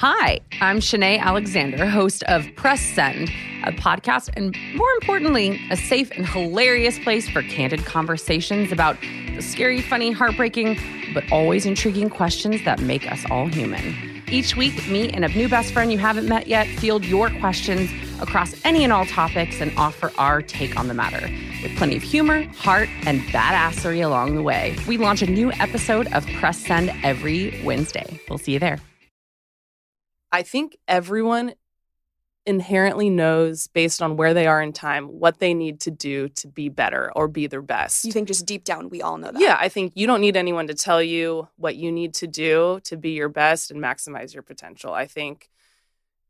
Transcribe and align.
Hi, 0.00 0.38
I'm 0.60 0.78
Shanae 0.78 1.18
Alexander, 1.18 1.84
host 1.84 2.22
of 2.28 2.46
Press 2.54 2.80
Send, 2.80 3.30
a 3.64 3.72
podcast 3.72 4.30
and 4.36 4.56
more 4.76 4.88
importantly, 4.92 5.60
a 5.72 5.76
safe 5.76 6.12
and 6.12 6.24
hilarious 6.24 7.00
place 7.00 7.28
for 7.28 7.42
candid 7.42 7.84
conversations 7.84 8.70
about 8.70 8.96
the 9.34 9.42
scary, 9.42 9.82
funny, 9.82 10.12
heartbreaking, 10.12 10.78
but 11.12 11.24
always 11.32 11.66
intriguing 11.66 12.10
questions 12.10 12.64
that 12.64 12.80
make 12.80 13.10
us 13.10 13.24
all 13.28 13.48
human. 13.48 14.22
Each 14.28 14.54
week, 14.54 14.88
me 14.88 15.10
and 15.10 15.24
a 15.24 15.28
new 15.30 15.48
best 15.48 15.72
friend 15.72 15.90
you 15.90 15.98
haven't 15.98 16.28
met 16.28 16.46
yet 16.46 16.68
field 16.78 17.04
your 17.04 17.30
questions 17.40 17.90
across 18.22 18.54
any 18.64 18.84
and 18.84 18.92
all 18.92 19.04
topics 19.04 19.60
and 19.60 19.76
offer 19.76 20.12
our 20.16 20.42
take 20.42 20.78
on 20.78 20.86
the 20.86 20.94
matter 20.94 21.28
with 21.60 21.76
plenty 21.76 21.96
of 21.96 22.04
humor, 22.04 22.44
heart, 22.56 22.88
and 23.04 23.20
badassery 23.32 24.04
along 24.04 24.36
the 24.36 24.42
way. 24.42 24.76
We 24.86 24.96
launch 24.96 25.22
a 25.22 25.26
new 25.26 25.50
episode 25.54 26.06
of 26.12 26.24
Press 26.38 26.64
Send 26.64 26.92
every 27.02 27.60
Wednesday. 27.64 28.20
We'll 28.28 28.38
see 28.38 28.52
you 28.52 28.60
there. 28.60 28.78
I 30.30 30.42
think 30.42 30.76
everyone 30.86 31.54
inherently 32.48 33.10
knows 33.10 33.66
based 33.66 34.00
on 34.00 34.16
where 34.16 34.32
they 34.32 34.46
are 34.46 34.62
in 34.62 34.72
time 34.72 35.06
what 35.06 35.38
they 35.38 35.52
need 35.52 35.80
to 35.80 35.90
do 35.90 36.30
to 36.30 36.48
be 36.48 36.70
better 36.70 37.12
or 37.14 37.28
be 37.28 37.46
their 37.46 37.60
best. 37.60 38.06
You 38.06 38.12
think 38.12 38.26
just 38.26 38.46
deep 38.46 38.64
down 38.64 38.88
we 38.88 39.02
all 39.02 39.18
know 39.18 39.30
that? 39.30 39.40
Yeah, 39.40 39.56
I 39.60 39.68
think 39.68 39.92
you 39.94 40.06
don't 40.06 40.22
need 40.22 40.36
anyone 40.36 40.66
to 40.68 40.74
tell 40.74 41.02
you 41.02 41.48
what 41.56 41.76
you 41.76 41.92
need 41.92 42.14
to 42.14 42.26
do 42.26 42.80
to 42.84 42.96
be 42.96 43.10
your 43.10 43.28
best 43.28 43.70
and 43.70 43.82
maximize 43.82 44.32
your 44.32 44.42
potential. 44.42 44.94
I 44.94 45.06
think 45.06 45.50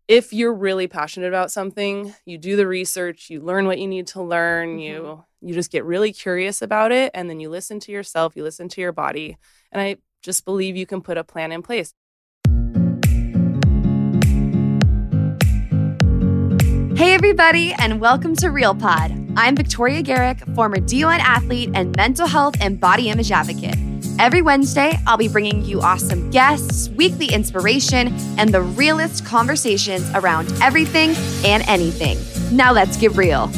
if 0.08 0.32
you're 0.32 0.54
really 0.54 0.88
passionate 0.88 1.28
about 1.28 1.52
something, 1.52 2.12
you 2.24 2.36
do 2.36 2.56
the 2.56 2.66
research, 2.66 3.30
you 3.30 3.40
learn 3.40 3.66
what 3.66 3.78
you 3.78 3.86
need 3.86 4.08
to 4.08 4.22
learn, 4.22 4.70
mm-hmm. 4.70 4.80
you 4.80 5.24
you 5.40 5.54
just 5.54 5.70
get 5.70 5.84
really 5.84 6.12
curious 6.12 6.62
about 6.62 6.90
it 6.90 7.12
and 7.14 7.30
then 7.30 7.38
you 7.38 7.48
listen 7.48 7.78
to 7.78 7.92
yourself, 7.92 8.34
you 8.34 8.42
listen 8.42 8.68
to 8.70 8.80
your 8.80 8.90
body. 8.90 9.38
And 9.70 9.80
I 9.80 9.98
just 10.20 10.44
believe 10.44 10.76
you 10.76 10.86
can 10.86 11.00
put 11.00 11.16
a 11.16 11.22
plan 11.22 11.52
in 11.52 11.62
place. 11.62 11.94
Hey, 16.98 17.14
everybody, 17.14 17.72
and 17.74 18.00
welcome 18.00 18.34
to 18.34 18.50
Real 18.50 18.74
Pod. 18.74 19.12
I'm 19.36 19.54
Victoria 19.54 20.02
Garrick, 20.02 20.40
former 20.56 20.78
D1 20.78 21.20
athlete 21.20 21.70
and 21.72 21.94
mental 21.94 22.26
health 22.26 22.56
and 22.60 22.80
body 22.80 23.08
image 23.08 23.30
advocate. 23.30 23.76
Every 24.18 24.42
Wednesday, 24.42 24.98
I'll 25.06 25.16
be 25.16 25.28
bringing 25.28 25.64
you 25.64 25.80
awesome 25.80 26.28
guests, 26.32 26.88
weekly 26.88 27.26
inspiration, 27.26 28.08
and 28.36 28.52
the 28.52 28.62
realest 28.62 29.24
conversations 29.24 30.10
around 30.16 30.52
everything 30.60 31.10
and 31.44 31.62
anything. 31.68 32.18
Now 32.50 32.72
let's 32.72 32.96
get 32.96 33.12
real. 33.14 33.48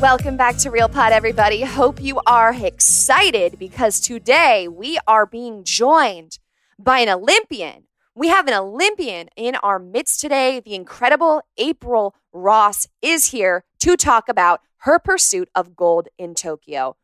Welcome 0.00 0.38
back 0.38 0.56
to 0.56 0.70
Real 0.70 0.88
Pod, 0.88 1.12
everybody. 1.12 1.60
Hope 1.64 2.00
you 2.00 2.18
are 2.26 2.54
excited 2.54 3.58
because 3.58 4.00
today 4.00 4.68
we 4.68 4.98
are 5.06 5.26
being 5.26 5.64
joined 5.64 6.38
by 6.78 7.00
an 7.00 7.10
Olympian 7.10 7.88
we 8.20 8.28
have 8.28 8.46
an 8.46 8.52
Olympian 8.52 9.30
in 9.34 9.54
our 9.54 9.78
midst 9.78 10.20
today. 10.20 10.60
The 10.60 10.74
incredible 10.74 11.40
April 11.56 12.14
Ross 12.34 12.86
is 13.00 13.30
here 13.30 13.64
to 13.78 13.96
talk 13.96 14.28
about 14.28 14.60
her 14.80 14.98
pursuit 14.98 15.48
of 15.54 15.74
gold 15.74 16.08
in 16.18 16.34
Tokyo. 16.34 16.96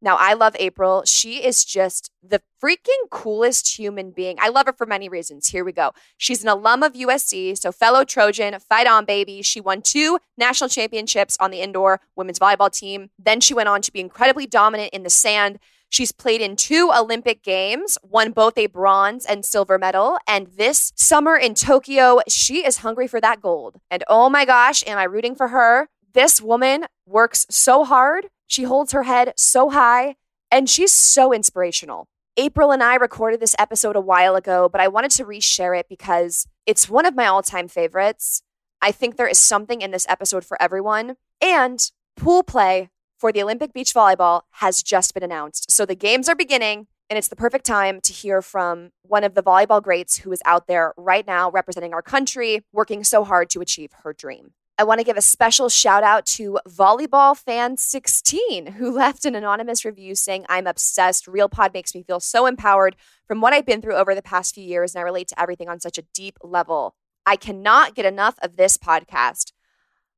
Now, 0.00 0.16
I 0.18 0.32
love 0.32 0.56
April. 0.58 1.02
She 1.04 1.44
is 1.44 1.62
just 1.62 2.10
the 2.22 2.40
freaking 2.62 3.10
coolest 3.10 3.78
human 3.78 4.12
being. 4.12 4.36
I 4.40 4.48
love 4.48 4.64
her 4.64 4.72
for 4.72 4.86
many 4.86 5.10
reasons. 5.10 5.48
Here 5.48 5.62
we 5.62 5.72
go. 5.72 5.92
She's 6.16 6.42
an 6.42 6.48
alum 6.48 6.82
of 6.82 6.94
USC, 6.94 7.58
so 7.58 7.70
fellow 7.70 8.04
Trojan, 8.04 8.58
fight 8.58 8.86
on, 8.86 9.04
baby. 9.04 9.42
She 9.42 9.60
won 9.60 9.82
two 9.82 10.18
national 10.38 10.70
championships 10.70 11.36
on 11.38 11.50
the 11.50 11.60
indoor 11.60 12.00
women's 12.14 12.38
volleyball 12.38 12.72
team. 12.72 13.10
Then 13.18 13.42
she 13.42 13.52
went 13.52 13.68
on 13.68 13.82
to 13.82 13.92
be 13.92 14.00
incredibly 14.00 14.46
dominant 14.46 14.94
in 14.94 15.02
the 15.02 15.10
sand. 15.10 15.58
She's 15.88 16.12
played 16.12 16.40
in 16.40 16.56
two 16.56 16.90
Olympic 16.96 17.42
Games, 17.42 17.96
won 18.02 18.32
both 18.32 18.58
a 18.58 18.66
bronze 18.66 19.24
and 19.24 19.44
silver 19.44 19.78
medal. 19.78 20.18
And 20.26 20.48
this 20.48 20.92
summer 20.96 21.36
in 21.36 21.54
Tokyo, 21.54 22.20
she 22.28 22.66
is 22.66 22.78
hungry 22.78 23.06
for 23.06 23.20
that 23.20 23.40
gold. 23.40 23.76
And 23.90 24.04
oh 24.08 24.28
my 24.28 24.44
gosh, 24.44 24.84
am 24.86 24.98
I 24.98 25.04
rooting 25.04 25.34
for 25.34 25.48
her? 25.48 25.88
This 26.12 26.40
woman 26.40 26.86
works 27.06 27.46
so 27.50 27.84
hard. 27.84 28.28
She 28.46 28.64
holds 28.64 28.92
her 28.92 29.04
head 29.04 29.32
so 29.36 29.70
high, 29.70 30.16
and 30.50 30.68
she's 30.68 30.92
so 30.92 31.32
inspirational. 31.32 32.08
April 32.36 32.70
and 32.70 32.82
I 32.82 32.96
recorded 32.96 33.40
this 33.40 33.56
episode 33.58 33.96
a 33.96 34.00
while 34.00 34.36
ago, 34.36 34.68
but 34.68 34.80
I 34.80 34.88
wanted 34.88 35.10
to 35.12 35.24
reshare 35.24 35.78
it 35.78 35.86
because 35.88 36.46
it's 36.66 36.88
one 36.88 37.06
of 37.06 37.14
my 37.14 37.26
all 37.26 37.42
time 37.42 37.68
favorites. 37.68 38.42
I 38.82 38.92
think 38.92 39.16
there 39.16 39.26
is 39.26 39.38
something 39.38 39.80
in 39.80 39.90
this 39.90 40.06
episode 40.08 40.44
for 40.44 40.60
everyone. 40.60 41.16
And 41.40 41.90
pool 42.16 42.42
play 42.42 42.90
for 43.18 43.32
the 43.32 43.42
Olympic 43.42 43.72
beach 43.72 43.94
volleyball 43.94 44.42
has 44.52 44.82
just 44.82 45.14
been 45.14 45.22
announced. 45.22 45.70
So 45.70 45.86
the 45.86 45.94
games 45.94 46.28
are 46.28 46.34
beginning, 46.34 46.86
and 47.08 47.16
it's 47.18 47.28
the 47.28 47.36
perfect 47.36 47.64
time 47.64 48.00
to 48.02 48.12
hear 48.12 48.42
from 48.42 48.90
one 49.02 49.24
of 49.24 49.34
the 49.34 49.42
volleyball 49.42 49.82
greats 49.82 50.18
who 50.18 50.32
is 50.32 50.42
out 50.44 50.66
there 50.66 50.92
right 50.96 51.26
now 51.26 51.50
representing 51.50 51.94
our 51.94 52.02
country, 52.02 52.64
working 52.72 53.04
so 53.04 53.24
hard 53.24 53.48
to 53.50 53.60
achieve 53.60 53.92
her 54.02 54.12
dream. 54.12 54.52
I 54.78 54.84
want 54.84 55.00
to 55.00 55.04
give 55.04 55.16
a 55.16 55.22
special 55.22 55.70
shout 55.70 56.02
out 56.02 56.26
to 56.26 56.58
Volleyball 56.68 57.34
Fan 57.34 57.78
16, 57.78 58.72
who 58.72 58.90
left 58.94 59.24
an 59.24 59.34
anonymous 59.34 59.86
review 59.86 60.14
saying, 60.14 60.44
I'm 60.50 60.66
obsessed. 60.66 61.26
Real 61.26 61.48
Pod 61.48 61.72
makes 61.72 61.94
me 61.94 62.02
feel 62.02 62.20
so 62.20 62.44
empowered 62.44 62.94
from 63.26 63.40
what 63.40 63.54
I've 63.54 63.64
been 63.64 63.80
through 63.80 63.96
over 63.96 64.14
the 64.14 64.20
past 64.20 64.54
few 64.54 64.64
years, 64.64 64.94
and 64.94 65.00
I 65.00 65.04
relate 65.04 65.28
to 65.28 65.40
everything 65.40 65.70
on 65.70 65.80
such 65.80 65.96
a 65.96 66.04
deep 66.12 66.36
level. 66.42 66.94
I 67.24 67.36
cannot 67.36 67.94
get 67.94 68.04
enough 68.04 68.36
of 68.42 68.56
this 68.56 68.76
podcast. 68.76 69.52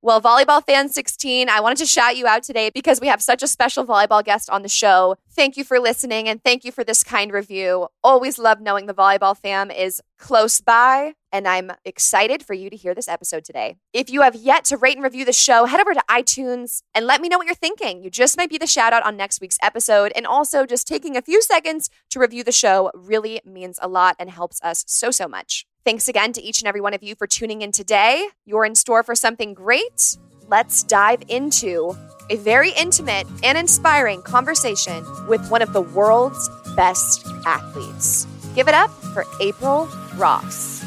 Well, 0.00 0.22
Volleyball 0.22 0.64
Fan 0.64 0.90
16, 0.90 1.48
I 1.48 1.58
wanted 1.58 1.78
to 1.78 1.86
shout 1.86 2.16
you 2.16 2.28
out 2.28 2.44
today 2.44 2.70
because 2.72 3.00
we 3.00 3.08
have 3.08 3.20
such 3.20 3.42
a 3.42 3.48
special 3.48 3.84
volleyball 3.84 4.24
guest 4.24 4.48
on 4.48 4.62
the 4.62 4.68
show. 4.68 5.16
Thank 5.28 5.56
you 5.56 5.64
for 5.64 5.80
listening 5.80 6.28
and 6.28 6.40
thank 6.40 6.64
you 6.64 6.70
for 6.70 6.84
this 6.84 7.02
kind 7.02 7.32
review. 7.32 7.88
Always 8.04 8.38
love 8.38 8.60
knowing 8.60 8.86
the 8.86 8.94
Volleyball 8.94 9.36
fam 9.36 9.72
is 9.72 10.00
close 10.16 10.60
by, 10.60 11.14
and 11.32 11.48
I'm 11.48 11.72
excited 11.84 12.44
for 12.44 12.54
you 12.54 12.70
to 12.70 12.76
hear 12.76 12.94
this 12.94 13.08
episode 13.08 13.44
today. 13.44 13.74
If 13.92 14.08
you 14.08 14.22
have 14.22 14.36
yet 14.36 14.64
to 14.66 14.76
rate 14.76 14.94
and 14.94 15.02
review 15.02 15.24
the 15.24 15.32
show, 15.32 15.64
head 15.64 15.80
over 15.80 15.94
to 15.94 16.04
iTunes 16.08 16.82
and 16.94 17.04
let 17.04 17.20
me 17.20 17.28
know 17.28 17.36
what 17.38 17.46
you're 17.46 17.56
thinking. 17.56 18.00
You 18.00 18.08
just 18.08 18.36
might 18.36 18.50
be 18.50 18.58
the 18.58 18.68
shout 18.68 18.92
out 18.92 19.04
on 19.04 19.16
next 19.16 19.40
week's 19.40 19.58
episode. 19.60 20.12
And 20.14 20.28
also, 20.28 20.64
just 20.64 20.86
taking 20.86 21.16
a 21.16 21.22
few 21.22 21.42
seconds 21.42 21.90
to 22.10 22.20
review 22.20 22.44
the 22.44 22.52
show 22.52 22.92
really 22.94 23.40
means 23.44 23.80
a 23.82 23.88
lot 23.88 24.14
and 24.20 24.30
helps 24.30 24.62
us 24.62 24.84
so, 24.86 25.10
so 25.10 25.26
much. 25.26 25.66
Thanks 25.88 26.06
again 26.06 26.34
to 26.34 26.42
each 26.42 26.60
and 26.60 26.68
every 26.68 26.82
one 26.82 26.92
of 26.92 27.02
you 27.02 27.14
for 27.14 27.26
tuning 27.26 27.62
in 27.62 27.72
today. 27.72 28.28
You're 28.44 28.66
in 28.66 28.74
store 28.74 29.02
for 29.02 29.14
something 29.14 29.54
great. 29.54 30.18
Let's 30.46 30.82
dive 30.82 31.22
into 31.28 31.96
a 32.28 32.36
very 32.36 32.72
intimate 32.78 33.26
and 33.42 33.56
inspiring 33.56 34.20
conversation 34.20 35.02
with 35.28 35.48
one 35.48 35.62
of 35.62 35.72
the 35.72 35.80
world's 35.80 36.50
best 36.76 37.26
athletes. 37.46 38.26
Give 38.54 38.68
it 38.68 38.74
up 38.74 38.90
for 38.90 39.24
April 39.40 39.88
Ross. 40.16 40.77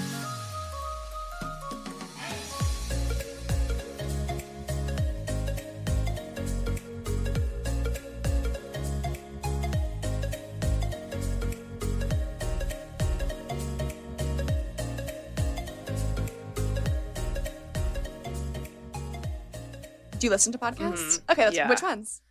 Do 20.21 20.27
you 20.27 20.31
listen 20.31 20.51
to 20.51 20.59
podcasts? 20.59 21.19
Mm-hmm. 21.19 21.31
Okay, 21.31 21.49
yeah. 21.51 21.67
which 21.67 21.81
ones? 21.81 22.21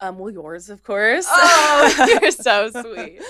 Um, 0.00 0.18
well, 0.18 0.28
yours, 0.28 0.68
of 0.70 0.82
course. 0.82 1.24
Oh, 1.28 2.18
you're 2.20 2.32
so 2.32 2.68
sweet. 2.68 3.20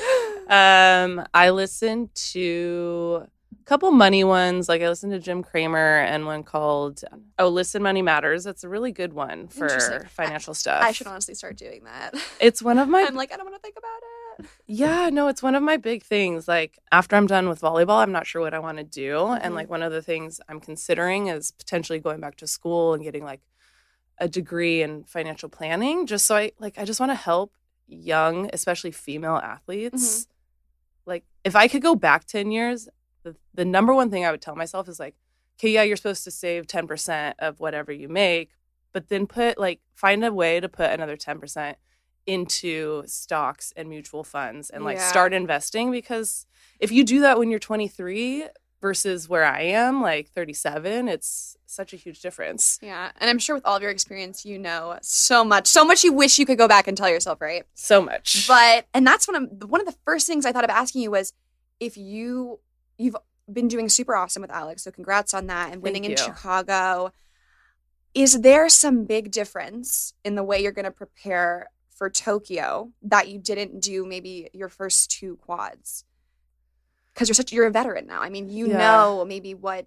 Um, 0.48 1.26
I 1.34 1.50
listen 1.50 2.08
to 2.30 3.26
A 3.60 3.64
couple 3.64 3.90
money 3.90 4.24
ones. 4.24 4.66
Like 4.66 4.80
I 4.80 4.88
listened 4.88 5.12
to 5.12 5.18
Jim 5.18 5.42
Cramer 5.42 5.98
and 5.98 6.24
one 6.24 6.42
called 6.42 7.04
Oh 7.38 7.48
Listen 7.50 7.82
Money 7.82 8.00
Matters. 8.00 8.44
That's 8.44 8.64
a 8.64 8.68
really 8.70 8.92
good 8.92 9.12
one 9.12 9.48
for 9.48 9.68
financial 10.08 10.52
I, 10.52 10.54
stuff. 10.54 10.82
I 10.82 10.92
should 10.92 11.06
honestly 11.06 11.34
start 11.34 11.58
doing 11.58 11.84
that. 11.84 12.14
It's 12.40 12.62
one 12.62 12.78
of 12.78 12.88
my 12.94 13.04
I'm 13.06 13.14
like, 13.14 13.30
I 13.30 13.36
don't 13.36 13.44
want 13.44 13.56
to 13.56 13.60
think 13.60 13.76
about 13.76 13.90
it. 13.98 14.46
Yeah, 14.66 15.10
no, 15.10 15.28
it's 15.28 15.42
one 15.42 15.54
of 15.54 15.62
my 15.62 15.76
big 15.76 16.02
things. 16.02 16.48
Like 16.48 16.78
after 16.90 17.14
I'm 17.14 17.26
done 17.26 17.46
with 17.50 17.60
volleyball, 17.60 18.02
I'm 18.02 18.12
not 18.12 18.26
sure 18.26 18.40
what 18.40 18.54
I 18.54 18.58
want 18.58 18.78
to 18.78 18.84
do. 18.84 19.16
Mm-hmm. 19.16 19.44
And 19.44 19.54
like 19.54 19.68
one 19.68 19.82
of 19.82 19.92
the 19.92 20.00
things 20.00 20.40
I'm 20.48 20.60
considering 20.60 21.26
is 21.26 21.50
potentially 21.50 21.98
going 21.98 22.20
back 22.20 22.36
to 22.36 22.46
school 22.46 22.94
and 22.94 23.04
getting 23.04 23.22
like 23.22 23.42
a 24.18 24.28
degree 24.28 24.82
in 24.82 25.04
financial 25.04 25.48
planning 25.48 26.06
just 26.06 26.26
so 26.26 26.36
I 26.36 26.52
like 26.58 26.78
I 26.78 26.84
just 26.84 27.00
want 27.00 27.10
to 27.10 27.16
help 27.16 27.52
young, 27.86 28.50
especially 28.52 28.90
female 28.90 29.36
athletes. 29.36 30.20
Mm-hmm. 30.20 31.10
Like 31.10 31.24
if 31.44 31.56
I 31.56 31.68
could 31.68 31.82
go 31.82 31.94
back 31.94 32.24
10 32.26 32.50
years, 32.50 32.88
the, 33.22 33.36
the 33.54 33.64
number 33.64 33.94
one 33.94 34.10
thing 34.10 34.24
I 34.24 34.30
would 34.30 34.42
tell 34.42 34.56
myself 34.56 34.88
is 34.88 35.00
like, 35.00 35.14
okay, 35.58 35.70
yeah, 35.70 35.82
you're 35.82 35.96
supposed 35.96 36.24
to 36.24 36.30
save 36.30 36.66
10% 36.66 37.34
of 37.38 37.60
whatever 37.60 37.92
you 37.92 38.08
make, 38.08 38.50
but 38.92 39.08
then 39.08 39.26
put 39.26 39.58
like 39.58 39.80
find 39.94 40.24
a 40.24 40.32
way 40.32 40.60
to 40.60 40.68
put 40.68 40.90
another 40.90 41.16
10% 41.16 41.74
into 42.26 43.02
stocks 43.06 43.72
and 43.76 43.88
mutual 43.88 44.22
funds 44.22 44.70
and 44.70 44.84
like 44.84 44.96
yeah. 44.96 45.08
start 45.08 45.32
investing 45.32 45.90
because 45.90 46.46
if 46.78 46.92
you 46.92 47.02
do 47.02 47.20
that 47.20 47.36
when 47.36 47.50
you're 47.50 47.58
23 47.58 48.46
versus 48.82 49.28
where 49.28 49.44
I 49.44 49.62
am, 49.62 50.02
like 50.02 50.28
37, 50.30 51.08
it's 51.08 51.56
such 51.66 51.94
a 51.94 51.96
huge 51.96 52.20
difference. 52.20 52.78
Yeah. 52.82 53.12
And 53.18 53.30
I'm 53.30 53.38
sure 53.38 53.54
with 53.54 53.64
all 53.64 53.76
of 53.76 53.82
your 53.82 53.92
experience, 53.92 54.44
you 54.44 54.58
know 54.58 54.98
so 55.00 55.44
much, 55.44 55.68
so 55.68 55.84
much 55.84 56.04
you 56.04 56.12
wish 56.12 56.38
you 56.38 56.44
could 56.44 56.58
go 56.58 56.68
back 56.68 56.88
and 56.88 56.96
tell 56.96 57.08
yourself, 57.08 57.40
right? 57.40 57.64
So 57.74 58.02
much. 58.02 58.46
But, 58.46 58.86
and 58.92 59.06
that's 59.06 59.26
one 59.26 59.36
of, 59.36 59.70
one 59.70 59.80
of 59.80 59.86
the 59.86 59.96
first 60.04 60.26
things 60.26 60.44
I 60.44 60.52
thought 60.52 60.64
of 60.64 60.70
asking 60.70 61.02
you 61.02 61.12
was 61.12 61.32
if 61.80 61.96
you, 61.96 62.58
you've 62.98 63.16
been 63.50 63.68
doing 63.68 63.88
super 63.88 64.16
awesome 64.16 64.42
with 64.42 64.50
Alex. 64.50 64.82
So 64.82 64.90
congrats 64.90 65.32
on 65.32 65.46
that 65.46 65.72
and 65.72 65.80
winning 65.80 66.04
in 66.04 66.16
Chicago. 66.16 67.12
Is 68.14 68.40
there 68.40 68.68
some 68.68 69.04
big 69.04 69.30
difference 69.30 70.12
in 70.24 70.34
the 70.34 70.42
way 70.42 70.60
you're 70.60 70.72
going 70.72 70.84
to 70.84 70.90
prepare 70.90 71.68
for 71.94 72.10
Tokyo 72.10 72.90
that 73.02 73.28
you 73.28 73.38
didn't 73.38 73.80
do 73.80 74.04
maybe 74.04 74.50
your 74.52 74.68
first 74.68 75.10
two 75.10 75.36
quads? 75.36 76.04
Because 77.14 77.28
you're 77.28 77.34
such 77.34 77.52
you're 77.52 77.66
a 77.66 77.70
veteran 77.70 78.06
now. 78.06 78.20
I 78.22 78.30
mean, 78.30 78.48
you 78.48 78.68
yeah. 78.68 78.78
know 78.78 79.24
maybe 79.24 79.54
what 79.54 79.86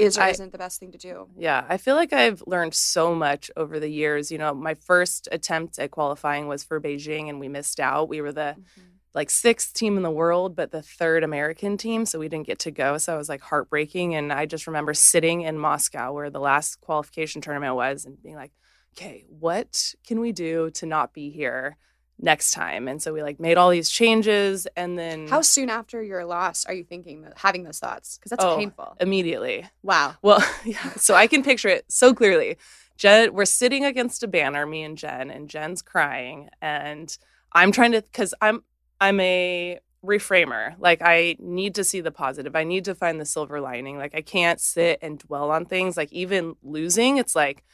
is 0.00 0.18
or 0.18 0.22
I, 0.22 0.28
isn't 0.30 0.52
the 0.52 0.58
best 0.58 0.80
thing 0.80 0.92
to 0.92 0.98
do. 0.98 1.28
Yeah, 1.36 1.64
I 1.68 1.76
feel 1.76 1.94
like 1.94 2.12
I've 2.12 2.42
learned 2.46 2.74
so 2.74 3.14
much 3.14 3.50
over 3.56 3.78
the 3.78 3.88
years. 3.88 4.32
You 4.32 4.38
know, 4.38 4.54
my 4.54 4.74
first 4.74 5.28
attempt 5.30 5.78
at 5.78 5.90
qualifying 5.90 6.48
was 6.48 6.64
for 6.64 6.80
Beijing, 6.80 7.28
and 7.28 7.38
we 7.38 7.48
missed 7.48 7.80
out. 7.80 8.08
We 8.08 8.20
were 8.20 8.32
the 8.32 8.56
mm-hmm. 8.58 8.80
like 9.14 9.30
sixth 9.30 9.74
team 9.74 9.96
in 9.96 10.02
the 10.02 10.10
world, 10.10 10.56
but 10.56 10.70
the 10.70 10.82
third 10.82 11.22
American 11.22 11.76
team, 11.76 12.06
so 12.06 12.18
we 12.18 12.28
didn't 12.28 12.46
get 12.46 12.60
to 12.60 12.70
go. 12.70 12.98
So 12.98 13.14
it 13.14 13.18
was 13.18 13.28
like 13.28 13.42
heartbreaking. 13.42 14.14
And 14.14 14.32
I 14.32 14.46
just 14.46 14.66
remember 14.66 14.94
sitting 14.94 15.42
in 15.42 15.58
Moscow, 15.58 16.12
where 16.12 16.30
the 16.30 16.40
last 16.40 16.80
qualification 16.80 17.42
tournament 17.42 17.74
was, 17.74 18.04
and 18.04 18.20
being 18.22 18.36
like, 18.36 18.52
okay, 18.96 19.24
what 19.28 19.94
can 20.06 20.20
we 20.20 20.32
do 20.32 20.70
to 20.70 20.86
not 20.86 21.12
be 21.12 21.30
here 21.30 21.76
next 22.20 22.52
time? 22.52 22.88
And 22.88 23.02
so 23.02 23.12
we 23.12 23.22
like 23.22 23.40
made 23.40 23.56
all 23.56 23.70
these 23.70 23.90
changes 23.90 24.66
and 24.76 24.98
then 24.98 25.28
How 25.28 25.40
soon 25.42 25.70
after 25.70 26.02
your 26.02 26.24
loss 26.24 26.64
are 26.66 26.74
you 26.74 26.84
thinking 26.84 27.26
having 27.36 27.64
those 27.64 27.78
thoughts? 27.78 28.18
Because 28.18 28.30
that's 28.30 28.44
oh, 28.44 28.56
painful. 28.56 28.96
Immediately. 29.00 29.66
Wow. 29.82 30.14
Well, 30.22 30.44
yeah. 30.64 30.92
So 30.94 31.14
I 31.14 31.26
can 31.26 31.42
picture 31.42 31.68
it 31.68 31.84
so 31.88 32.14
clearly. 32.14 32.56
Jen, 32.96 33.32
we're 33.32 33.46
sitting 33.46 33.84
against 33.84 34.22
a 34.22 34.28
banner, 34.28 34.66
me 34.66 34.82
and 34.82 34.98
Jen, 34.98 35.30
and 35.30 35.48
Jen's 35.48 35.80
crying, 35.80 36.50
and 36.60 37.16
I'm 37.50 37.72
trying 37.72 37.92
to 37.92 38.02
because 38.02 38.34
I'm 38.42 38.62
I'm 39.00 39.18
a 39.20 39.80
reframer. 40.04 40.74
Like 40.78 41.00
I 41.02 41.36
need 41.38 41.74
to 41.76 41.84
see 41.84 42.02
the 42.02 42.10
positive. 42.10 42.54
I 42.54 42.64
need 42.64 42.84
to 42.84 42.94
find 42.94 43.18
the 43.18 43.24
silver 43.24 43.58
lining. 43.60 43.96
Like 43.96 44.14
I 44.14 44.20
can't 44.20 44.60
sit 44.60 44.98
and 45.00 45.18
dwell 45.18 45.50
on 45.50 45.64
things. 45.64 45.96
Like 45.96 46.12
even 46.12 46.56
losing, 46.62 47.16
it's 47.16 47.34
like 47.34 47.64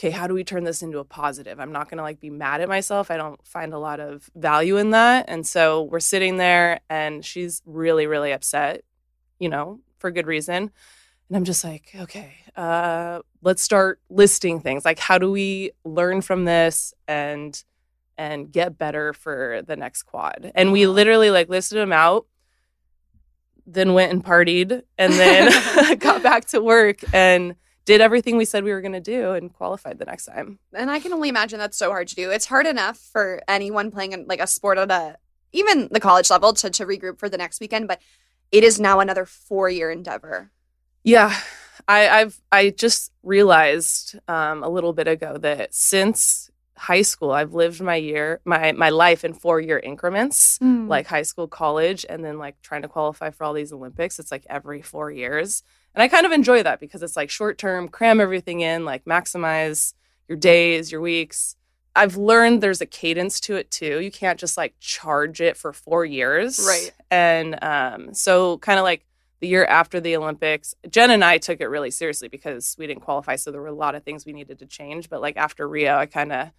okay, 0.00 0.08
how 0.10 0.26
do 0.26 0.32
we 0.32 0.44
turn 0.44 0.64
this 0.64 0.80
into 0.80 0.98
a 0.98 1.04
positive? 1.04 1.60
I'm 1.60 1.72
not 1.72 1.90
going 1.90 1.98
to 1.98 2.02
like 2.02 2.20
be 2.20 2.30
mad 2.30 2.62
at 2.62 2.70
myself. 2.70 3.10
I 3.10 3.18
don't 3.18 3.46
find 3.46 3.74
a 3.74 3.78
lot 3.78 4.00
of 4.00 4.30
value 4.34 4.78
in 4.78 4.92
that. 4.92 5.26
And 5.28 5.46
so 5.46 5.82
we're 5.82 6.00
sitting 6.00 6.38
there 6.38 6.80
and 6.88 7.22
she's 7.22 7.60
really, 7.66 8.06
really 8.06 8.32
upset, 8.32 8.82
you 9.38 9.50
know, 9.50 9.80
for 9.98 10.10
good 10.10 10.26
reason. 10.26 10.70
And 11.28 11.36
I'm 11.36 11.44
just 11.44 11.62
like, 11.64 11.94
okay, 11.94 12.32
uh, 12.56 13.20
let's 13.42 13.60
start 13.60 14.00
listing 14.08 14.60
things. 14.60 14.86
Like, 14.86 14.98
how 14.98 15.18
do 15.18 15.30
we 15.30 15.72
learn 15.84 16.22
from 16.22 16.46
this 16.46 16.94
and 17.06 17.62
and 18.16 18.50
get 18.50 18.78
better 18.78 19.12
for 19.12 19.60
the 19.66 19.76
next 19.76 20.04
quad? 20.04 20.50
And 20.54 20.72
we 20.72 20.86
literally 20.86 21.30
like 21.30 21.50
listed 21.50 21.76
them 21.76 21.92
out, 21.92 22.26
then 23.66 23.92
went 23.92 24.12
and 24.12 24.24
partied, 24.24 24.82
and 24.96 25.12
then 25.12 25.98
got 25.98 26.22
back 26.22 26.46
to 26.46 26.62
work 26.62 27.00
and 27.12 27.54
did 27.84 28.00
everything 28.00 28.36
we 28.36 28.44
said 28.44 28.64
we 28.64 28.72
were 28.72 28.80
going 28.80 28.92
to 28.92 29.00
do 29.00 29.32
and 29.32 29.52
qualified 29.52 29.98
the 29.98 30.04
next 30.04 30.26
time. 30.26 30.58
And 30.72 30.90
I 30.90 31.00
can 31.00 31.12
only 31.12 31.28
imagine 31.28 31.58
that's 31.58 31.76
so 31.76 31.90
hard 31.90 32.08
to 32.08 32.14
do. 32.14 32.30
It's 32.30 32.46
hard 32.46 32.66
enough 32.66 32.98
for 32.98 33.42
anyone 33.48 33.90
playing 33.90 34.12
in, 34.12 34.26
like 34.26 34.40
a 34.40 34.46
sport 34.46 34.78
at 34.78 34.90
a 34.90 35.16
even 35.52 35.88
the 35.90 36.00
college 36.00 36.30
level 36.30 36.52
to 36.52 36.70
to 36.70 36.86
regroup 36.86 37.18
for 37.18 37.28
the 37.28 37.38
next 37.38 37.60
weekend, 37.60 37.88
but 37.88 38.00
it 38.52 38.64
is 38.64 38.78
now 38.80 39.00
another 39.00 39.24
four 39.24 39.68
year 39.68 39.90
endeavor. 39.90 40.50
Yeah. 41.02 41.34
I, 41.88 42.08
I've 42.08 42.40
I 42.52 42.70
just 42.70 43.12
realized 43.22 44.18
um, 44.28 44.62
a 44.62 44.68
little 44.68 44.92
bit 44.92 45.08
ago 45.08 45.38
that 45.38 45.74
since 45.74 46.50
high 46.76 47.02
school, 47.02 47.30
I've 47.30 47.52
lived 47.52 47.80
my 47.80 47.96
year, 47.96 48.40
my 48.44 48.72
my 48.72 48.90
life 48.90 49.24
in 49.24 49.34
four 49.34 49.60
year 49.60 49.78
increments, 49.78 50.58
mm. 50.58 50.88
like 50.88 51.06
high 51.06 51.22
school, 51.22 51.48
college, 51.48 52.06
and 52.08 52.24
then 52.24 52.38
like 52.38 52.60
trying 52.62 52.82
to 52.82 52.88
qualify 52.88 53.30
for 53.30 53.44
all 53.44 53.54
these 53.54 53.72
Olympics. 53.72 54.18
It's 54.18 54.30
like 54.30 54.46
every 54.48 54.82
four 54.82 55.10
years. 55.10 55.62
And 55.94 56.02
I 56.02 56.08
kind 56.08 56.26
of 56.26 56.32
enjoy 56.32 56.62
that 56.62 56.80
because 56.80 57.02
it's 57.02 57.16
like 57.16 57.30
short 57.30 57.58
term, 57.58 57.88
cram 57.88 58.20
everything 58.20 58.60
in, 58.60 58.84
like 58.84 59.04
maximize 59.04 59.94
your 60.28 60.38
days, 60.38 60.92
your 60.92 61.00
weeks. 61.00 61.56
I've 61.96 62.16
learned 62.16 62.62
there's 62.62 62.80
a 62.80 62.86
cadence 62.86 63.40
to 63.40 63.56
it 63.56 63.70
too. 63.70 64.00
You 64.00 64.10
can't 64.10 64.38
just 64.38 64.56
like 64.56 64.74
charge 64.78 65.40
it 65.40 65.56
for 65.56 65.72
four 65.72 66.04
years. 66.04 66.64
Right. 66.64 66.92
And 67.10 67.62
um, 67.62 68.14
so, 68.14 68.58
kind 68.58 68.78
of 68.78 68.84
like 68.84 69.04
the 69.40 69.48
year 69.48 69.64
after 69.64 70.00
the 70.00 70.16
Olympics, 70.16 70.74
Jen 70.88 71.10
and 71.10 71.24
I 71.24 71.38
took 71.38 71.60
it 71.60 71.66
really 71.66 71.90
seriously 71.90 72.28
because 72.28 72.76
we 72.78 72.86
didn't 72.86 73.02
qualify. 73.02 73.36
So, 73.36 73.50
there 73.50 73.60
were 73.60 73.66
a 73.66 73.72
lot 73.72 73.96
of 73.96 74.04
things 74.04 74.24
we 74.24 74.32
needed 74.32 74.60
to 74.60 74.66
change. 74.66 75.10
But 75.10 75.20
like 75.20 75.36
after 75.36 75.68
Rio, 75.68 75.96
I 75.96 76.06
kind 76.06 76.32
of 76.32 76.50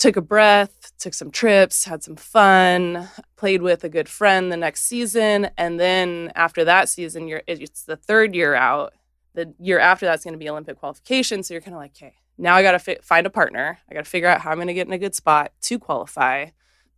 took 0.00 0.16
a 0.16 0.22
breath, 0.22 0.92
took 0.98 1.14
some 1.14 1.30
trips, 1.30 1.84
had 1.84 2.02
some 2.02 2.16
fun, 2.16 3.08
played 3.36 3.62
with 3.62 3.84
a 3.84 3.88
good 3.88 4.08
friend 4.08 4.50
the 4.50 4.56
next 4.56 4.84
season, 4.84 5.50
and 5.56 5.78
then 5.78 6.32
after 6.34 6.64
that 6.64 6.88
season, 6.88 7.28
you're 7.28 7.42
it's 7.46 7.84
the 7.84 7.96
third 7.96 8.34
year 8.34 8.54
out. 8.54 8.94
The 9.34 9.54
year 9.60 9.78
after 9.78 10.06
that's 10.06 10.24
going 10.24 10.32
to 10.32 10.38
be 10.38 10.48
Olympic 10.48 10.78
qualification, 10.78 11.44
so 11.44 11.54
you're 11.54 11.60
kind 11.60 11.74
of 11.74 11.80
like, 11.80 11.92
okay, 11.96 12.14
now 12.36 12.56
I 12.56 12.62
got 12.62 12.72
to 12.72 12.80
fi- 12.80 12.98
find 13.00 13.26
a 13.26 13.30
partner. 13.30 13.78
I 13.88 13.94
got 13.94 14.04
to 14.04 14.10
figure 14.10 14.28
out 14.28 14.40
how 14.40 14.50
I'm 14.50 14.56
going 14.56 14.66
to 14.66 14.74
get 14.74 14.88
in 14.88 14.92
a 14.92 14.98
good 14.98 15.14
spot 15.14 15.52
to 15.62 15.78
qualify. 15.78 16.46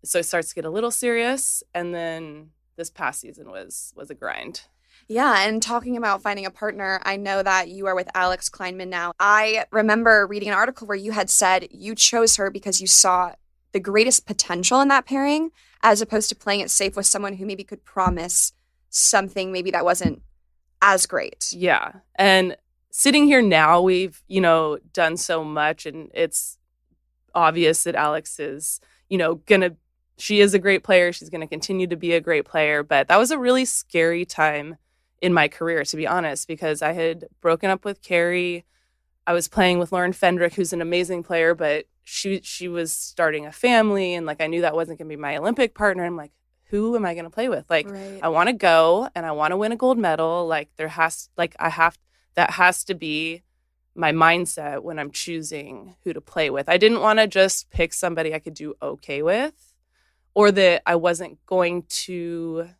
So 0.02 0.20
it 0.20 0.24
starts 0.24 0.48
to 0.48 0.54
get 0.54 0.64
a 0.64 0.70
little 0.70 0.90
serious, 0.90 1.62
and 1.74 1.94
then 1.94 2.50
this 2.76 2.88
past 2.88 3.20
season 3.20 3.50
was 3.50 3.92
was 3.96 4.10
a 4.10 4.14
grind. 4.14 4.62
Yeah, 5.08 5.46
and 5.46 5.62
talking 5.62 5.96
about 5.96 6.22
finding 6.22 6.46
a 6.46 6.50
partner, 6.50 7.00
I 7.04 7.16
know 7.16 7.42
that 7.42 7.68
you 7.68 7.86
are 7.86 7.94
with 7.94 8.08
Alex 8.14 8.48
Klineman 8.48 8.88
now. 8.88 9.12
I 9.18 9.66
remember 9.70 10.26
reading 10.26 10.48
an 10.48 10.54
article 10.54 10.86
where 10.86 10.96
you 10.96 11.12
had 11.12 11.30
said 11.30 11.68
you 11.70 11.94
chose 11.94 12.36
her 12.36 12.50
because 12.50 12.80
you 12.80 12.86
saw 12.86 13.34
the 13.72 13.80
greatest 13.80 14.26
potential 14.26 14.80
in 14.80 14.88
that 14.88 15.06
pairing 15.06 15.50
as 15.82 16.00
opposed 16.00 16.28
to 16.28 16.36
playing 16.36 16.60
it 16.60 16.70
safe 16.70 16.96
with 16.96 17.06
someone 17.06 17.34
who 17.34 17.46
maybe 17.46 17.64
could 17.64 17.84
promise 17.84 18.52
something 18.90 19.50
maybe 19.50 19.70
that 19.70 19.84
wasn't 19.84 20.22
as 20.80 21.06
great. 21.06 21.52
Yeah. 21.52 21.92
And 22.14 22.56
sitting 22.90 23.24
here 23.24 23.42
now, 23.42 23.80
we've, 23.80 24.22
you 24.28 24.40
know, 24.40 24.78
done 24.92 25.16
so 25.16 25.42
much 25.42 25.86
and 25.86 26.10
it's 26.14 26.58
obvious 27.34 27.84
that 27.84 27.94
Alex 27.94 28.38
is, 28.38 28.80
you 29.08 29.18
know, 29.18 29.36
going 29.36 29.62
to 29.62 29.76
she 30.18 30.40
is 30.40 30.54
a 30.54 30.58
great 30.58 30.84
player. 30.84 31.12
She's 31.12 31.30
going 31.30 31.40
to 31.40 31.46
continue 31.46 31.86
to 31.88 31.96
be 31.96 32.12
a 32.12 32.20
great 32.20 32.44
player, 32.44 32.82
but 32.82 33.08
that 33.08 33.18
was 33.18 33.30
a 33.30 33.38
really 33.38 33.64
scary 33.64 34.24
time 34.24 34.76
in 35.22 35.32
my 35.32 35.48
career, 35.48 35.84
to 35.84 35.96
be 35.96 36.06
honest, 36.06 36.48
because 36.48 36.82
I 36.82 36.92
had 36.92 37.26
broken 37.40 37.70
up 37.70 37.84
with 37.84 38.02
Kerri. 38.02 38.64
I 39.24 39.32
was 39.32 39.46
playing 39.46 39.78
with 39.78 39.92
Lauren 39.92 40.12
Fendrick, 40.12 40.54
who's 40.54 40.72
an 40.72 40.82
amazing 40.82 41.22
player, 41.22 41.54
but 41.54 41.86
she 42.02 42.40
she 42.42 42.66
was 42.66 42.92
starting 42.92 43.46
a 43.46 43.52
family, 43.52 44.14
and 44.14 44.26
like 44.26 44.42
I 44.42 44.48
knew 44.48 44.60
that 44.62 44.74
wasn't 44.74 44.98
going 44.98 45.08
to 45.08 45.16
be 45.16 45.20
my 45.20 45.36
Olympic 45.36 45.74
partner. 45.74 46.04
I'm 46.04 46.16
like, 46.16 46.32
who 46.64 46.96
am 46.96 47.06
I 47.06 47.14
going 47.14 47.24
to 47.24 47.30
play 47.30 47.48
with? 47.48 47.70
Like, 47.70 47.88
right. 47.88 48.18
I 48.20 48.28
want 48.28 48.48
to 48.48 48.52
go 48.52 49.08
and 49.14 49.24
I 49.24 49.30
want 49.30 49.52
to 49.52 49.56
win 49.56 49.70
a 49.70 49.76
gold 49.76 49.96
medal. 49.96 50.46
Like, 50.46 50.70
there 50.76 50.88
has 50.88 51.30
like 51.36 51.54
I 51.60 51.68
have 51.68 51.96
that 52.34 52.50
has 52.50 52.82
to 52.84 52.94
be 52.94 53.42
my 53.94 54.10
mindset 54.10 54.82
when 54.82 54.98
I'm 54.98 55.12
choosing 55.12 55.94
who 56.02 56.12
to 56.12 56.20
play 56.20 56.50
with. 56.50 56.68
I 56.68 56.78
didn't 56.78 57.00
want 57.00 57.20
to 57.20 57.28
just 57.28 57.70
pick 57.70 57.92
somebody 57.92 58.34
I 58.34 58.40
could 58.40 58.54
do 58.54 58.74
okay 58.82 59.22
with, 59.22 59.74
or 60.34 60.50
that 60.50 60.82
I 60.84 60.96
wasn't 60.96 61.44
going 61.46 61.84
to 62.06 62.70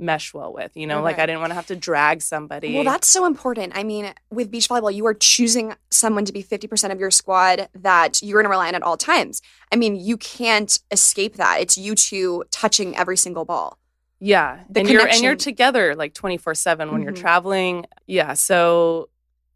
mesh 0.00 0.32
well 0.34 0.52
with, 0.52 0.72
you 0.74 0.86
know, 0.86 0.96
okay. 0.96 1.04
like 1.04 1.18
I 1.18 1.26
didn't 1.26 1.40
want 1.40 1.50
to 1.50 1.54
have 1.54 1.66
to 1.66 1.76
drag 1.76 2.22
somebody. 2.22 2.74
Well, 2.74 2.84
that's 2.84 3.08
so 3.08 3.26
important. 3.26 3.72
I 3.76 3.84
mean, 3.84 4.12
with 4.30 4.50
beach 4.50 4.68
volleyball, 4.68 4.92
you 4.94 5.06
are 5.06 5.14
choosing 5.14 5.74
someone 5.90 6.24
to 6.24 6.32
be 6.32 6.42
50% 6.42 6.90
of 6.90 6.98
your 6.98 7.10
squad 7.10 7.68
that 7.74 8.22
you're 8.22 8.40
going 8.42 8.46
to 8.46 8.50
rely 8.50 8.68
on 8.68 8.74
at 8.74 8.82
all 8.82 8.96
times. 8.96 9.42
I 9.70 9.76
mean, 9.76 9.96
you 9.96 10.16
can't 10.16 10.76
escape 10.90 11.36
that. 11.36 11.60
It's 11.60 11.76
you 11.76 11.94
two 11.94 12.44
touching 12.50 12.96
every 12.96 13.16
single 13.16 13.44
ball. 13.44 13.78
Yeah. 14.18 14.60
The 14.70 14.80
and 14.80 14.88
connection. 14.88 14.92
you're 14.92 15.08
and 15.08 15.22
you're 15.22 15.36
together 15.36 15.94
like 15.94 16.14
24/7 16.14 16.92
when 16.92 17.02
you're 17.02 17.12
Mhm. 17.12 17.20
traveling. 17.20 17.86
Yeah, 18.06 18.34
so 18.34 19.08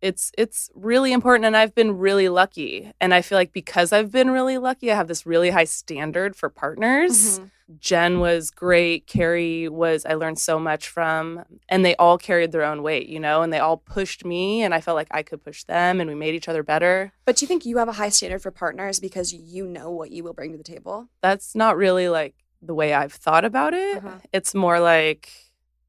it's 0.05 0.31
it's 0.37 0.71
really 0.75 1.13
important 1.13 1.47
and 1.47 1.57
I've 1.57 1.75
been 1.75 1.97
really 1.97 2.29
lucky. 2.29 2.93
And 3.01 3.15
I 3.15 3.23
feel 3.23 3.39
like 3.39 3.55
because 3.55 3.91
I've 3.91 4.13
been 4.13 4.31
really 4.31 4.59
lucky, 4.59 4.93
I 4.93 4.97
have 4.97 5.09
this 5.09 5.25
really 5.25 5.51
high 5.51 5.65
standard 5.65 6.37
for 6.37 6.51
partners. 6.51 7.41
Mhm. 7.41 7.51
Jen 7.79 8.21
was 8.21 8.51
great. 8.51 9.07
Kerri 9.07 9.71
was, 9.71 10.05
I 10.05 10.13
learned 10.15 10.39
so 10.39 10.59
much 10.59 10.87
from, 10.91 11.45
and 11.71 11.83
they 11.83 11.97
all 11.97 12.19
carried 12.19 12.53
their 12.53 12.63
own 12.63 12.83
weight, 12.83 13.09
you 13.09 13.19
know, 13.19 13.41
and 13.41 13.51
they 13.51 13.59
all 13.59 13.79
pushed 13.79 14.23
me, 14.23 14.63
and 14.63 14.75
I 14.75 14.83
felt 14.83 14.97
like 14.97 15.09
I 15.11 15.23
could 15.23 15.43
push 15.43 15.65
them, 15.65 15.99
and 15.99 16.11
we 16.11 16.15
made 16.15 16.35
each 16.35 16.47
other 16.47 16.63
better. 16.63 17.15
But 17.25 17.37
do 17.37 17.45
you 17.45 17.49
think 17.49 17.65
you 17.65 17.79
have 17.79 17.89
a 17.89 17.93
high 17.93 18.11
standard 18.11 18.43
for 18.43 18.51
partners 18.51 19.01
because 19.01 19.33
you 19.33 19.67
know 19.67 19.91
what 19.91 20.11
you 20.11 20.23
will 20.23 20.35
bring 20.35 20.53
to 20.53 20.59
the 20.59 20.63
table? 20.63 21.09
That's 21.23 21.55
not 21.55 21.79
really 21.79 22.11
like 22.11 22.35
the 22.61 22.75
way 22.75 22.93
I've 22.93 23.15
thought 23.15 23.47
about 23.47 23.73
it. 23.73 23.97
Uh-huh. 23.97 24.19
It's 24.31 24.55
more 24.55 24.79
like 24.79 25.31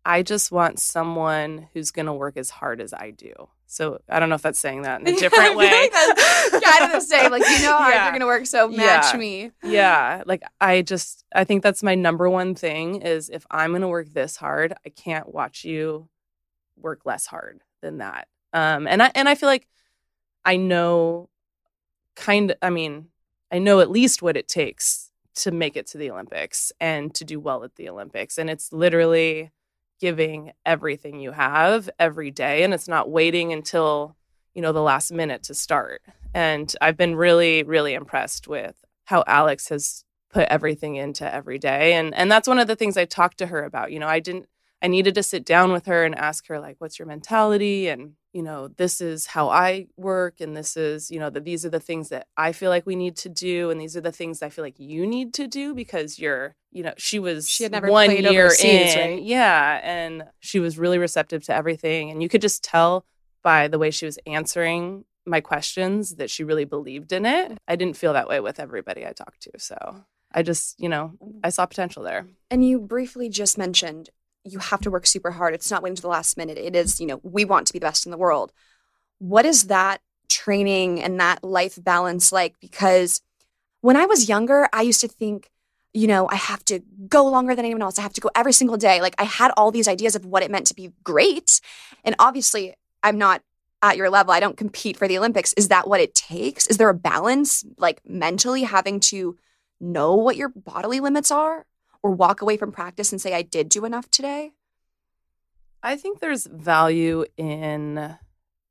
I 0.05 0.24
just 0.24 0.53
want 0.53 0.79
someone 0.79 1.67
who's 1.74 1.91
going 1.91 2.05
to 2.05 2.13
work 2.13 2.38
as 2.38 2.51
hard 2.51 2.79
as 2.79 2.93
I 2.93 3.12
do. 3.12 3.50
So 3.67 4.00
I 4.07 4.19
don't 4.19 4.29
know 4.29 4.36
if 4.36 4.41
that's 4.41 4.60
saying 4.60 4.84
that 4.84 5.01
in 5.01 5.07
a 5.07 5.15
different 5.17 5.55
way. 5.55 5.69
feel 5.69 5.79
like 5.81 5.91
that's 5.91 6.51
kind 6.65 6.84
of 6.86 6.91
the 6.91 7.01
same. 7.01 7.31
Like 7.31 7.41
you 7.50 7.62
know 7.63 7.72
how 7.72 7.77
hard 7.79 7.93
Yeah. 7.93 8.03
you're 8.05 8.13
gonna 8.13 8.25
work, 8.25 8.45
so 8.45 8.67
match 8.67 9.13
Yeah. 9.13 9.19
me. 9.19 9.51
yeah 9.63 10.24
like 10.25 10.43
i 10.62 10.81
just 10.81 11.25
i 11.34 11.43
think 11.43 11.63
that's 11.63 11.81
my 11.84 11.95
number 11.95 12.29
one 12.29 12.53
thing 12.55 13.01
is 13.01 13.29
if 13.29 13.45
i'm 13.51 13.72
going 13.72 13.81
to 13.81 13.88
work 13.88 14.07
this 14.13 14.36
hard 14.38 14.74
i 14.86 14.89
can't 14.89 15.34
watch 15.34 15.63
you 15.65 16.07
work 16.77 17.01
less 17.05 17.25
hard 17.25 17.62
than 17.81 17.98
that 17.98 18.27
um 18.53 18.88
and 18.88 19.01
i 19.01 19.12
and 19.15 19.27
i 19.27 19.36
feel 19.36 19.50
like 19.50 19.67
i 20.45 20.55
know 20.55 21.29
kind 22.15 22.51
of 22.51 22.57
i 22.62 22.69
mean 22.69 23.07
i 23.51 23.57
know 23.60 23.79
at 23.79 23.89
least 23.89 24.22
what 24.22 24.38
it 24.38 24.48
takes 24.48 25.12
to 25.36 25.51
make 25.51 25.75
it 25.75 25.88
to 25.88 25.98
the 25.98 26.12
olympics 26.12 26.72
and 26.79 27.13
to 27.15 27.24
do 27.25 27.39
well 27.39 27.63
at 27.63 27.75
the 27.75 27.89
olympics 27.89 28.38
and 28.38 28.50
it's 28.50 28.72
literally 28.72 29.51
giving 30.00 30.52
everything 30.66 31.20
you 31.20 31.32
have 31.32 31.90
every 32.00 32.32
day 32.32 32.64
and 32.64 32.74
it's 32.74 32.88
not 32.88 33.10
waiting 33.10 33.54
until 33.54 34.16
you 34.54 34.62
know 34.62 34.72
the 34.72 34.82
last 34.82 35.12
minute 35.12 35.44
to 35.44 35.54
start. 35.54 36.02
And 36.34 36.74
i've 36.82 36.98
been 36.98 37.16
really 37.16 37.64
really 37.64 37.94
impressed 37.94 38.48
with 38.48 38.75
how 39.06 39.24
alex 39.25 39.70
has 39.70 40.04
put 40.30 40.48
everything 40.50 40.96
into 40.96 41.34
every 41.34 41.58
day 41.58 41.94
and 41.94 42.14
and 42.14 42.30
that's 42.30 42.48
one 42.48 42.60
of 42.60 42.68
the 42.68 42.75
things 42.75 42.98
i 42.98 43.06
talked 43.06 43.38
to 43.38 43.46
her 43.48 43.64
about 43.64 43.92
you 43.94 44.00
know 44.00 44.08
i 44.08 44.20
didn't 44.20 44.50
i 44.82 44.88
needed 44.88 45.16
to 45.16 45.24
sit 45.24 45.46
down 45.46 45.72
with 45.72 45.86
her 45.86 46.04
and 46.04 46.14
ask 46.16 46.48
her 46.48 46.60
like 46.60 46.75
what's 46.80 47.00
your 47.00 47.08
mentality? 47.08 47.88
And 47.88 48.14
you 48.36 48.44
know 48.44 48.68
this 48.68 49.00
is 49.00 49.25
how 49.25 49.48
i 49.50 49.88
work 49.96 50.42
and 50.42 50.58
this 50.58 50.75
is 50.75 51.10
you 51.10 51.20
know 51.20 51.30
that 51.30 51.46
these 51.46 51.65
are 51.65 51.70
the 51.70 51.80
things 51.80 52.10
that 52.10 52.27
i 52.36 52.51
feel 52.51 52.70
like 52.70 52.86
we 52.86 52.96
need 52.96 53.15
to 53.15 53.30
do 53.30 53.70
and 53.70 53.80
these 53.80 53.96
are 53.96 54.01
the 54.01 54.12
things 54.12 54.42
i 54.42 54.50
feel 54.50 54.63
like 54.63 54.77
you 54.77 55.08
need 55.08 55.34
to 55.34 55.48
do 55.48 55.74
because 55.74 56.20
you're 56.20 56.54
you 56.72 56.84
know 56.84 56.94
she 56.98 57.18
was 57.18 57.48
She 57.48 57.63
had 57.63 57.72
never 57.72 57.89
one 57.89 58.08
played 58.08 58.25
year 58.25 58.48
overseas, 58.48 58.94
in 58.94 59.00
right? 59.00 59.24
yeah 59.24 59.80
and 59.84 60.25
she 60.42 60.60
was 60.60 60.77
really 60.77 60.98
receptive 60.98 61.46
to 61.46 61.56
everything 61.56 62.12
and 62.12 62.22
you 62.22 62.27
could 62.27 62.42
just 62.42 62.62
tell 62.62 63.06
by 63.42 63.70
the 63.70 63.80
way 63.80 63.89
she 63.89 64.06
was 64.06 64.20
answering 64.27 65.06
my 65.25 65.42
questions 65.42 66.15
that 66.15 66.30
she 66.30 66.44
really 66.44 66.65
believed 66.65 67.12
in 67.12 67.25
it. 67.25 67.51
Mm. 67.51 67.58
I 67.68 67.75
didn't 67.75 67.98
feel 67.98 68.13
that 68.13 68.27
way 68.27 68.39
with 68.39 68.60
everybody 68.60 69.06
I 69.06 69.12
talked 69.12 69.42
to. 69.44 69.51
So 69.58 70.04
I 70.32 70.44
just, 70.44 70.80
you 70.80 70.89
know, 70.89 71.13
mm. 71.24 71.39
I 71.44 71.50
saw 71.50 71.65
potential 71.65 72.04
there. 72.04 72.27
And 72.51 72.65
you 72.65 72.80
briefly 72.80 73.30
just 73.30 73.58
mentioned 73.58 74.10
you 74.46 74.60
have 74.60 74.82
to 74.82 74.92
work 74.92 75.08
super 75.08 75.32
hard. 75.32 75.54
It's 75.54 75.72
not 75.72 75.82
waiting 75.82 75.96
to 75.96 76.02
the 76.02 76.08
last 76.08 76.38
minute. 76.38 76.58
It 76.58 76.75
is, 76.75 77.00
you 77.00 77.08
know, 77.08 77.20
we 77.24 77.44
want 77.44 77.68
to 77.68 77.74
be 77.74 77.80
the 77.80 77.86
best 77.86 78.06
in 78.06 78.12
the 78.12 78.18
world. 78.18 78.54
What 79.18 79.46
is 79.46 79.68
that 79.68 80.02
training 80.30 81.02
and 81.02 81.20
that 81.20 81.44
life 81.44 81.78
balance 81.84 82.32
like? 82.32 82.56
Because 82.62 83.22
when 83.82 83.98
I 83.98 84.06
was 84.06 84.30
younger, 84.30 84.70
I 84.72 84.84
used 84.84 85.02
to 85.02 85.08
think, 85.08 85.50
you 85.94 86.08
know, 86.08 86.30
I 86.30 86.36
have 86.36 86.64
to 86.66 86.82
go 87.08 87.25
longer 87.25 87.56
than 87.56 87.66
anyone 87.66 87.82
else. 87.82 87.98
I 87.98 88.04
have 88.04 88.14
to 88.14 88.22
go 88.22 88.30
every 88.36 88.54
single 88.54 88.78
day. 88.78 89.02
Like 89.02 89.16
I 89.18 89.24
had 89.24 89.52
all 89.58 89.72
these 89.72 89.88
ideas 89.88 90.16
of 90.16 90.25
what 90.25 90.44
it 90.44 90.52
meant 90.52 90.68
to 90.68 90.75
be 90.75 90.92
great. 91.04 91.60
And 92.04 92.16
obviously, 92.20 92.75
I'm 93.02 93.18
not 93.18 93.42
at 93.82 93.98
your 93.98 94.10
level. 94.10 94.34
I 94.34 94.40
don't 94.40 94.58
compete 94.58 94.98
for 94.98 95.08
the 95.08 95.18
Olympics. 95.18 95.54
Is 95.54 95.70
that 95.70 95.88
what 95.88 96.02
it 96.02 96.14
takes? 96.14 96.68
Is 96.68 96.78
there 96.78 96.90
a 96.90 96.94
balance, 96.94 97.66
like 97.78 98.02
mentally 98.06 98.64
having 98.64 99.00
to 99.02 99.38
know 99.80 100.16
what 100.16 100.36
your 100.36 100.50
bodily 100.50 101.00
limits 101.00 101.32
are 101.32 101.66
or 102.06 102.12
walk 102.12 102.44
away 102.44 102.56
from 102.56 102.72
practice 102.72 103.12
and 103.12 103.20
say, 103.20 103.34
I 103.34 103.42
did 103.42 103.68
do 103.68 103.84
enough 103.84 104.12
today? 104.12 104.52
I 105.82 105.98
think 105.98 106.20
there's 106.20 106.46
value 106.46 107.26
in 107.36 108.16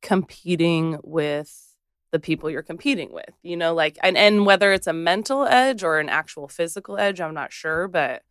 competing 0.02 1.00
with 1.02 1.74
the 2.12 2.20
people 2.20 2.48
you're 2.48 2.62
competing 2.62 3.12
with, 3.12 3.34
you 3.42 3.56
know, 3.56 3.74
like, 3.74 3.98
and, 4.04 4.16
and 4.16 4.46
whether 4.46 4.72
it's 4.72 4.86
a 4.86 4.92
mental 4.92 5.44
edge 5.46 5.82
or 5.82 5.98
an 5.98 6.08
actual 6.08 6.46
physical 6.46 6.96
edge, 6.96 7.20
I'm 7.20 7.34
not 7.34 7.52
sure, 7.52 7.88
but 7.88 8.22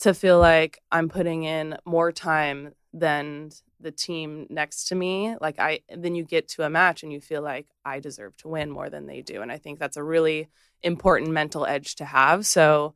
to 0.00 0.14
feel 0.14 0.38
like 0.38 0.78
I'm 0.90 1.10
putting 1.10 1.44
in 1.44 1.76
more 1.84 2.10
time 2.10 2.72
than 2.94 3.50
the 3.78 3.92
team 3.92 4.46
next 4.48 4.88
to 4.88 4.94
me, 4.94 5.36
like 5.38 5.58
I, 5.58 5.80
then 5.94 6.14
you 6.14 6.24
get 6.24 6.48
to 6.48 6.62
a 6.62 6.70
match 6.70 7.02
and 7.02 7.12
you 7.12 7.20
feel 7.20 7.42
like 7.42 7.66
I 7.84 8.00
deserve 8.00 8.38
to 8.38 8.48
win 8.48 8.70
more 8.70 8.88
than 8.88 9.04
they 9.04 9.20
do. 9.20 9.42
And 9.42 9.52
I 9.52 9.58
think 9.58 9.78
that's 9.78 9.98
a 9.98 10.02
really 10.02 10.48
important 10.82 11.30
mental 11.30 11.66
edge 11.66 11.96
to 11.96 12.06
have. 12.06 12.46
So, 12.46 12.94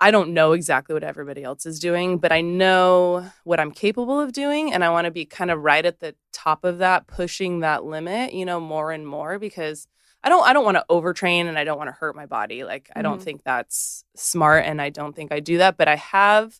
I 0.00 0.10
don't 0.10 0.34
know 0.34 0.52
exactly 0.52 0.92
what 0.92 1.04
everybody 1.04 1.44
else 1.44 1.66
is 1.66 1.78
doing, 1.78 2.18
but 2.18 2.32
I 2.32 2.40
know 2.40 3.30
what 3.44 3.60
I'm 3.60 3.70
capable 3.70 4.20
of 4.20 4.32
doing. 4.32 4.72
And 4.72 4.84
I 4.84 4.90
want 4.90 5.04
to 5.04 5.10
be 5.10 5.24
kind 5.24 5.50
of 5.50 5.62
right 5.62 5.84
at 5.86 6.00
the 6.00 6.14
top 6.32 6.64
of 6.64 6.78
that, 6.78 7.06
pushing 7.06 7.60
that 7.60 7.84
limit, 7.84 8.34
you 8.34 8.44
know, 8.44 8.58
more 8.60 8.90
and 8.90 9.06
more 9.06 9.38
because 9.38 9.86
I 10.22 10.28
don't 10.30 10.44
I 10.46 10.52
don't 10.52 10.64
want 10.64 10.76
to 10.78 10.84
overtrain 10.90 11.46
and 11.46 11.58
I 11.58 11.64
don't 11.64 11.78
want 11.78 11.88
to 11.88 11.92
hurt 11.92 12.16
my 12.16 12.26
body. 12.26 12.64
Like 12.64 12.90
I 12.96 13.02
don't 13.02 13.20
Mhm. 13.20 13.24
think 13.24 13.42
that's 13.44 14.04
smart 14.16 14.64
and 14.64 14.80
I 14.82 14.90
don't 14.90 15.14
think 15.14 15.32
I 15.32 15.40
do 15.40 15.58
that. 15.58 15.76
But 15.76 15.86
I 15.86 15.96
have 15.96 16.58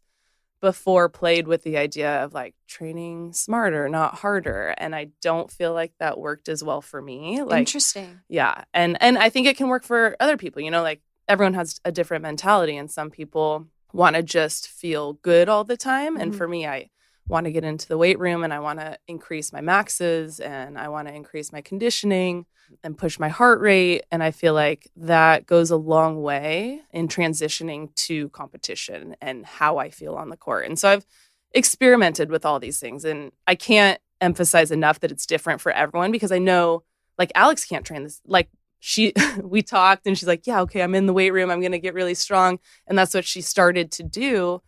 before 0.60 1.08
played 1.10 1.46
with 1.46 1.62
the 1.62 1.76
idea 1.76 2.24
of 2.24 2.32
like 2.32 2.54
training 2.68 3.32
smarter, 3.34 3.88
not 3.88 4.14
harder. 4.14 4.74
And 4.78 4.94
I 4.94 5.08
don't 5.20 5.50
feel 5.50 5.74
like 5.74 5.92
that 5.98 6.18
worked 6.18 6.48
as 6.48 6.62
well 6.64 6.80
for 6.80 7.02
me. 7.02 7.42
Like 7.42 7.58
Interesting. 7.60 8.20
yeah 8.28 8.64
and 8.72 8.96
and 9.02 9.18
i 9.18 9.28
think 9.28 9.46
it 9.46 9.56
can 9.58 9.68
work 9.68 9.84
for 9.84 10.16
other 10.20 10.36
people 10.38 10.62
you 10.62 10.70
know 10.70 10.82
like 10.82 11.02
everyone 11.28 11.54
has 11.54 11.80
a 11.84 11.92
different 11.92 12.22
mentality 12.22 12.76
and 12.76 12.90
some 12.90 13.10
people 13.10 13.66
want 13.92 14.16
to 14.16 14.22
just 14.22 14.68
feel 14.68 15.14
good 15.14 15.48
all 15.48 15.64
the 15.64 15.76
time 15.76 16.16
and 16.16 16.32
Mhm. 16.32 16.36
for 16.36 16.48
me 16.48 16.66
i 16.66 16.88
want 17.26 17.44
to 17.46 17.52
get 17.52 17.64
into 17.64 17.88
the 17.88 17.96
weight 17.96 18.18
room 18.18 18.42
and 18.44 18.52
i 18.52 18.58
want 18.58 18.78
to 18.80 18.98
increase 19.08 19.52
my 19.52 19.60
maxes 19.60 20.40
and 20.40 20.76
i 20.78 20.88
want 20.88 21.08
to 21.08 21.14
increase 21.14 21.52
my 21.52 21.60
conditioning 21.62 22.44
and 22.82 22.98
push 22.98 23.18
my 23.18 23.28
heart 23.28 23.60
rate 23.60 24.02
and 24.10 24.22
i 24.22 24.30
feel 24.30 24.52
like 24.52 24.90
that 24.96 25.46
goes 25.46 25.70
a 25.70 25.76
long 25.76 26.22
way 26.22 26.82
in 26.92 27.08
transitioning 27.08 27.94
to 27.94 28.28
competition 28.30 29.16
and 29.22 29.46
how 29.46 29.78
i 29.78 29.88
feel 29.90 30.14
on 30.16 30.28
the 30.28 30.36
court 30.36 30.66
and 30.66 30.78
so 30.78 30.90
i've 30.90 31.06
experimented 31.52 32.30
with 32.30 32.44
all 32.44 32.58
these 32.58 32.80
things 32.80 33.04
and 33.04 33.30
i 33.46 33.54
can't 33.54 34.00
emphasize 34.20 34.70
enough 34.70 35.00
that 35.00 35.12
it's 35.12 35.24
different 35.26 35.60
for 35.60 35.70
everyone 35.72 36.10
because 36.10 36.32
i 36.32 36.38
know 36.38 36.82
like 37.16 37.30
Alex 37.36 37.64
can't 37.64 37.86
train 37.86 38.02
this. 38.02 38.20
Like 38.26 38.48
she, 38.86 39.14
we 39.42 39.62
talked 39.62 40.06
and 40.06 40.16
she's 40.16 40.28
like, 40.28 40.46
yeah, 40.46 40.60
okay, 40.60 40.82
I'm 40.82 40.94
in 40.94 41.06
the 41.06 41.14
weight 41.14 41.30
room. 41.30 41.50
I'm 41.50 41.60
going 41.60 41.72
to 41.72 41.78
get 41.78 41.94
really 41.94 42.12
strong. 42.14 42.58
And 42.86 42.98
that's 42.98 43.14
what 43.14 43.24
she 43.24 43.40
started 43.40 43.90
to 43.92 44.02
do. 44.02 44.60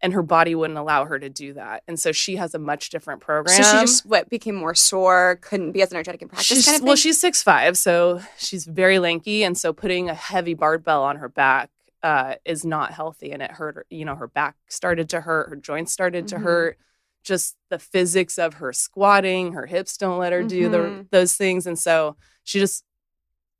And 0.00 0.12
her 0.12 0.22
body 0.22 0.54
wouldn't 0.54 0.78
allow 0.78 1.06
her 1.06 1.18
to 1.18 1.28
do 1.28 1.54
that. 1.54 1.82
And 1.88 1.98
so 1.98 2.12
she 2.12 2.36
has 2.36 2.54
a 2.54 2.58
much 2.58 2.90
different 2.90 3.20
program. 3.20 3.60
So 3.60 3.62
she 3.62 3.80
just 3.80 4.06
what 4.06 4.30
became 4.30 4.54
more 4.54 4.74
sore, 4.76 5.38
couldn't 5.40 5.72
be 5.72 5.82
as 5.82 5.92
energetic 5.92 6.22
in 6.22 6.28
practice. 6.28 6.46
She's, 6.46 6.66
kind 6.66 6.76
of 6.78 6.84
well, 6.84 6.94
she's 6.94 7.20
six 7.20 7.42
five, 7.42 7.76
so 7.76 8.20
she's 8.38 8.64
very 8.64 8.98
lanky. 9.00 9.42
And 9.42 9.58
so 9.58 9.72
putting 9.72 10.08
a 10.08 10.14
heavy 10.14 10.54
barbell 10.54 11.02
on 11.02 11.16
her 11.16 11.28
back 11.28 11.70
uh, 12.04 12.34
is 12.44 12.64
not 12.64 12.92
healthy. 12.92 13.32
And 13.32 13.42
it 13.42 13.50
hurt 13.50 13.74
her, 13.76 13.86
you 13.90 14.04
know, 14.04 14.14
her 14.14 14.28
back 14.28 14.54
started 14.68 15.08
to 15.10 15.20
hurt, 15.22 15.48
her 15.48 15.56
joints 15.56 15.90
started 15.90 16.28
to 16.28 16.36
Mhm. 16.36 16.42
hurt. 16.42 16.78
Just 17.24 17.56
the 17.70 17.78
physics 17.78 18.38
of 18.38 18.54
her 18.54 18.72
squatting, 18.72 19.54
her 19.54 19.66
hips 19.66 19.96
don't 19.96 20.18
let 20.18 20.32
her 20.32 20.42
do 20.44 20.68
the, 20.68 20.78
Mhm. 20.78 21.10
those 21.10 21.34
things. 21.34 21.66
And 21.66 21.78
so 21.78 22.16
she 22.44 22.58
just 22.60 22.84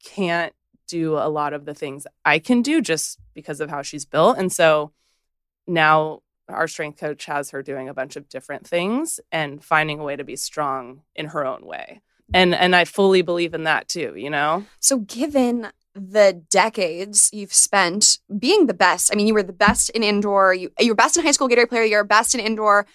can't 0.04 0.52
do 0.86 1.14
a 1.14 1.28
lot 1.28 1.52
of 1.52 1.64
the 1.64 1.74
things 1.74 2.06
I 2.24 2.38
can 2.38 2.62
do 2.62 2.80
just 2.80 3.18
because 3.34 3.60
of 3.60 3.70
how 3.70 3.82
she's 3.82 4.04
built. 4.04 4.38
And 4.38 4.52
so 4.52 4.92
now 5.66 6.20
our 6.48 6.68
strength 6.68 7.00
coach 7.00 7.24
has 7.24 7.50
her 7.50 7.62
doing 7.62 7.88
a 7.88 7.94
bunch 7.94 8.16
of 8.16 8.28
different 8.28 8.66
things 8.66 9.18
and 9.32 9.64
finding 9.64 9.98
a 9.98 10.04
way 10.04 10.16
to 10.16 10.24
be 10.24 10.36
strong 10.36 11.02
in 11.14 11.26
her 11.26 11.44
own 11.46 11.64
way. 11.64 12.02
And 12.32 12.54
and 12.54 12.74
I 12.74 12.84
fully 12.84 13.22
believe 13.22 13.54
in 13.54 13.64
that 13.64 13.88
too, 13.88 14.14
you 14.16 14.30
know? 14.30 14.64
So, 14.80 14.98
given 15.00 15.68
the 15.94 16.42
decades 16.50 17.30
you've 17.32 17.52
spent 17.52 18.18
being 18.38 18.66
the 18.66 18.74
best, 18.74 19.12
I 19.12 19.16
mean, 19.16 19.26
you 19.26 19.34
were 19.34 19.42
the 19.42 19.52
best 19.52 19.90
in 19.90 20.02
indoor, 20.02 20.54
you, 20.54 20.70
you 20.80 20.90
were 20.90 20.96
best 20.96 21.16
in 21.16 21.24
high 21.24 21.32
school 21.32 21.48
Gatorade 21.48 21.68
player, 21.68 21.84
you're 21.84 22.02
best 22.02 22.34
in 22.34 22.40
indoor, 22.40 22.86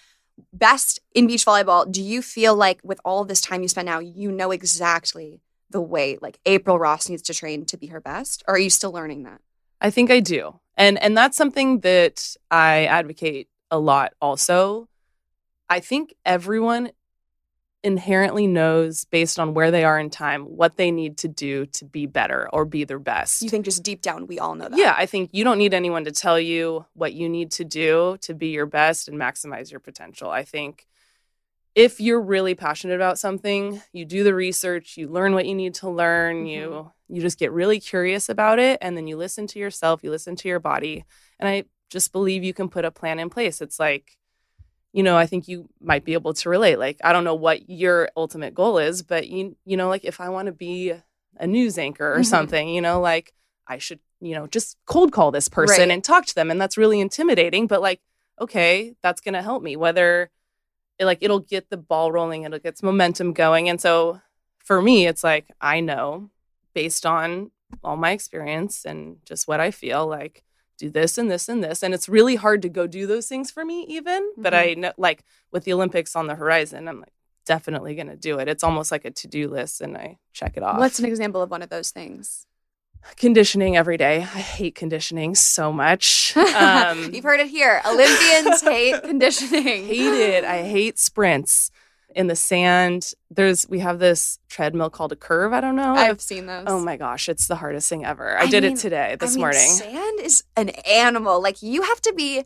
best 0.52 1.00
in 1.14 1.26
beach 1.26 1.46
volleyball. 1.46 1.90
Do 1.90 2.02
you 2.02 2.22
feel 2.22 2.54
like 2.54 2.80
with 2.82 3.00
all 3.04 3.24
this 3.24 3.40
time 3.40 3.62
you 3.62 3.68
spend 3.68 3.86
now, 3.86 4.00
you 4.00 4.30
know 4.32 4.50
exactly 4.50 5.40
the 5.70 5.80
way 5.80 6.18
like 6.20 6.38
April 6.46 6.78
Ross 6.78 7.08
needs 7.08 7.22
to 7.22 7.34
train 7.34 7.64
to 7.66 7.76
be 7.76 7.88
her 7.88 8.00
best? 8.00 8.42
Or 8.46 8.54
are 8.54 8.58
you 8.58 8.70
still 8.70 8.92
learning 8.92 9.22
that? 9.24 9.40
I 9.80 9.90
think 9.90 10.10
I 10.10 10.20
do. 10.20 10.60
And 10.76 11.02
and 11.02 11.16
that's 11.16 11.36
something 11.36 11.80
that 11.80 12.36
I 12.50 12.84
advocate 12.86 13.48
a 13.70 13.78
lot 13.78 14.12
also. 14.20 14.88
I 15.68 15.80
think 15.80 16.14
everyone 16.24 16.90
inherently 17.82 18.46
knows 18.46 19.04
based 19.06 19.38
on 19.38 19.54
where 19.54 19.70
they 19.70 19.84
are 19.84 19.98
in 19.98 20.10
time 20.10 20.42
what 20.42 20.76
they 20.76 20.90
need 20.90 21.16
to 21.18 21.28
do 21.28 21.64
to 21.64 21.84
be 21.84 22.06
better 22.06 22.48
or 22.52 22.64
be 22.64 22.84
their 22.84 22.98
best. 22.98 23.42
You 23.42 23.48
think 23.48 23.64
just 23.64 23.82
deep 23.82 24.02
down 24.02 24.26
we 24.26 24.38
all 24.38 24.54
know 24.54 24.68
that? 24.68 24.78
Yeah, 24.78 24.94
I 24.96 25.06
think 25.06 25.30
you 25.32 25.44
don't 25.44 25.58
need 25.58 25.72
anyone 25.72 26.04
to 26.04 26.12
tell 26.12 26.38
you 26.38 26.84
what 26.92 27.14
you 27.14 27.28
need 27.28 27.52
to 27.52 27.64
do 27.64 28.18
to 28.22 28.34
be 28.34 28.48
your 28.48 28.66
best 28.66 29.08
and 29.08 29.18
maximize 29.18 29.70
your 29.70 29.80
potential. 29.80 30.30
I 30.30 30.42
think 30.42 30.86
if 31.74 32.00
you're 32.00 32.20
really 32.20 32.54
passionate 32.54 32.94
about 32.94 33.18
something, 33.18 33.80
you 33.92 34.04
do 34.04 34.24
the 34.24 34.34
research, 34.34 34.96
you 34.96 35.08
learn 35.08 35.34
what 35.34 35.46
you 35.46 35.54
need 35.54 35.74
to 35.74 35.90
learn, 35.90 36.38
mm-hmm. 36.38 36.46
you 36.46 36.92
you 37.08 37.20
just 37.20 37.38
get 37.38 37.50
really 37.52 37.80
curious 37.80 38.28
about 38.28 38.60
it 38.60 38.78
and 38.80 38.96
then 38.96 39.08
you 39.08 39.16
listen 39.16 39.46
to 39.48 39.58
yourself, 39.58 40.04
you 40.04 40.10
listen 40.10 40.36
to 40.36 40.48
your 40.48 40.60
body. 40.60 41.04
And 41.40 41.48
I 41.48 41.64
just 41.88 42.12
believe 42.12 42.44
you 42.44 42.54
can 42.54 42.68
put 42.68 42.84
a 42.84 42.92
plan 42.92 43.18
in 43.18 43.30
place. 43.30 43.60
It's 43.60 43.80
like 43.80 44.16
you 44.92 45.02
know, 45.02 45.16
I 45.16 45.26
think 45.26 45.46
you 45.46 45.68
might 45.80 46.04
be 46.04 46.14
able 46.14 46.34
to 46.34 46.48
relate. 46.48 46.78
Like, 46.78 46.98
I 47.04 47.12
don't 47.12 47.24
know 47.24 47.34
what 47.34 47.68
your 47.70 48.10
ultimate 48.16 48.54
goal 48.54 48.78
is, 48.78 49.02
but 49.02 49.28
you, 49.28 49.56
you 49.64 49.76
know, 49.76 49.88
like 49.88 50.04
if 50.04 50.20
I 50.20 50.30
want 50.30 50.46
to 50.46 50.52
be 50.52 50.92
a 51.36 51.46
news 51.46 51.78
anchor 51.78 52.12
or 52.12 52.16
mm-hmm. 52.16 52.22
something, 52.24 52.68
you 52.68 52.80
know, 52.80 53.00
like 53.00 53.32
I 53.66 53.78
should, 53.78 54.00
you 54.20 54.34
know, 54.34 54.46
just 54.46 54.76
cold 54.86 55.12
call 55.12 55.30
this 55.30 55.48
person 55.48 55.78
right. 55.78 55.90
and 55.90 56.02
talk 56.02 56.26
to 56.26 56.34
them. 56.34 56.50
And 56.50 56.60
that's 56.60 56.76
really 56.76 57.00
intimidating, 57.00 57.68
but 57.68 57.80
like, 57.80 58.00
okay, 58.40 58.94
that's 59.02 59.20
going 59.20 59.34
to 59.34 59.42
help 59.42 59.62
me. 59.62 59.76
Whether 59.76 60.30
it, 61.00 61.06
like 61.06 61.18
it'll 61.22 61.40
get 61.40 61.70
the 61.70 61.76
ball 61.76 62.12
rolling, 62.12 62.44
it'll 62.44 62.58
get 62.58 62.78
some 62.78 62.86
momentum 62.86 63.32
going. 63.32 63.68
And 63.68 63.80
so 63.80 64.20
for 64.58 64.80
me, 64.80 65.06
it's 65.06 65.24
like, 65.24 65.48
I 65.60 65.80
know 65.80 66.30
based 66.74 67.04
on 67.04 67.50
all 67.82 67.96
my 67.96 68.12
experience 68.12 68.84
and 68.84 69.16
just 69.24 69.48
what 69.48 69.60
I 69.60 69.70
feel 69.70 70.06
like 70.06 70.44
do 70.80 70.88
this 70.88 71.18
and 71.18 71.30
this 71.30 71.48
and 71.48 71.62
this 71.62 71.82
and 71.82 71.92
it's 71.92 72.08
really 72.08 72.36
hard 72.36 72.62
to 72.62 72.68
go 72.68 72.86
do 72.86 73.06
those 73.06 73.28
things 73.28 73.50
for 73.50 73.66
me 73.66 73.82
even 73.82 74.22
mm-hmm. 74.22 74.42
but 74.42 74.54
i 74.54 74.72
know 74.72 74.92
like 74.96 75.22
with 75.52 75.64
the 75.64 75.72
olympics 75.74 76.16
on 76.16 76.26
the 76.26 76.34
horizon 76.34 76.88
i'm 76.88 77.00
like 77.00 77.12
definitely 77.44 77.94
going 77.94 78.06
to 78.06 78.16
do 78.16 78.38
it 78.38 78.48
it's 78.48 78.64
almost 78.64 78.90
like 78.90 79.04
a 79.04 79.10
to-do 79.10 79.46
list 79.46 79.82
and 79.82 79.94
i 79.94 80.18
check 80.32 80.56
it 80.56 80.62
off 80.62 80.78
what's 80.78 80.98
an 80.98 81.04
example 81.04 81.42
of 81.42 81.50
one 81.50 81.60
of 81.60 81.68
those 81.68 81.90
things 81.90 82.46
conditioning 83.16 83.76
every 83.76 83.96
day 83.96 84.18
i 84.18 84.40
hate 84.40 84.74
conditioning 84.74 85.34
so 85.34 85.72
much 85.72 86.36
um, 86.56 87.12
you've 87.12 87.24
heard 87.24 87.40
it 87.40 87.48
here 87.48 87.82
olympians 87.86 88.60
hate 88.62 89.02
conditioning 89.02 89.86
hate 89.86 90.34
it 90.34 90.44
i 90.44 90.62
hate 90.62 90.98
sprints 90.98 91.70
in 92.14 92.26
the 92.26 92.36
sand. 92.36 93.12
There's 93.30 93.68
we 93.68 93.80
have 93.80 93.98
this 93.98 94.38
treadmill 94.48 94.90
called 94.90 95.12
a 95.12 95.16
curve. 95.16 95.52
I 95.52 95.60
don't 95.60 95.76
know. 95.76 95.94
I've 95.94 96.20
seen 96.20 96.46
those. 96.46 96.64
Oh 96.66 96.80
my 96.80 96.96
gosh, 96.96 97.28
it's 97.28 97.46
the 97.46 97.56
hardest 97.56 97.88
thing 97.88 98.04
ever. 98.04 98.36
I, 98.36 98.42
I 98.42 98.46
did 98.46 98.64
mean, 98.64 98.72
it 98.72 98.78
today, 98.78 99.16
this 99.18 99.32
I 99.32 99.34
mean, 99.34 99.40
morning. 99.40 99.68
Sand 99.68 100.20
is 100.20 100.44
an 100.56 100.70
animal. 100.70 101.42
Like 101.42 101.62
you 101.62 101.82
have 101.82 102.00
to 102.02 102.12
be 102.12 102.44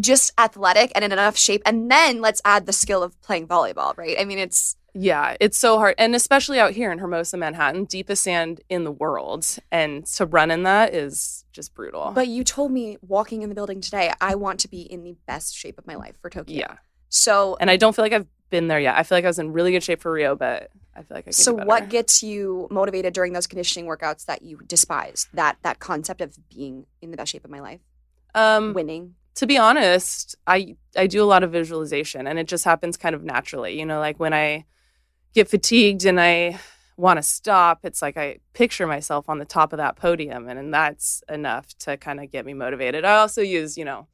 just 0.00 0.32
athletic 0.38 0.92
and 0.94 1.04
in 1.04 1.12
enough 1.12 1.36
shape, 1.36 1.62
and 1.66 1.90
then 1.90 2.20
let's 2.20 2.40
add 2.44 2.66
the 2.66 2.72
skill 2.72 3.02
of 3.02 3.20
playing 3.22 3.46
volleyball. 3.46 3.96
Right? 3.96 4.16
I 4.18 4.24
mean, 4.24 4.38
it's 4.38 4.76
yeah, 4.94 5.36
it's 5.40 5.58
so 5.58 5.78
hard, 5.78 5.94
and 5.98 6.14
especially 6.14 6.58
out 6.58 6.72
here 6.72 6.90
in 6.90 6.98
Hermosa, 6.98 7.36
Manhattan, 7.36 7.84
deepest 7.84 8.22
sand 8.22 8.60
in 8.68 8.84
the 8.84 8.90
world, 8.90 9.58
and 9.70 10.04
to 10.06 10.26
run 10.26 10.50
in 10.50 10.64
that 10.64 10.94
is 10.94 11.44
just 11.52 11.74
brutal. 11.74 12.10
But 12.12 12.28
you 12.28 12.42
told 12.42 12.72
me 12.72 12.98
walking 13.00 13.42
in 13.42 13.48
the 13.48 13.54
building 13.54 13.80
today, 13.80 14.12
I 14.20 14.34
want 14.34 14.60
to 14.60 14.68
be 14.68 14.80
in 14.80 15.04
the 15.04 15.16
best 15.26 15.56
shape 15.56 15.78
of 15.78 15.86
my 15.86 15.94
life 15.94 16.16
for 16.20 16.30
Tokyo. 16.30 16.58
Yeah. 16.58 16.74
So, 17.08 17.56
and 17.60 17.70
I 17.70 17.76
don't 17.76 17.94
feel 17.94 18.04
like 18.04 18.12
I've 18.12 18.26
been 18.50 18.68
there 18.68 18.80
yet. 18.80 18.96
I 18.96 19.02
feel 19.02 19.16
like 19.16 19.24
I 19.24 19.28
was 19.28 19.38
in 19.38 19.52
really 19.52 19.72
good 19.72 19.82
shape 19.82 20.00
for 20.00 20.12
Rio, 20.12 20.34
but 20.34 20.70
I 20.94 21.02
feel 21.02 21.16
like 21.16 21.28
I 21.28 21.30
So 21.30 21.54
what 21.54 21.88
gets 21.88 22.22
you 22.22 22.68
motivated 22.70 23.14
during 23.14 23.32
those 23.32 23.46
conditioning 23.46 23.88
workouts 23.88 24.26
that 24.26 24.42
you 24.42 24.58
despise? 24.66 25.28
That 25.34 25.56
that 25.62 25.78
concept 25.78 26.20
of 26.20 26.36
being 26.48 26.86
in 27.00 27.10
the 27.10 27.16
best 27.16 27.32
shape 27.32 27.44
of 27.44 27.50
my 27.50 27.60
life? 27.60 27.80
Um 28.34 28.74
winning. 28.74 29.14
To 29.40 29.46
be 29.46 29.56
honest, 29.56 30.36
I 30.46 30.76
I 30.94 31.06
do 31.06 31.22
a 31.22 31.24
lot 31.24 31.42
of 31.42 31.50
visualization 31.50 32.26
and 32.26 32.38
it 32.38 32.46
just 32.46 32.62
happens 32.62 32.98
kind 32.98 33.14
of 33.14 33.24
naturally. 33.24 33.78
You 33.78 33.86
know, 33.86 33.98
like 33.98 34.20
when 34.20 34.34
I 34.34 34.66
get 35.32 35.48
fatigued 35.48 36.04
and 36.04 36.20
I 36.20 36.60
want 36.98 37.16
to 37.16 37.22
stop, 37.22 37.78
it's 37.84 38.02
like 38.02 38.18
I 38.18 38.40
picture 38.52 38.86
myself 38.86 39.30
on 39.30 39.38
the 39.38 39.46
top 39.46 39.72
of 39.72 39.78
that 39.78 39.96
podium 39.96 40.46
and, 40.46 40.58
and 40.58 40.74
that's 40.74 41.22
enough 41.26 41.66
to 41.78 41.96
kind 41.96 42.20
of 42.20 42.30
get 42.30 42.44
me 42.44 42.52
motivated. 42.52 43.06
I 43.06 43.16
also 43.16 43.40
use, 43.40 43.78
you 43.78 43.84
know, 43.86 44.08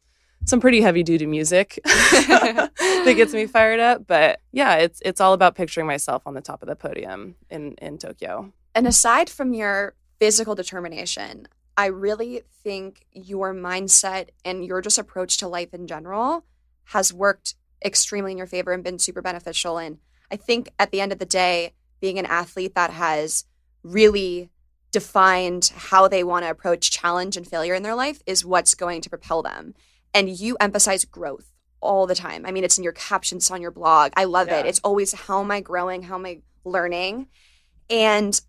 some 0.44 0.60
pretty 0.60 0.80
heavy 0.80 1.02
duty 1.02 1.26
music 1.26 1.80
that 1.84 3.14
gets 3.16 3.34
me 3.34 3.46
fired 3.46 3.80
up. 3.80 4.06
But 4.06 4.38
yeah, 4.52 4.76
it's 4.76 5.02
it's 5.04 5.20
all 5.20 5.32
about 5.32 5.56
picturing 5.56 5.88
myself 5.88 6.22
on 6.24 6.34
the 6.34 6.40
top 6.40 6.62
of 6.62 6.68
the 6.68 6.76
podium 6.76 7.34
in 7.50 7.72
in 7.82 7.98
Tokyo. 7.98 8.52
And 8.76 8.86
aside 8.86 9.28
from 9.28 9.54
your 9.54 9.96
physical 10.20 10.54
determination, 10.54 11.48
I 11.76 11.86
really 11.86 12.42
think 12.62 13.06
your 13.12 13.54
mindset 13.54 14.28
and 14.44 14.64
your 14.64 14.80
just 14.80 14.98
approach 14.98 15.38
to 15.38 15.48
life 15.48 15.74
in 15.74 15.86
general 15.86 16.44
has 16.84 17.12
worked 17.12 17.54
extremely 17.84 18.32
in 18.32 18.38
your 18.38 18.46
favor 18.46 18.72
and 18.72 18.82
been 18.82 18.98
super 18.98 19.20
beneficial. 19.20 19.78
And 19.78 19.98
I 20.30 20.36
think 20.36 20.70
at 20.78 20.90
the 20.90 21.00
end 21.00 21.12
of 21.12 21.18
the 21.18 21.26
day, 21.26 21.72
being 22.00 22.18
an 22.18 22.26
athlete 22.26 22.74
that 22.74 22.90
has 22.90 23.44
really 23.82 24.50
defined 24.90 25.72
how 25.74 26.08
they 26.08 26.24
want 26.24 26.44
to 26.44 26.50
approach 26.50 26.90
challenge 26.90 27.36
and 27.36 27.46
failure 27.46 27.74
in 27.74 27.82
their 27.82 27.94
life 27.94 28.22
is 28.26 28.44
what's 28.44 28.74
going 28.74 29.02
to 29.02 29.10
propel 29.10 29.42
them 29.42 29.74
and 30.14 30.30
you 30.30 30.56
emphasize 30.60 31.04
growth 31.04 31.52
all 31.80 32.06
the 32.06 32.14
time. 32.14 32.46
I 32.46 32.52
mean, 32.52 32.64
it's 32.64 32.78
in 32.78 32.84
your 32.84 32.94
captions 32.94 33.50
on 33.50 33.60
your 33.60 33.70
blog. 33.70 34.12
I 34.16 34.24
love 34.24 34.48
yeah. 34.48 34.60
it. 34.60 34.66
It's 34.66 34.80
always 34.80 35.12
how 35.12 35.40
am 35.40 35.50
I 35.50 35.60
growing? 35.60 36.02
How 36.02 36.14
am 36.14 36.24
I 36.24 36.40
learning? 36.64 37.28
And 37.90 38.40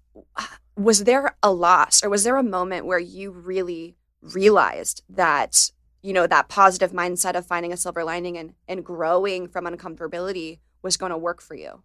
was 0.77 1.05
there 1.05 1.35
a 1.41 1.51
loss 1.51 2.03
or 2.03 2.09
was 2.09 2.23
there 2.23 2.37
a 2.37 2.43
moment 2.43 2.85
where 2.85 2.99
you 2.99 3.31
really 3.31 3.97
realized 4.21 5.03
that, 5.09 5.71
you 6.03 6.13
know, 6.13 6.27
that 6.27 6.49
positive 6.49 6.91
mindset 6.91 7.35
of 7.35 7.45
finding 7.45 7.73
a 7.73 7.77
silver 7.77 8.03
lining 8.03 8.37
and, 8.37 8.53
and 8.67 8.85
growing 8.85 9.47
from 9.47 9.65
uncomfortability 9.65 10.59
was 10.83 10.95
going 10.95 11.09
to 11.09 11.17
work 11.17 11.41
for 11.41 11.55
you? 11.55 11.81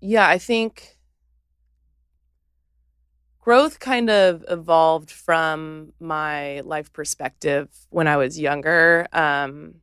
Yeah, 0.00 0.28
I 0.28 0.38
think 0.38 0.98
growth 3.38 3.78
kind 3.78 4.10
of 4.10 4.44
evolved 4.48 5.12
from 5.12 5.92
my 6.00 6.60
life 6.62 6.92
perspective 6.92 7.68
when 7.90 8.08
I 8.08 8.16
was 8.16 8.40
younger. 8.40 9.06
Um, 9.12 9.76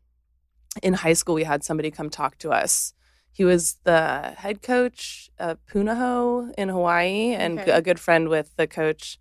in 0.82 0.94
high 0.94 1.14
school, 1.14 1.36
we 1.36 1.46
had 1.46 1.64
somebody 1.64 1.92
come 1.92 2.10
talk 2.10 2.38
to 2.40 2.52
us. 2.52 2.94
He 3.34 3.44
was 3.44 3.78
the 3.84 4.34
head 4.38 4.62
coach 4.62 5.32
of 5.40 5.58
Punahou 5.66 6.54
in 6.56 6.70
Hawaii 6.70 7.34
and 7.34 7.60
okay. 7.60 7.72
a 7.72 7.82
good 7.82 8.00
friend 8.00 8.30
with 8.30 8.56
the 8.58 8.68
coach 8.68 9.20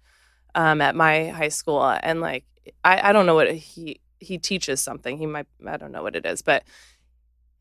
um, 0.55 0.83
at 0.83 0.95
my 0.95 1.29
high 1.29 1.49
school. 1.49 1.83
And 1.83 2.21
like, 2.21 2.45
I, 2.85 3.09
I 3.09 3.13
don't 3.13 3.27
know 3.27 3.35
what 3.35 3.53
he 3.53 4.01
he 4.21 4.39
teaches 4.39 4.81
something. 4.81 5.17
He 5.17 5.27
might 5.27 5.47
I 5.67 5.79
don't 5.79 5.93
know 5.93 6.03
what 6.03 6.15
it 6.15 6.27
is, 6.27 6.43
but 6.43 6.63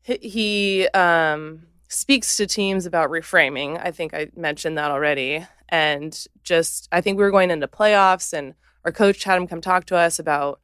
he, 0.02 0.18
he 0.22 0.88
um, 0.88 1.66
speaks 1.88 2.36
to 2.36 2.46
teams 2.46 2.86
about 2.86 3.10
reframing. 3.10 3.80
I 3.82 3.90
think 3.90 4.12
I 4.14 4.28
mentioned 4.36 4.76
that 4.78 4.90
already 4.90 5.46
and 5.70 6.26
just 6.44 6.86
I 6.92 7.00
think 7.00 7.16
we 7.16 7.24
were 7.24 7.30
going 7.30 7.50
into 7.50 7.66
playoffs 7.66 8.32
and 8.32 8.54
our 8.84 8.92
coach 8.92 9.24
had 9.24 9.38
him 9.38 9.48
come 9.48 9.62
talk 9.62 9.86
to 9.86 9.96
us 9.96 10.18
about 10.18 10.60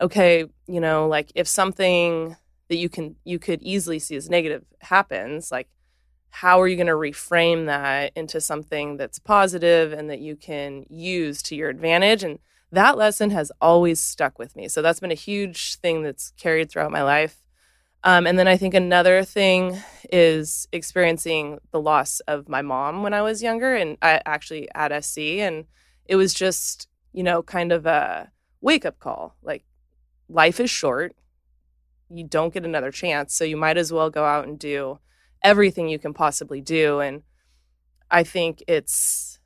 okay, 0.00 0.44
you 0.66 0.80
know, 0.80 1.08
like 1.08 1.32
if 1.34 1.48
something 1.48 2.36
that 2.68 2.76
you 2.76 2.88
can 2.88 3.16
you 3.24 3.38
could 3.38 3.62
easily 3.62 3.98
see 3.98 4.16
as 4.16 4.28
negative 4.28 4.64
happens, 4.80 5.50
like 5.50 5.68
how 6.30 6.60
are 6.60 6.68
you 6.68 6.76
going 6.76 6.86
to 6.86 6.92
reframe 6.92 7.66
that 7.66 8.12
into 8.14 8.40
something 8.40 8.96
that's 8.96 9.18
positive 9.18 9.92
and 9.92 10.10
that 10.10 10.20
you 10.20 10.36
can 10.36 10.84
use 10.88 11.42
to 11.42 11.56
your 11.56 11.70
advantage 11.70 12.22
and 12.22 12.38
that 12.70 12.98
lesson 12.98 13.30
has 13.30 13.50
always 13.60 14.02
stuck 14.02 14.38
with 14.38 14.54
me. 14.54 14.68
So 14.68 14.82
that's 14.82 15.00
been 15.00 15.10
a 15.10 15.14
huge 15.14 15.76
thing 15.76 16.02
that's 16.02 16.32
carried 16.36 16.70
throughout 16.70 16.92
my 16.92 17.02
life. 17.02 17.42
Um, 18.04 18.26
and 18.26 18.38
then 18.38 18.46
I 18.46 18.56
think 18.56 18.74
another 18.74 19.24
thing 19.24 19.78
is 20.12 20.68
experiencing 20.72 21.58
the 21.72 21.80
loss 21.80 22.20
of 22.20 22.48
my 22.48 22.62
mom 22.62 23.02
when 23.02 23.14
I 23.14 23.22
was 23.22 23.42
younger 23.42 23.74
and 23.74 23.96
I 24.02 24.20
actually 24.24 24.68
at 24.74 25.04
SC. 25.04 25.18
And 25.18 25.64
it 26.04 26.16
was 26.16 26.34
just, 26.34 26.88
you 27.12 27.22
know, 27.22 27.42
kind 27.42 27.72
of 27.72 27.86
a 27.86 28.30
wake 28.60 28.84
up 28.84 28.98
call. 28.98 29.34
Like, 29.42 29.64
life 30.28 30.60
is 30.60 30.70
short. 30.70 31.16
You 32.10 32.24
don't 32.24 32.52
get 32.52 32.64
another 32.64 32.90
chance. 32.90 33.34
So 33.34 33.44
you 33.44 33.56
might 33.56 33.76
as 33.76 33.92
well 33.92 34.10
go 34.10 34.24
out 34.24 34.46
and 34.46 34.58
do 34.58 34.98
everything 35.42 35.88
you 35.88 35.98
can 35.98 36.14
possibly 36.14 36.60
do. 36.60 37.00
And 37.00 37.22
I 38.10 38.22
think 38.24 38.62
it's, 38.66 39.38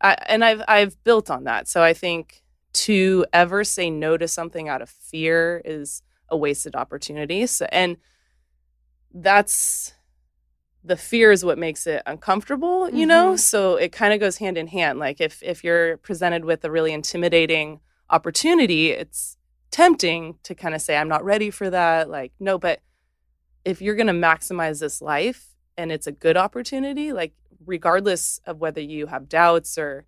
I, 0.00 0.16
and 0.26 0.44
I've, 0.44 0.62
I've 0.66 1.02
built 1.04 1.30
on 1.30 1.44
that. 1.44 1.68
So 1.68 1.82
I 1.82 1.92
think 1.92 2.42
to 2.72 3.26
ever 3.32 3.64
say 3.64 3.90
no 3.90 4.16
to 4.16 4.26
something 4.26 4.68
out 4.68 4.82
of 4.82 4.90
fear 4.90 5.62
is, 5.64 6.02
a 6.30 6.36
wasted 6.36 6.74
opportunity. 6.74 7.46
So, 7.46 7.66
and 7.70 7.96
that's 9.12 9.92
the 10.82 10.96
fear 10.96 11.32
is 11.32 11.44
what 11.44 11.58
makes 11.58 11.86
it 11.86 12.02
uncomfortable, 12.06 12.88
you 12.88 13.00
mm-hmm. 13.00 13.08
know? 13.08 13.36
So 13.36 13.76
it 13.76 13.92
kind 13.92 14.12
of 14.12 14.20
goes 14.20 14.38
hand 14.38 14.58
in 14.58 14.66
hand. 14.66 14.98
Like 14.98 15.20
if 15.20 15.42
if 15.42 15.62
you're 15.64 15.98
presented 15.98 16.44
with 16.44 16.64
a 16.64 16.70
really 16.70 16.92
intimidating 16.92 17.80
opportunity, 18.10 18.90
it's 18.90 19.36
tempting 19.74 20.36
to 20.44 20.54
kind 20.54 20.72
of 20.72 20.80
say 20.80 20.96
I'm 20.96 21.08
not 21.08 21.24
ready 21.24 21.50
for 21.50 21.68
that. 21.68 22.08
Like 22.08 22.32
no, 22.38 22.58
but 22.58 22.78
if 23.64 23.82
you're 23.82 23.96
going 23.96 24.06
to 24.06 24.12
maximize 24.12 24.78
this 24.78 25.02
life 25.02 25.48
and 25.76 25.90
it's 25.90 26.06
a 26.06 26.12
good 26.12 26.36
opportunity, 26.36 27.12
like 27.12 27.32
regardless 27.66 28.40
of 28.46 28.58
whether 28.58 28.80
you 28.80 29.06
have 29.06 29.28
doubts 29.28 29.76
or 29.76 30.06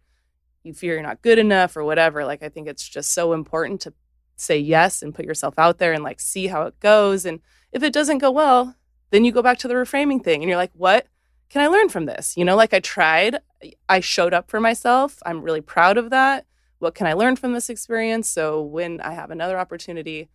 you 0.63 0.73
fear 0.73 0.95
you're 0.95 1.03
not 1.03 1.21
good 1.21 1.41
enough 1.41 1.77
or 1.77 1.83
whatever, 1.83 2.25
like 2.25 2.45
I 2.45 2.49
think 2.49 2.69
it's 2.69 2.89
just 2.89 3.13
so 3.13 3.33
important 3.33 3.81
to 3.81 3.93
say 4.37 4.57
yes 4.57 5.03
and 5.03 5.13
put 5.13 5.25
yourself 5.25 5.59
out 5.59 5.79
there 5.79 5.93
and 5.93 6.05
like 6.05 6.21
see 6.21 6.47
how 6.47 6.63
it 6.63 6.79
goes. 6.79 7.25
And 7.25 7.41
if 7.73 7.83
it 7.83 7.93
doesn't 7.93 8.19
go 8.19 8.31
well, 8.31 8.77
then 9.11 9.25
you 9.25 9.33
go 9.33 9.43
back 9.43 9.59
to 9.59 9.69
the 9.69 9.75
reframing 9.75 10.23
thing 10.23 10.43
and 10.43 10.49
you're 10.49 10.57
like, 10.57 10.73
what 10.75 11.09
can 11.49 11.61
I 11.61 11.67
learn 11.67 11.89
from 11.89 12.07
this? 12.07 12.37
You 12.37 12.45
know, 12.45 12.55
like 12.55 12.73
I 12.73 12.79
tried, 12.79 13.39
I 13.89 13.99
showed 13.99 14.33
up 14.33 14.49
for 14.49 14.61
myself. 14.61 15.19
I'm 15.27 15.43
really 15.43 15.61
proud 15.61 15.99
of 15.99 16.11
that. 16.11 16.47
What 16.79 16.95
can 16.95 17.07
I 17.07 17.15
learn 17.15 17.37
from 17.37 17.53
this 17.53 17.71
experience? 17.71 18.29
So 18.29 18.63
when 18.63 19.01
I 19.01 19.13
have 19.13 19.31
another 19.31 19.59
opportunity, 19.59 20.29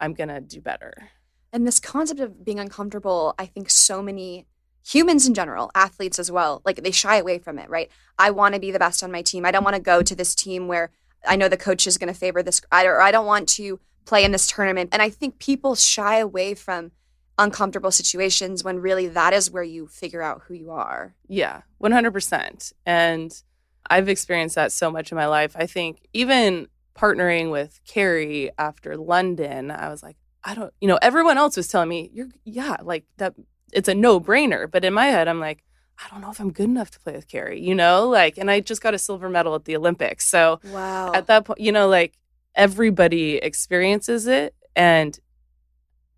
I'm 0.00 0.14
going 0.14 0.28
to 0.28 0.40
do 0.40 0.60
better. 0.60 1.10
And 1.52 1.66
this 1.66 1.78
concept 1.78 2.20
of 2.20 2.44
being 2.44 2.58
uncomfortable, 2.58 3.34
I 3.38 3.46
think 3.46 3.70
so 3.70 4.02
many 4.02 4.46
humans 4.86 5.26
in 5.26 5.34
general, 5.34 5.70
athletes 5.74 6.18
as 6.18 6.30
well, 6.30 6.60
like 6.64 6.82
they 6.82 6.90
shy 6.90 7.16
away 7.16 7.38
from 7.38 7.58
it, 7.58 7.70
right? 7.70 7.90
I 8.18 8.30
want 8.30 8.54
to 8.54 8.60
be 8.60 8.70
the 8.70 8.78
best 8.78 9.02
on 9.02 9.12
my 9.12 9.22
team. 9.22 9.46
I 9.46 9.50
don't 9.50 9.64
want 9.64 9.76
to 9.76 9.82
go 9.82 10.02
to 10.02 10.14
this 10.14 10.34
team 10.34 10.68
where 10.68 10.90
I 11.26 11.36
know 11.36 11.48
the 11.48 11.56
coach 11.56 11.86
is 11.86 11.96
going 11.96 12.12
to 12.12 12.18
favor 12.18 12.42
this, 12.42 12.60
or 12.70 13.00
I 13.00 13.10
don't 13.10 13.26
want 13.26 13.48
to 13.50 13.80
play 14.04 14.24
in 14.24 14.32
this 14.32 14.46
tournament. 14.46 14.90
And 14.92 15.00
I 15.00 15.08
think 15.08 15.38
people 15.38 15.74
shy 15.74 16.18
away 16.18 16.54
from 16.54 16.92
uncomfortable 17.38 17.90
situations 17.90 18.62
when 18.62 18.78
really 18.78 19.08
that 19.08 19.32
is 19.32 19.50
where 19.50 19.62
you 19.62 19.86
figure 19.86 20.22
out 20.22 20.42
who 20.46 20.54
you 20.54 20.70
are. 20.70 21.14
Yeah, 21.28 21.62
100%. 21.82 22.72
And 22.84 23.42
I've 23.88 24.08
experienced 24.08 24.54
that 24.54 24.72
so 24.72 24.90
much 24.90 25.12
in 25.12 25.16
my 25.16 25.26
life. 25.26 25.54
I 25.58 25.66
think 25.66 26.06
even 26.12 26.68
partnering 26.96 27.50
with 27.50 27.80
Kerri 27.86 28.50
after 28.58 28.96
London, 28.96 29.70
I 29.70 29.88
was 29.88 30.02
like, 30.02 30.16
I 30.42 30.54
don't, 30.54 30.72
you 30.80 30.88
know, 30.88 30.98
everyone 31.00 31.38
else 31.38 31.56
was 31.56 31.68
telling 31.68 31.88
me, 31.88 32.10
you're, 32.12 32.28
yeah, 32.44 32.76
like 32.82 33.04
that, 33.16 33.34
it's 33.72 33.88
a 33.88 33.94
no 33.94 34.20
brainer. 34.20 34.70
But 34.70 34.84
in 34.84 34.92
my 34.92 35.06
head, 35.06 35.28
I'm 35.28 35.40
like, 35.40 35.64
I 35.98 36.08
don't 36.10 36.20
know 36.20 36.30
if 36.30 36.40
I'm 36.40 36.52
good 36.52 36.68
enough 36.68 36.90
to 36.92 37.00
play 37.00 37.14
with 37.14 37.28
Kerri, 37.28 37.62
you 37.62 37.74
know, 37.74 38.08
like, 38.08 38.36
and 38.36 38.50
I 38.50 38.60
just 38.60 38.82
got 38.82 38.94
a 38.94 38.98
silver 38.98 39.28
medal 39.28 39.54
at 39.54 39.64
the 39.64 39.76
Olympics. 39.76 40.26
So 40.26 40.60
wow. 40.64 41.12
at 41.12 41.26
that 41.28 41.44
point, 41.44 41.60
you 41.60 41.72
know, 41.72 41.88
like 41.88 42.18
everybody 42.54 43.36
experiences 43.36 44.26
it. 44.26 44.54
And 44.76 45.18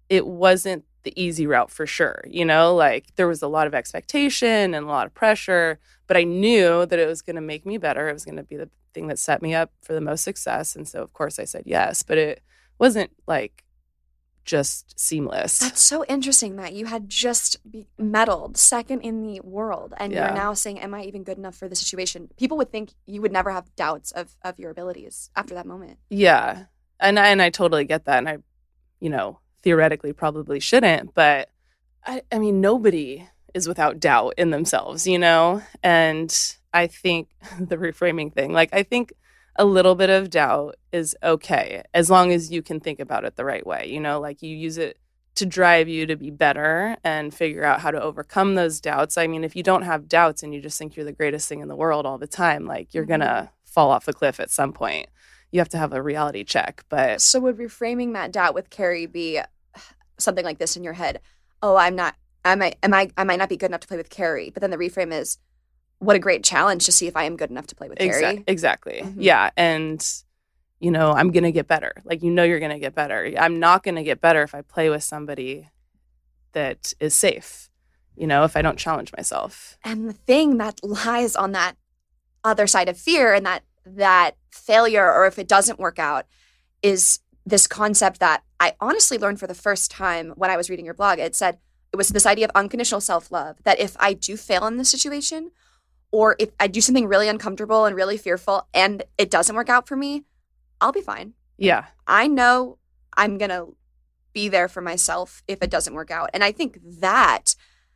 it 0.08 0.26
wasn't 0.26 0.84
the 1.06 1.22
easy 1.22 1.46
route 1.46 1.70
for 1.70 1.86
sure. 1.86 2.22
You 2.26 2.44
know, 2.44 2.74
like 2.74 3.14
there 3.14 3.28
was 3.28 3.40
a 3.40 3.48
lot 3.48 3.68
of 3.68 3.74
expectation 3.74 4.74
and 4.74 4.84
a 4.84 4.88
lot 4.88 5.06
of 5.06 5.14
pressure, 5.14 5.78
but 6.08 6.16
I 6.16 6.24
knew 6.24 6.84
that 6.84 6.98
it 6.98 7.06
was 7.06 7.22
going 7.22 7.36
to 7.36 7.42
make 7.42 7.64
me 7.64 7.78
better. 7.78 8.08
It 8.08 8.12
was 8.12 8.24
going 8.24 8.36
to 8.36 8.42
be 8.42 8.56
the 8.56 8.68
thing 8.92 9.06
that 9.06 9.18
set 9.18 9.40
me 9.40 9.54
up 9.54 9.70
for 9.82 9.92
the 9.92 10.00
most 10.00 10.24
success. 10.24 10.74
And 10.74 10.86
so, 10.86 11.02
of 11.02 11.12
course, 11.12 11.38
I 11.38 11.44
said 11.44 11.62
yes, 11.64 12.02
but 12.02 12.18
it 12.18 12.42
wasn't 12.80 13.12
like 13.28 13.62
just 14.44 14.98
seamless. 14.98 15.60
That's 15.60 15.80
so 15.80 16.04
interesting 16.06 16.56
that 16.56 16.72
you 16.72 16.86
had 16.86 17.08
just 17.08 17.56
medaled 17.96 18.56
second 18.56 19.02
in 19.02 19.22
the 19.22 19.40
world 19.44 19.94
and 19.98 20.12
yeah. 20.12 20.26
you're 20.26 20.36
now 20.36 20.54
saying, 20.54 20.80
Am 20.80 20.92
I 20.92 21.02
even 21.04 21.22
good 21.22 21.38
enough 21.38 21.54
for 21.54 21.68
the 21.68 21.76
situation? 21.76 22.30
People 22.36 22.56
would 22.56 22.72
think 22.72 22.94
you 23.06 23.22
would 23.22 23.32
never 23.32 23.52
have 23.52 23.74
doubts 23.76 24.10
of, 24.10 24.34
of 24.42 24.58
your 24.58 24.72
abilities 24.72 25.30
after 25.36 25.54
that 25.54 25.66
moment. 25.66 25.98
Yeah. 26.10 26.64
And 26.98 27.18
I, 27.18 27.28
and 27.28 27.40
I 27.40 27.50
totally 27.50 27.84
get 27.84 28.06
that. 28.06 28.18
And 28.18 28.28
I, 28.28 28.38
you 28.98 29.10
know, 29.10 29.38
theoretically 29.66 30.12
probably 30.12 30.60
shouldn't, 30.60 31.12
but 31.12 31.50
I, 32.04 32.22
I 32.30 32.38
mean, 32.38 32.60
nobody 32.60 33.28
is 33.52 33.66
without 33.66 33.98
doubt 33.98 34.34
in 34.38 34.50
themselves, 34.52 35.08
you 35.08 35.18
know? 35.18 35.60
And 35.82 36.32
I 36.72 36.86
think 36.86 37.30
the 37.58 37.76
reframing 37.76 38.32
thing, 38.32 38.52
like, 38.52 38.70
I 38.72 38.84
think 38.84 39.12
a 39.56 39.64
little 39.64 39.96
bit 39.96 40.08
of 40.08 40.30
doubt 40.30 40.76
is 40.92 41.16
okay 41.20 41.82
as 41.92 42.08
long 42.08 42.30
as 42.30 42.52
you 42.52 42.62
can 42.62 42.78
think 42.78 43.00
about 43.00 43.24
it 43.24 43.34
the 43.34 43.44
right 43.44 43.66
way, 43.66 43.88
you 43.88 43.98
know? 43.98 44.20
Like, 44.20 44.40
you 44.40 44.56
use 44.56 44.78
it 44.78 44.98
to 45.34 45.44
drive 45.44 45.88
you 45.88 46.06
to 46.06 46.14
be 46.14 46.30
better 46.30 46.96
and 47.02 47.34
figure 47.34 47.64
out 47.64 47.80
how 47.80 47.90
to 47.90 48.00
overcome 48.00 48.54
those 48.54 48.80
doubts. 48.80 49.18
I 49.18 49.26
mean, 49.26 49.42
if 49.42 49.56
you 49.56 49.64
don't 49.64 49.82
have 49.82 50.06
doubts 50.06 50.44
and 50.44 50.54
you 50.54 50.60
just 50.60 50.78
think 50.78 50.94
you're 50.94 51.04
the 51.04 51.10
greatest 51.10 51.48
thing 51.48 51.58
in 51.58 51.66
the 51.66 51.74
world 51.74 52.06
all 52.06 52.18
the 52.18 52.28
time, 52.28 52.66
like, 52.66 52.94
you're 52.94 53.02
mm-hmm. 53.02 53.22
gonna 53.22 53.50
fall 53.64 53.90
off 53.90 54.04
the 54.04 54.12
cliff 54.12 54.38
at 54.38 54.52
some 54.52 54.72
point. 54.72 55.08
You 55.50 55.58
have 55.58 55.68
to 55.70 55.78
have 55.78 55.92
a 55.92 56.02
reality 56.02 56.44
check. 56.44 56.84
But 56.88 57.20
so, 57.20 57.40
would 57.40 57.58
reframing 57.58 58.12
that 58.12 58.30
doubt 58.30 58.54
with 58.54 58.70
Kerri 58.70 59.10
be 59.10 59.40
something 60.18 60.44
like 60.44 60.58
this 60.58 60.76
in 60.76 60.84
your 60.84 60.94
head. 60.94 61.20
Oh, 61.62 61.76
I'm 61.76 61.96
not. 61.96 62.14
I 62.44 62.54
might. 62.54 62.76
Am 62.82 62.94
I? 62.94 63.10
I 63.16 63.24
might 63.24 63.38
not 63.38 63.48
be 63.48 63.56
good 63.56 63.70
enough 63.70 63.80
to 63.80 63.88
play 63.88 63.96
with 63.96 64.10
Kerri. 64.10 64.52
But 64.52 64.60
then 64.60 64.70
the 64.70 64.76
reframe 64.76 65.12
is, 65.12 65.38
what 65.98 66.16
a 66.16 66.18
great 66.18 66.44
challenge 66.44 66.86
to 66.86 66.92
see 66.92 67.06
if 67.06 67.16
I 67.16 67.24
am 67.24 67.36
good 67.36 67.50
enough 67.50 67.66
to 67.68 67.74
play 67.74 67.88
with 67.88 67.98
Exa- 67.98 68.22
Kerri. 68.22 68.44
Exactly. 68.46 69.00
Mm-hmm. 69.02 69.20
Yeah, 69.20 69.50
and 69.56 70.06
you 70.80 70.90
know, 70.90 71.12
I'm 71.12 71.30
gonna 71.30 71.52
get 71.52 71.66
better. 71.66 71.92
Like 72.04 72.22
you 72.22 72.30
know, 72.30 72.44
you're 72.44 72.60
gonna 72.60 72.78
get 72.78 72.94
better. 72.94 73.32
I'm 73.38 73.58
not 73.58 73.82
gonna 73.82 74.04
get 74.04 74.20
better 74.20 74.42
if 74.42 74.54
I 74.54 74.62
play 74.62 74.90
with 74.90 75.02
somebody 75.02 75.68
that 76.52 76.92
is 77.00 77.14
safe. 77.14 77.70
You 78.14 78.26
know, 78.26 78.44
if 78.44 78.56
I 78.56 78.62
don't 78.62 78.78
challenge 78.78 79.12
myself. 79.14 79.76
And 79.84 80.08
the 80.08 80.14
thing 80.14 80.56
that 80.58 80.80
lies 80.82 81.36
on 81.36 81.52
that 81.52 81.76
other 82.44 82.66
side 82.66 82.88
of 82.88 82.96
fear 82.96 83.34
and 83.34 83.44
that 83.44 83.64
that 83.84 84.32
failure 84.50 85.12
or 85.12 85.26
if 85.26 85.38
it 85.38 85.48
doesn't 85.48 85.78
work 85.78 85.98
out 85.98 86.26
is 86.82 87.20
this 87.46 87.68
concept 87.68 88.18
that 88.18 88.42
I 88.58 88.74
honestly 88.80 89.16
learned 89.16 89.38
for 89.38 89.46
the 89.46 89.54
first 89.54 89.90
time 89.90 90.32
when 90.36 90.50
I 90.50 90.56
was 90.56 90.68
reading 90.68 90.84
your 90.84 90.94
blog. 90.94 91.20
It 91.20 91.36
said 91.36 91.58
it 91.92 91.96
was 91.96 92.08
this 92.08 92.26
idea 92.26 92.44
of 92.46 92.50
unconditional 92.54 93.00
self 93.00 93.30
love 93.30 93.56
that 93.62 93.78
if 93.78 93.96
I 94.00 94.12
do 94.12 94.36
fail 94.36 94.66
in 94.66 94.76
this 94.76 94.90
situation, 94.90 95.52
or 96.10 96.36
if 96.38 96.50
I 96.58 96.66
do 96.66 96.80
something 96.80 97.06
really 97.06 97.28
uncomfortable 97.28 97.84
and 97.84 97.94
really 97.94 98.16
fearful 98.16 98.68
and 98.74 99.02
it 99.18 99.30
doesn't 99.30 99.54
work 99.54 99.68
out 99.68 99.86
for 99.86 99.96
me, 99.96 100.24
I'll 100.80 100.92
be 100.92 101.00
fine. 101.00 101.34
Yeah. 101.58 101.86
I 102.06 102.26
know 102.26 102.78
I'm 103.16 103.38
going 103.38 103.50
to 103.50 103.76
be 104.32 104.48
there 104.48 104.68
for 104.68 104.80
myself 104.80 105.42
if 105.48 105.62
it 105.62 105.70
doesn't 105.70 105.94
work 105.94 106.10
out. 106.10 106.30
And 106.34 106.44
I 106.44 106.52
think 106.52 106.78
that 107.00 107.54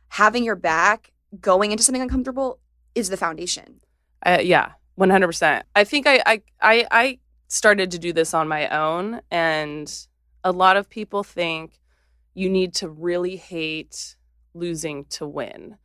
having 0.09 0.43
your 0.43 0.55
back 0.55 1.11
going 1.39 1.71
into 1.71 1.83
something 1.83 2.01
uncomfortable 2.01 2.59
is 2.95 3.09
the 3.09 3.17
foundation. 3.17 3.79
Uh, 4.25 4.39
yeah, 4.41 4.71
100%. 4.99 5.63
I 5.75 5.83
think 5.83 6.07
I, 6.07 6.21
I, 6.25 6.41
I, 6.61 6.87
I 6.91 7.19
started 7.51 7.91
to 7.91 7.99
do 7.99 8.13
this 8.13 8.33
on 8.33 8.47
my 8.47 8.69
own. 8.69 9.21
And 9.29 9.93
a 10.43 10.51
lot 10.51 10.77
of 10.77 10.89
people 10.89 11.21
think 11.21 11.79
you 12.33 12.49
need 12.49 12.73
to 12.75 12.87
really 12.89 13.35
hate 13.35 14.15
losing 14.53 15.03
to 15.05 15.27
win. 15.27 15.77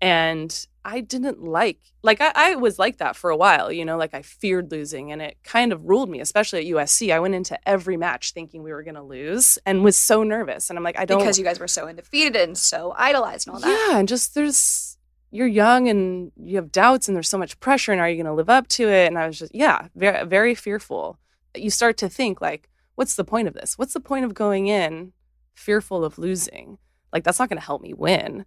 And 0.00 0.66
I 0.84 1.00
didn't 1.00 1.42
like, 1.42 1.78
like, 2.02 2.20
I, 2.20 2.32
I, 2.34 2.56
was 2.56 2.78
like 2.78 2.98
that 2.98 3.14
for 3.16 3.30
a 3.30 3.36
while, 3.36 3.70
you 3.70 3.84
know, 3.84 3.96
like 3.96 4.12
I 4.12 4.22
feared 4.22 4.72
losing 4.72 5.12
and 5.12 5.22
it 5.22 5.38
kind 5.44 5.72
of 5.72 5.84
ruled 5.84 6.10
me, 6.10 6.20
especially 6.20 6.58
at 6.58 6.74
USC. 6.74 7.10
I 7.14 7.20
went 7.20 7.36
into 7.36 7.56
every 7.66 7.96
match 7.96 8.32
thinking 8.32 8.62
we 8.62 8.72
were 8.72 8.82
going 8.82 8.96
to 8.96 9.02
lose 9.02 9.56
and 9.64 9.84
was 9.84 9.96
so 9.96 10.24
nervous. 10.24 10.68
And 10.68 10.76
I'm 10.76 10.82
like, 10.82 10.98
I 10.98 11.04
don't. 11.04 11.20
Because 11.20 11.38
you 11.38 11.44
guys 11.44 11.60
were 11.60 11.68
so 11.68 11.86
undefeated 11.86 12.36
and 12.36 12.58
so 12.58 12.92
idolized 12.98 13.46
and 13.46 13.54
all 13.54 13.60
that. 13.60 13.88
Yeah. 13.88 13.98
And 13.98 14.08
just 14.08 14.34
there's, 14.34 14.93
you're 15.34 15.46
young 15.46 15.88
and 15.88 16.32
you 16.36 16.56
have 16.56 16.70
doubts 16.72 17.08
and 17.08 17.16
there's 17.16 17.28
so 17.28 17.38
much 17.38 17.58
pressure 17.60 17.92
and 17.92 18.00
are 18.00 18.08
you 18.08 18.16
going 18.16 18.26
to 18.26 18.32
live 18.32 18.50
up 18.50 18.68
to 18.68 18.88
it? 18.88 19.06
And 19.06 19.18
i 19.18 19.26
was 19.26 19.38
just 19.38 19.54
yeah 19.54 19.88
very 19.94 20.24
very 20.26 20.54
fearful. 20.54 21.18
You 21.56 21.70
start 21.70 21.96
to 21.98 22.08
think 22.08 22.40
like 22.40 22.68
what's 22.94 23.16
the 23.16 23.24
point 23.24 23.48
of 23.48 23.54
this? 23.54 23.76
What's 23.76 23.94
the 23.94 24.00
point 24.00 24.24
of 24.24 24.34
going 24.34 24.68
in 24.68 25.12
fearful 25.54 26.04
of 26.04 26.18
losing? 26.18 26.78
Like 27.12 27.24
that's 27.24 27.38
not 27.38 27.48
going 27.48 27.60
to 27.60 27.66
help 27.66 27.82
me 27.82 27.94
win. 27.94 28.44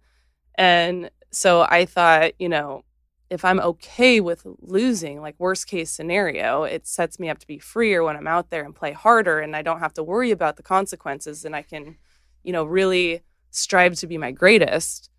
And 0.56 1.10
so 1.30 1.66
i 1.68 1.84
thought 1.84 2.32
you 2.38 2.48
know 2.48 2.82
if 3.28 3.44
i'm 3.44 3.60
okay 3.60 4.18
with 4.18 4.46
losing 4.62 5.20
like 5.20 5.34
worst 5.38 5.66
case 5.66 5.90
scenario 5.90 6.62
it 6.62 6.86
sets 6.86 7.20
me 7.20 7.28
up 7.28 7.38
to 7.38 7.46
be 7.46 7.58
freer 7.58 8.02
when 8.02 8.16
i'm 8.16 8.26
out 8.26 8.48
there 8.48 8.64
and 8.64 8.74
play 8.74 8.92
harder 8.92 9.38
and 9.38 9.54
i 9.54 9.60
don't 9.60 9.80
have 9.80 9.92
to 9.92 10.02
worry 10.02 10.30
about 10.30 10.56
the 10.56 10.62
consequences 10.62 11.44
and 11.44 11.54
i 11.54 11.60
can 11.60 11.98
you 12.42 12.50
know 12.50 12.64
really 12.64 13.22
strive 13.50 13.94
to 13.96 14.06
be 14.06 14.18
my 14.18 14.30
greatest. 14.30 15.10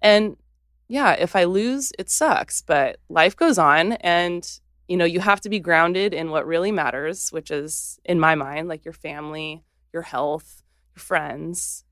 And 0.00 0.36
yeah, 0.88 1.12
if 1.12 1.36
I 1.36 1.44
lose, 1.44 1.92
it 1.98 2.10
sucks, 2.10 2.62
but 2.62 2.98
life 3.08 3.36
goes 3.36 3.58
on 3.58 3.92
and 3.92 4.60
you 4.88 4.96
know, 4.96 5.04
you 5.04 5.20
have 5.20 5.42
to 5.42 5.50
be 5.50 5.60
grounded 5.60 6.14
in 6.14 6.30
what 6.30 6.46
really 6.46 6.72
matters, 6.72 7.28
which 7.28 7.50
is 7.50 8.00
in 8.06 8.18
my 8.18 8.34
mind 8.34 8.68
like 8.68 8.86
your 8.86 8.94
family, 8.94 9.62
your 9.92 10.02
health, 10.02 10.62
your 10.96 11.00
friends. 11.00 11.84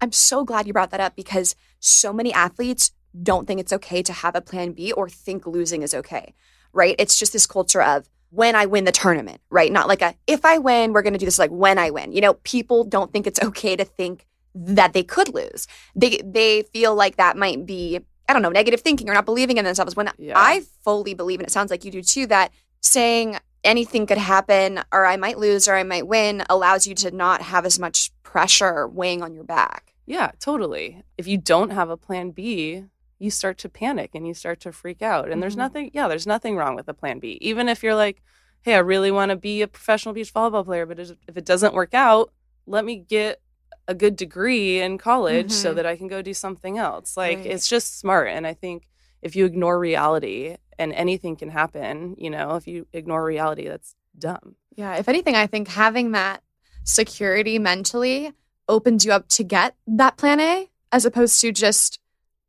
I'm 0.00 0.12
so 0.12 0.44
glad 0.44 0.66
you 0.66 0.74
brought 0.74 0.90
that 0.90 1.00
up 1.00 1.16
because 1.16 1.56
so 1.80 2.12
many 2.12 2.32
athletes 2.34 2.92
don't 3.22 3.46
think 3.46 3.60
it's 3.60 3.72
okay 3.72 4.02
to 4.02 4.12
have 4.12 4.34
a 4.34 4.42
plan 4.42 4.72
B 4.72 4.92
or 4.92 5.08
think 5.08 5.46
losing 5.46 5.82
is 5.82 5.94
okay. 5.94 6.34
Right? 6.72 6.96
It's 6.98 7.18
just 7.18 7.32
this 7.32 7.46
culture 7.46 7.80
of 7.80 8.10
when 8.30 8.56
I 8.56 8.66
win 8.66 8.84
the 8.84 8.92
tournament, 8.92 9.40
right? 9.48 9.72
Not 9.72 9.88
like 9.88 10.02
a 10.02 10.14
if 10.26 10.44
I 10.44 10.58
win, 10.58 10.92
we're 10.92 11.02
going 11.02 11.12
to 11.14 11.18
do 11.18 11.24
this 11.24 11.38
like 11.38 11.50
when 11.50 11.78
I 11.78 11.90
win. 11.90 12.12
You 12.12 12.20
know, 12.20 12.34
people 12.34 12.84
don't 12.84 13.12
think 13.12 13.26
it's 13.26 13.40
okay 13.42 13.76
to 13.76 13.84
think 13.84 14.26
that 14.54 14.92
they 14.92 15.02
could 15.02 15.32
lose. 15.32 15.66
They 15.94 16.20
they 16.24 16.62
feel 16.62 16.94
like 16.94 17.16
that 17.16 17.36
might 17.36 17.64
be 17.64 18.00
I 18.28 18.32
don't 18.32 18.42
know, 18.42 18.50
negative 18.50 18.80
thinking 18.80 19.08
or 19.08 19.14
not 19.14 19.26
believing 19.26 19.58
in 19.58 19.64
themselves. 19.64 19.96
When 19.96 20.10
yeah. 20.18 20.34
I 20.36 20.62
fully 20.82 21.14
believe, 21.14 21.40
and 21.40 21.46
it 21.46 21.52
sounds 21.52 21.70
like 21.70 21.84
you 21.84 21.90
do 21.90 22.02
too, 22.02 22.26
that 22.26 22.52
saying 22.80 23.38
anything 23.62 24.06
could 24.06 24.18
happen 24.18 24.80
or 24.92 25.06
I 25.06 25.16
might 25.16 25.38
lose 25.38 25.66
or 25.66 25.74
I 25.74 25.82
might 25.82 26.06
win 26.06 26.42
allows 26.48 26.86
you 26.86 26.94
to 26.96 27.10
not 27.10 27.42
have 27.42 27.64
as 27.64 27.78
much 27.78 28.10
pressure 28.22 28.86
weighing 28.86 29.22
on 29.22 29.34
your 29.34 29.44
back. 29.44 29.94
Yeah, 30.06 30.32
totally. 30.38 31.02
If 31.16 31.26
you 31.26 31.38
don't 31.38 31.70
have 31.70 31.88
a 31.88 31.96
plan 31.96 32.30
B, 32.30 32.84
you 33.18 33.30
start 33.30 33.56
to 33.58 33.68
panic 33.68 34.10
and 34.14 34.26
you 34.26 34.34
start 34.34 34.60
to 34.60 34.72
freak 34.72 35.00
out. 35.00 35.24
And 35.24 35.34
mm-hmm. 35.34 35.40
there's 35.40 35.56
nothing, 35.56 35.90
yeah, 35.94 36.08
there's 36.08 36.26
nothing 36.26 36.56
wrong 36.56 36.74
with 36.74 36.88
a 36.88 36.94
plan 36.94 37.20
B. 37.20 37.38
Even 37.40 37.68
if 37.68 37.82
you're 37.82 37.94
like, 37.94 38.22
hey, 38.62 38.74
I 38.74 38.78
really 38.78 39.10
want 39.10 39.30
to 39.30 39.36
be 39.36 39.62
a 39.62 39.68
professional 39.68 40.14
beach 40.14 40.32
volleyball 40.32 40.64
player, 40.64 40.86
but 40.86 40.98
if 40.98 41.36
it 41.36 41.44
doesn't 41.44 41.74
work 41.74 41.94
out, 41.94 42.32
let 42.66 42.84
me 42.84 42.96
get 42.96 43.40
a 43.86 43.94
good 43.94 44.16
degree 44.16 44.80
in 44.80 44.98
college 44.98 45.46
mm-hmm. 45.46 45.62
so 45.62 45.74
that 45.74 45.86
I 45.86 45.96
can 45.96 46.08
go 46.08 46.22
do 46.22 46.34
something 46.34 46.78
else. 46.78 47.16
Like 47.16 47.38
right. 47.38 47.46
it's 47.46 47.68
just 47.68 47.98
smart. 47.98 48.28
And 48.28 48.46
I 48.46 48.54
think 48.54 48.88
if 49.22 49.36
you 49.36 49.44
ignore 49.44 49.78
reality 49.78 50.56
and 50.78 50.92
anything 50.92 51.36
can 51.36 51.50
happen, 51.50 52.14
you 52.18 52.30
know, 52.30 52.56
if 52.56 52.66
you 52.66 52.86
ignore 52.92 53.24
reality, 53.24 53.68
that's 53.68 53.94
dumb. 54.18 54.56
Yeah. 54.74 54.96
If 54.96 55.08
anything, 55.08 55.34
I 55.36 55.46
think 55.46 55.68
having 55.68 56.12
that 56.12 56.42
security 56.84 57.58
mentally 57.58 58.32
opens 58.68 59.04
you 59.04 59.12
up 59.12 59.28
to 59.28 59.44
get 59.44 59.74
that 59.86 60.16
plan 60.16 60.40
A 60.40 60.70
as 60.92 61.04
opposed 61.04 61.40
to 61.40 61.52
just 61.52 61.98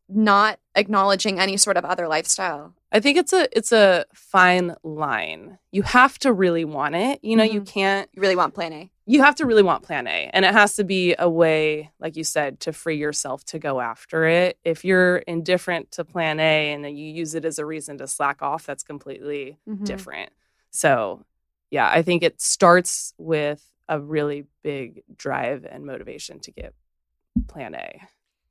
not 0.07 0.59
acknowledging 0.75 1.39
any 1.39 1.57
sort 1.57 1.77
of 1.77 1.85
other 1.85 2.07
lifestyle. 2.07 2.73
I 2.91 2.99
think 2.99 3.17
it's 3.17 3.33
a 3.33 3.47
it's 3.57 3.71
a 3.71 4.05
fine 4.13 4.75
line. 4.83 5.57
You 5.71 5.81
have 5.81 6.17
to 6.19 6.31
really 6.31 6.63
want 6.63 6.95
it. 6.95 7.19
You 7.23 7.35
know, 7.35 7.43
mm-hmm. 7.43 7.55
you 7.55 7.61
can't 7.61 8.09
you 8.13 8.21
really 8.21 8.35
want 8.35 8.53
plan 8.53 8.73
A. 8.73 8.91
You 9.05 9.21
have 9.21 9.35
to 9.35 9.45
really 9.45 9.63
want 9.63 9.83
plan 9.83 10.07
A. 10.07 10.29
And 10.33 10.45
it 10.45 10.53
has 10.53 10.75
to 10.77 10.83
be 10.83 11.15
a 11.17 11.29
way, 11.29 11.91
like 11.99 12.15
you 12.15 12.23
said, 12.23 12.59
to 12.61 12.73
free 12.73 12.97
yourself 12.97 13.43
to 13.45 13.59
go 13.59 13.79
after 13.79 14.25
it. 14.25 14.57
If 14.63 14.83
you're 14.83 15.17
indifferent 15.17 15.91
to 15.91 16.03
plan 16.03 16.39
A 16.39 16.73
and 16.73 16.85
you 16.85 17.11
use 17.11 17.35
it 17.35 17.45
as 17.45 17.59
a 17.59 17.65
reason 17.65 17.99
to 17.99 18.07
slack 18.07 18.41
off, 18.41 18.65
that's 18.65 18.83
completely 18.83 19.59
mm-hmm. 19.67 19.83
different. 19.83 20.31
So 20.71 21.23
yeah, 21.69 21.87
I 21.87 22.01
think 22.01 22.23
it 22.23 22.41
starts 22.41 23.13
with 23.17 23.63
a 23.87 23.99
really 23.99 24.45
big 24.63 25.03
drive 25.15 25.65
and 25.69 25.85
motivation 25.85 26.39
to 26.39 26.51
get 26.51 26.73
plan 27.47 27.75
A 27.75 28.01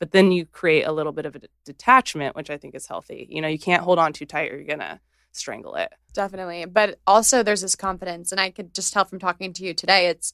but 0.05 0.13
then 0.13 0.33
you 0.33 0.45
create 0.45 0.83
a 0.83 0.93
little 0.93 1.13
bit 1.13 1.25
of 1.25 1.35
a 1.35 1.39
d- 1.39 1.49
detachment 1.65 2.37
which 2.37 2.51
i 2.51 2.57
think 2.57 2.75
is 2.75 2.87
healthy 2.87 3.27
you 3.31 3.41
know 3.41 3.49
you 3.49 3.59
can't 3.59 3.83
hold 3.83 3.99
on 3.99 4.13
too 4.13 4.27
tight 4.27 4.53
or 4.53 4.57
you're 4.57 4.67
gonna 4.67 5.01
strangle 5.37 5.75
it. 5.77 5.93
Definitely. 6.13 6.65
But 6.67 6.99
also 7.07 7.43
there's 7.43 7.63
this 7.63 7.77
confidence 7.77 8.33
and 8.33 8.41
i 8.41 8.51
could 8.51 8.75
just 8.75 8.93
tell 8.93 9.05
from 9.05 9.19
talking 9.19 9.53
to 9.53 9.65
you 9.65 9.75
today 9.75 10.07
it's 10.09 10.33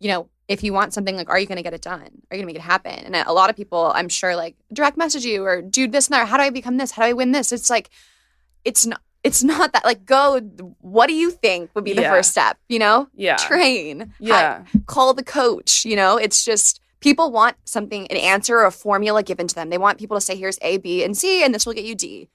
you 0.00 0.08
know 0.08 0.28
if 0.48 0.62
you 0.62 0.72
want 0.72 0.92
something 0.92 1.16
like 1.16 1.28
are 1.28 1.38
you 1.38 1.46
going 1.46 1.56
to 1.56 1.62
get 1.62 1.74
it 1.74 1.82
done? 1.82 2.00
Are 2.00 2.36
you 2.36 2.42
going 2.42 2.42
to 2.42 2.46
make 2.46 2.56
it 2.56 2.62
happen? 2.62 2.92
And 2.92 3.14
a 3.14 3.32
lot 3.32 3.50
of 3.50 3.56
people 3.56 3.92
i'm 3.94 4.08
sure 4.08 4.34
like 4.36 4.56
direct 4.72 4.96
message 4.96 5.24
you 5.24 5.44
or 5.44 5.62
do 5.62 5.86
this 5.86 6.08
and 6.08 6.14
that 6.14 6.28
how 6.28 6.36
do 6.36 6.42
i 6.42 6.50
become 6.50 6.76
this? 6.76 6.92
How 6.92 7.02
do 7.02 7.08
i 7.08 7.12
win 7.12 7.32
this? 7.32 7.52
It's 7.52 7.70
like 7.70 7.90
it's 8.64 8.86
not 8.86 9.00
it's 9.22 9.44
not 9.44 9.72
that 9.72 9.84
like 9.84 10.04
go 10.04 10.40
what 10.80 11.06
do 11.06 11.14
you 11.14 11.30
think 11.30 11.70
would 11.74 11.84
be 11.84 11.92
the 11.92 12.02
yeah. 12.02 12.10
first 12.10 12.30
step 12.30 12.58
you 12.68 12.78
know? 12.78 13.08
Yeah. 13.14 13.36
Train. 13.36 14.12
Yeah. 14.18 14.64
call 14.86 15.14
the 15.14 15.24
coach 15.24 15.84
you 15.84 15.96
know? 15.96 16.16
It's 16.16 16.44
just 16.44 16.80
people 17.02 17.30
want 17.30 17.56
something, 17.64 18.06
an 18.06 18.16
answer 18.16 18.56
or 18.56 18.64
a 18.64 18.70
formula 18.70 19.22
given 19.22 19.48
to 19.48 19.54
them. 19.54 19.68
They 19.68 19.76
want 19.76 19.98
people 19.98 20.16
to 20.16 20.20
say, 20.20 20.36
here's 20.36 20.58
A, 20.62 20.78
B, 20.78 21.04
and 21.04 21.16
C, 21.16 21.44
and 21.44 21.54
this 21.54 21.66
will 21.66 21.74
get 21.74 21.84
you 21.84 21.94
D. 21.94 22.28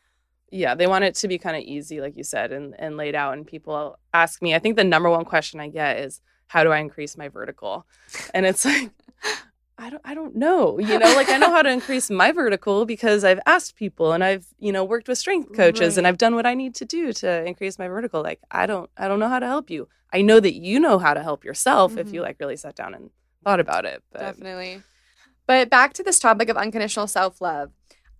Yeah, 0.49 0.75
they 0.75 0.87
want 0.87 1.03
it 1.03 1.15
to 1.15 1.27
be 1.27 1.37
kind 1.37 1.57
of 1.57 1.63
easy, 1.63 1.99
like 1.99 2.15
you 2.15 2.23
said, 2.23 2.51
and, 2.51 2.73
and 2.79 2.95
laid 2.95 3.15
out. 3.15 3.33
And 3.33 3.45
people 3.45 3.99
ask 4.13 4.41
me, 4.41 4.55
I 4.55 4.59
think 4.59 4.77
the 4.77 4.83
number 4.83 5.09
one 5.09 5.25
question 5.25 5.59
I 5.59 5.67
get 5.67 5.99
is, 5.99 6.21
how 6.47 6.63
do 6.63 6.71
I 6.71 6.79
increase 6.79 7.17
my 7.17 7.27
vertical? 7.27 7.85
And 8.33 8.45
it's 8.45 8.63
like, 8.63 8.91
I 9.77 9.89
don't 9.89 10.01
I 10.03 10.15
don't 10.15 10.35
know. 10.35 10.79
You 10.79 10.97
know, 10.97 11.13
like 11.15 11.29
I 11.29 11.37
know 11.37 11.51
how 11.51 11.61
to 11.61 11.69
increase 11.79 12.09
my 12.09 12.31
vertical 12.31 12.85
because 12.85 13.23
I've 13.23 13.39
asked 13.45 13.75
people 13.75 14.11
and 14.11 14.23
I've, 14.23 14.47
you 14.57 14.71
know, 14.71 14.83
worked 14.83 15.07
with 15.07 15.17
strength 15.17 15.53
coaches 15.55 15.93
right. 15.93 15.97
and 15.99 16.07
I've 16.07 16.17
done 16.17 16.33
what 16.33 16.45
I 16.45 16.55
need 16.55 16.73
to 16.75 16.85
do 16.85 17.13
to 17.13 17.45
increase 17.45 17.77
my 17.77 17.87
vertical. 17.87 18.23
Like 18.23 18.39
I 18.49 18.65
don't 18.65 18.89
I 18.97 19.07
don't 19.07 19.19
know 19.19 19.29
how 19.29 19.39
to 19.39 19.45
help 19.45 19.69
you. 19.69 19.87
I 20.11 20.21
know 20.21 20.39
that 20.39 20.55
you 20.55 20.79
know 20.79 20.97
how 20.97 21.13
to 21.13 21.21
help 21.21 21.43
yourself 21.43 21.91
mm-hmm. 21.91 21.99
if 21.99 22.07
you 22.07 22.13
mm-hmm. 22.13 22.23
like 22.23 22.37
really 22.39 22.55
sat 22.55 22.75
down 22.75 22.95
and 22.95 23.11
thought 23.43 23.59
about 23.59 23.85
it. 23.85 24.03
But. 24.11 24.19
Definitely. 24.19 24.81
But 25.45 25.69
back 25.69 25.93
to 25.93 26.03
this 26.03 26.19
topic 26.19 26.49
of 26.49 26.57
unconditional 26.57 27.07
self 27.07 27.39
love. 27.39 27.71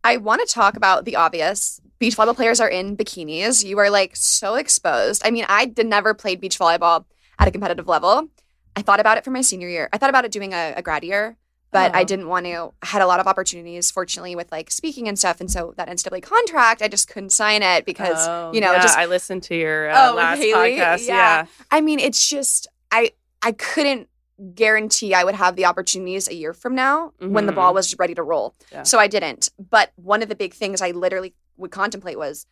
I 0.04 0.18
want 0.18 0.48
to 0.48 0.54
talk 0.54 0.78
about 0.78 1.06
the 1.06 1.16
obvious. 1.16 1.82
Beach 2.00 2.16
volleyball 2.16 2.36
players 2.36 2.60
are 2.60 2.70
in 2.70 2.96
bikinis. 2.96 3.66
You 3.66 3.80
are 3.80 3.90
like 3.90 4.16
so 4.16 4.56
exposed. 4.56 5.22
I 5.26 5.32
mean, 5.32 5.46
I 5.50 5.66
did 5.66 5.88
never 5.88 6.14
played 6.14 6.40
beach 6.40 6.60
volleyball 6.60 7.06
at 7.40 7.48
a 7.48 7.52
competitive 7.52 7.88
level. 7.88 8.30
I 8.76 8.84
thought 8.84 9.00
about 9.00 9.18
it 9.18 9.24
for 9.24 9.32
my 9.32 9.42
senior 9.42 9.68
year. 9.68 9.90
I 9.92 9.98
thought 9.98 10.12
about 10.12 10.26
it 10.26 10.32
doing 10.32 10.54
a, 10.54 10.76
a 10.78 10.84
grad 10.84 11.04
year, 11.04 11.36
but 11.72 11.92
oh. 11.92 11.98
I 11.98 12.04
didn't 12.04 12.28
want 12.28 12.46
to. 12.46 12.74
I 12.82 12.86
had 12.86 13.02
a 13.02 13.08
lot 13.08 13.20
of 13.20 13.26
opportunities, 13.26 13.90
fortunately, 13.90 14.36
with 14.36 14.52
like 14.52 14.70
speaking 14.70 15.08
and 15.08 15.18
stuff. 15.18 15.42
And 15.42 15.50
so 15.50 15.74
that 15.78 15.90
NCAA 15.90 16.22
contract, 16.22 16.84
I 16.84 16.88
just 16.88 17.08
couldn't 17.08 17.32
sign 17.32 17.64
it 17.64 17.86
because, 17.86 18.28
oh, 18.28 18.52
you 18.54 18.62
know, 18.62 18.74
yeah, 18.74 18.82
just. 18.82 18.98
I 18.98 19.06
listened 19.06 19.44
to 19.44 19.56
your 19.56 19.90
uh, 19.90 20.12
oh, 20.12 20.16
last 20.16 20.42
podcast. 20.42 21.08
Yeah. 21.08 21.16
yeah. 21.16 21.46
I 21.72 21.82
mean, 21.82 22.00
it's 22.00 22.30
just, 22.30 22.68
I, 22.92 23.12
I 23.42 23.54
couldn't 23.54 24.10
guarantee 24.54 25.14
I 25.14 25.24
would 25.24 25.36
have 25.36 25.56
the 25.56 25.66
opportunities 25.66 26.28
a 26.28 26.36
year 26.36 26.54
from 26.54 26.76
now 26.76 27.14
mm-hmm. 27.20 27.34
when 27.34 27.46
the 27.46 27.52
ball 27.52 27.70
mm-hmm. 27.70 27.76
was 27.76 27.98
ready 27.98 28.16
to 28.16 28.24
roll. 28.24 28.56
Yeah. 28.72 28.84
So 28.84 29.00
I 29.00 29.08
didn't. 29.08 29.50
But 29.58 29.92
one 29.96 30.22
of 30.22 30.30
the 30.30 30.36
big 30.36 30.54
things 30.54 30.82
I 30.82 30.92
literally 30.92 31.34
would 31.58 31.72
contemplate 31.72 32.18
was 32.18 32.46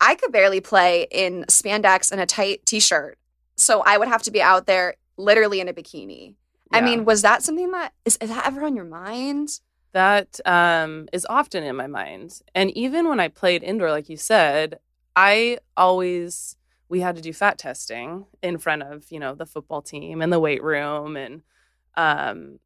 I 0.00 0.14
could 0.14 0.32
barely 0.32 0.60
play 0.60 1.06
in 1.10 1.44
spandex 1.48 2.12
and 2.12 2.20
a 2.20 2.26
tight 2.26 2.64
t 2.66 2.80
shirt. 2.80 3.18
So 3.56 3.82
I 3.84 3.98
would 3.98 4.08
have 4.08 4.22
to 4.24 4.30
be 4.30 4.40
out 4.40 4.66
there 4.66 4.94
literally 5.16 5.60
in 5.60 5.68
a 5.68 5.72
bikini. 5.72 6.34
Yeah. 6.72 6.78
I 6.78 6.80
mean, 6.82 7.04
was 7.04 7.22
that 7.22 7.42
something 7.42 7.70
that 7.72 7.92
is, 8.04 8.18
is 8.20 8.28
that 8.28 8.46
ever 8.46 8.62
on 8.64 8.76
your 8.76 8.84
mind? 8.84 9.60
That 9.92 10.38
um, 10.44 11.08
is 11.12 11.26
often 11.28 11.64
in 11.64 11.74
my 11.74 11.86
mind. 11.86 12.40
And 12.54 12.70
even 12.76 13.08
when 13.08 13.18
I 13.18 13.28
played 13.28 13.62
indoor, 13.62 13.90
like 13.90 14.08
you 14.08 14.18
said, 14.18 14.78
I 15.16 15.58
always 15.76 16.56
we 16.88 17.00
had 17.00 17.16
to 17.16 17.22
do 17.22 17.32
fat 17.32 17.58
testing 17.58 18.26
in 18.42 18.58
front 18.58 18.82
of 18.82 19.10
you 19.10 19.20
know 19.20 19.34
the 19.34 19.46
football 19.46 19.82
team 19.82 20.22
and 20.22 20.32
the 20.32 20.40
weight 20.40 20.62
room 20.62 21.16
and 21.16 21.42
um, 21.96 22.58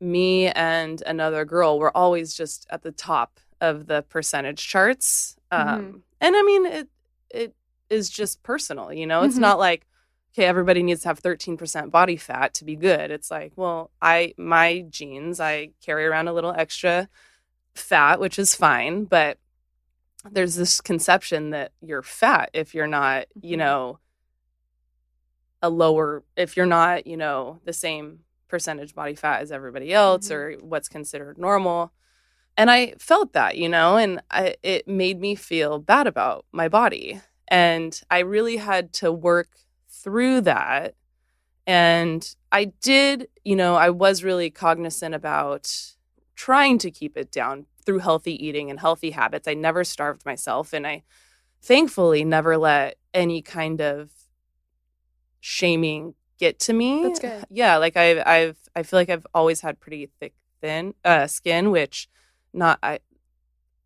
me 0.00 0.48
and 0.48 1.02
another 1.06 1.44
girl 1.44 1.78
were 1.78 1.96
always 1.96 2.34
just 2.34 2.66
at 2.70 2.82
the 2.82 2.92
top 2.92 3.40
of 3.60 3.86
the 3.86 4.02
percentage 4.02 4.66
charts 4.66 5.36
um, 5.50 5.68
mm-hmm. 5.68 5.96
and 6.20 6.36
i 6.36 6.42
mean 6.42 6.66
it 6.66 6.88
it 7.30 7.54
is 7.90 8.08
just 8.08 8.42
personal 8.42 8.92
you 8.92 9.06
know 9.06 9.22
it's 9.22 9.34
mm-hmm. 9.34 9.42
not 9.42 9.58
like 9.58 9.86
okay 10.32 10.46
everybody 10.46 10.82
needs 10.82 11.02
to 11.02 11.08
have 11.08 11.20
13% 11.20 11.90
body 11.90 12.16
fat 12.16 12.54
to 12.54 12.64
be 12.64 12.76
good 12.76 13.10
it's 13.10 13.30
like 13.30 13.52
well 13.56 13.90
i 14.00 14.32
my 14.36 14.84
genes 14.88 15.40
i 15.40 15.70
carry 15.84 16.04
around 16.04 16.28
a 16.28 16.32
little 16.32 16.52
extra 16.52 17.08
fat 17.74 18.20
which 18.20 18.38
is 18.38 18.54
fine 18.54 19.04
but 19.04 19.38
there's 20.32 20.54
this 20.54 20.80
conception 20.80 21.50
that 21.50 21.72
you're 21.80 22.02
fat 22.02 22.50
if 22.52 22.74
you're 22.74 22.86
not, 22.86 23.26
you 23.40 23.52
mm-hmm. 23.52 23.60
know, 23.60 23.98
a 25.62 25.68
lower, 25.68 26.24
if 26.36 26.56
you're 26.56 26.66
not, 26.66 27.06
you 27.06 27.16
know, 27.16 27.60
the 27.64 27.72
same 27.72 28.20
percentage 28.48 28.94
body 28.94 29.14
fat 29.14 29.42
as 29.42 29.52
everybody 29.52 29.92
else 29.92 30.28
mm-hmm. 30.28 30.34
or 30.34 30.66
what's 30.66 30.88
considered 30.88 31.38
normal. 31.38 31.92
And 32.56 32.70
I 32.70 32.94
felt 32.98 33.34
that, 33.34 33.56
you 33.56 33.68
know, 33.68 33.96
and 33.96 34.20
I, 34.30 34.56
it 34.62 34.88
made 34.88 35.20
me 35.20 35.34
feel 35.34 35.78
bad 35.78 36.06
about 36.06 36.44
my 36.50 36.68
body. 36.68 37.20
And 37.46 38.00
I 38.10 38.20
really 38.20 38.56
had 38.56 38.92
to 38.94 39.12
work 39.12 39.48
through 39.88 40.42
that. 40.42 40.94
And 41.66 42.34
I 42.50 42.66
did, 42.80 43.28
you 43.44 43.54
know, 43.54 43.76
I 43.76 43.90
was 43.90 44.24
really 44.24 44.50
cognizant 44.50 45.14
about 45.14 45.94
trying 46.34 46.78
to 46.78 46.90
keep 46.90 47.16
it 47.16 47.30
down 47.30 47.66
through 47.88 48.00
healthy 48.00 48.46
eating 48.46 48.68
and 48.68 48.78
healthy 48.78 49.12
habits. 49.12 49.48
I 49.48 49.54
never 49.54 49.82
starved 49.82 50.26
myself 50.26 50.74
and 50.74 50.86
I 50.86 51.04
thankfully 51.62 52.22
never 52.22 52.58
let 52.58 52.98
any 53.14 53.40
kind 53.40 53.80
of 53.80 54.10
shaming 55.40 56.12
get 56.38 56.58
to 56.60 56.74
me. 56.74 57.02
That's 57.02 57.18
good. 57.18 57.46
Yeah, 57.48 57.78
like 57.78 57.96
I've 57.96 58.22
I've 58.26 58.58
I 58.76 58.82
feel 58.82 59.00
like 59.00 59.08
I've 59.08 59.26
always 59.32 59.62
had 59.62 59.80
pretty 59.80 60.10
thick 60.20 60.34
thin 60.60 60.92
uh 61.02 61.26
skin 61.28 61.70
which 61.70 62.10
not 62.52 62.78
I 62.82 62.98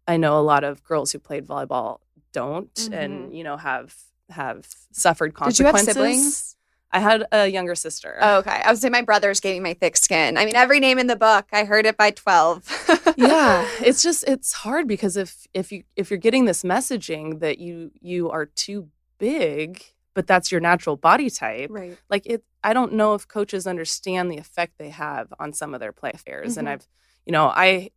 I 0.09 0.17
know 0.17 0.37
a 0.37 0.43
lot 0.43 0.65
of 0.65 0.83
girls 0.83 1.13
who 1.13 1.21
played 1.21 1.47
volleyball 1.47 1.99
don't 2.33 2.75
mm-hmm. 2.75 2.93
and 2.93 3.37
you 3.37 3.45
know 3.45 3.57
have 3.57 3.95
have 4.31 4.67
suffered 4.91 5.33
consequences. 5.33 5.87
Did 5.87 5.95
you 5.95 6.03
have 6.03 6.13
siblings? 6.13 6.57
I 6.93 7.01
had 7.01 7.27
a 7.33 7.47
younger 7.49 7.75
sister. 7.75 8.19
Oh, 8.21 8.39
okay. 8.39 8.61
I 8.65 8.71
would 8.71 8.81
say 8.81 8.91
my 8.91 9.03
brothers 9.03 9.41
gave 9.41 9.55
me 9.55 9.71
my 9.71 9.75
thick 9.75 9.97
skin. 9.97 10.37
I 10.37 10.45
mean, 10.45 10.55
every 10.55 10.79
name 10.79 10.99
in 10.99 11.07
the 11.07 11.17
book, 11.17 11.47
I 11.53 11.65
heard 11.65 11.87
it 11.87 11.97
by 11.97 12.11
12. 12.11 13.15
yeah. 13.17 13.67
It's 13.81 14.03
just 14.03 14.25
it's 14.29 14.53
hard 14.53 14.87
because 14.87 15.17
if 15.17 15.47
if 15.55 15.73
you 15.73 15.85
if 15.97 16.11
you're 16.11 16.19
getting 16.19 16.45
this 16.45 16.63
messaging 16.63 17.41
that 17.41 17.59
you 17.59 17.93
you 18.01 18.31
are 18.31 18.47
too 18.47 18.89
big, 19.19 19.83
but 20.15 20.27
that's 20.27 20.53
your 20.53 20.61
natural 20.61 20.97
body 20.97 21.31
type. 21.31 21.71
Right. 21.71 21.97
Like 22.11 22.27
it 22.27 22.45
I 22.63 22.75
don't 22.75 22.93
know 22.93 23.15
if 23.15 23.27
coaches 23.27 23.67
understand 23.67 24.31
the 24.31 24.37
effect 24.37 24.75
they 24.79 24.91
have 24.91 25.33
on 25.41 25.53
some 25.55 25.73
of 25.73 25.81
their 25.81 25.93
players. 25.93 26.17
Mm-hmm. 26.27 26.59
And 26.59 26.69
I've 26.69 26.89
you 27.25 27.33
know, 27.33 27.47
I 27.47 27.91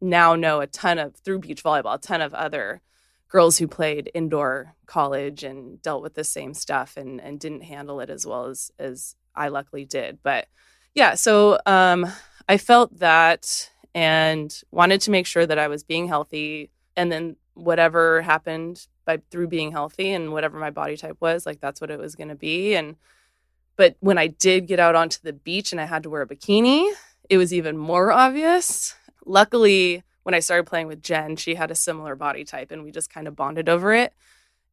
now 0.00 0.36
know 0.36 0.60
a 0.60 0.66
ton 0.66 0.98
of 0.98 1.16
through 1.16 1.40
beach 1.40 1.64
volleyball, 1.64 1.94
a 1.94 1.98
ton 1.98 2.20
of 2.20 2.32
other 2.34 2.80
girls 3.28 3.58
who 3.58 3.66
played 3.66 4.10
indoor 4.14 4.74
college 4.86 5.42
and 5.42 5.82
dealt 5.82 6.02
with 6.02 6.14
the 6.14 6.24
same 6.24 6.54
stuff 6.54 6.96
and 6.96 7.20
and 7.20 7.40
didn't 7.40 7.62
handle 7.62 8.00
it 8.00 8.10
as 8.10 8.26
well 8.26 8.46
as 8.46 8.70
as 8.78 9.16
I 9.34 9.48
luckily 9.48 9.84
did. 9.84 10.18
But 10.22 10.48
yeah, 10.94 11.14
so 11.14 11.58
um, 11.66 12.06
I 12.48 12.56
felt 12.56 12.98
that 12.98 13.70
and 13.94 14.54
wanted 14.70 15.00
to 15.02 15.10
make 15.10 15.26
sure 15.26 15.46
that 15.46 15.58
I 15.58 15.68
was 15.68 15.84
being 15.84 16.08
healthy, 16.08 16.70
and 16.96 17.10
then 17.10 17.36
whatever 17.54 18.22
happened 18.22 18.86
by 19.04 19.18
through 19.30 19.48
being 19.48 19.72
healthy 19.72 20.12
and 20.12 20.32
whatever 20.32 20.58
my 20.58 20.70
body 20.70 20.96
type 20.96 21.16
was, 21.20 21.46
like 21.46 21.60
that's 21.60 21.80
what 21.80 21.90
it 21.90 21.98
was 21.98 22.14
going 22.14 22.28
to 22.28 22.34
be. 22.34 22.74
And 22.74 22.96
but 23.76 23.96
when 24.00 24.18
I 24.18 24.26
did 24.28 24.66
get 24.66 24.80
out 24.80 24.94
onto 24.94 25.18
the 25.22 25.32
beach 25.32 25.72
and 25.72 25.80
I 25.80 25.84
had 25.84 26.02
to 26.04 26.10
wear 26.10 26.22
a 26.22 26.26
bikini, 26.26 26.90
it 27.28 27.38
was 27.38 27.52
even 27.52 27.76
more 27.76 28.10
obvious. 28.10 28.94
Luckily, 29.24 30.02
when 30.26 30.34
I 30.34 30.40
started 30.40 30.66
playing 30.66 30.88
with 30.88 31.04
Jen, 31.04 31.36
she 31.36 31.54
had 31.54 31.70
a 31.70 31.76
similar 31.76 32.16
body 32.16 32.42
type 32.42 32.72
and 32.72 32.82
we 32.82 32.90
just 32.90 33.14
kind 33.14 33.28
of 33.28 33.36
bonded 33.36 33.68
over 33.68 33.94
it. 33.94 34.12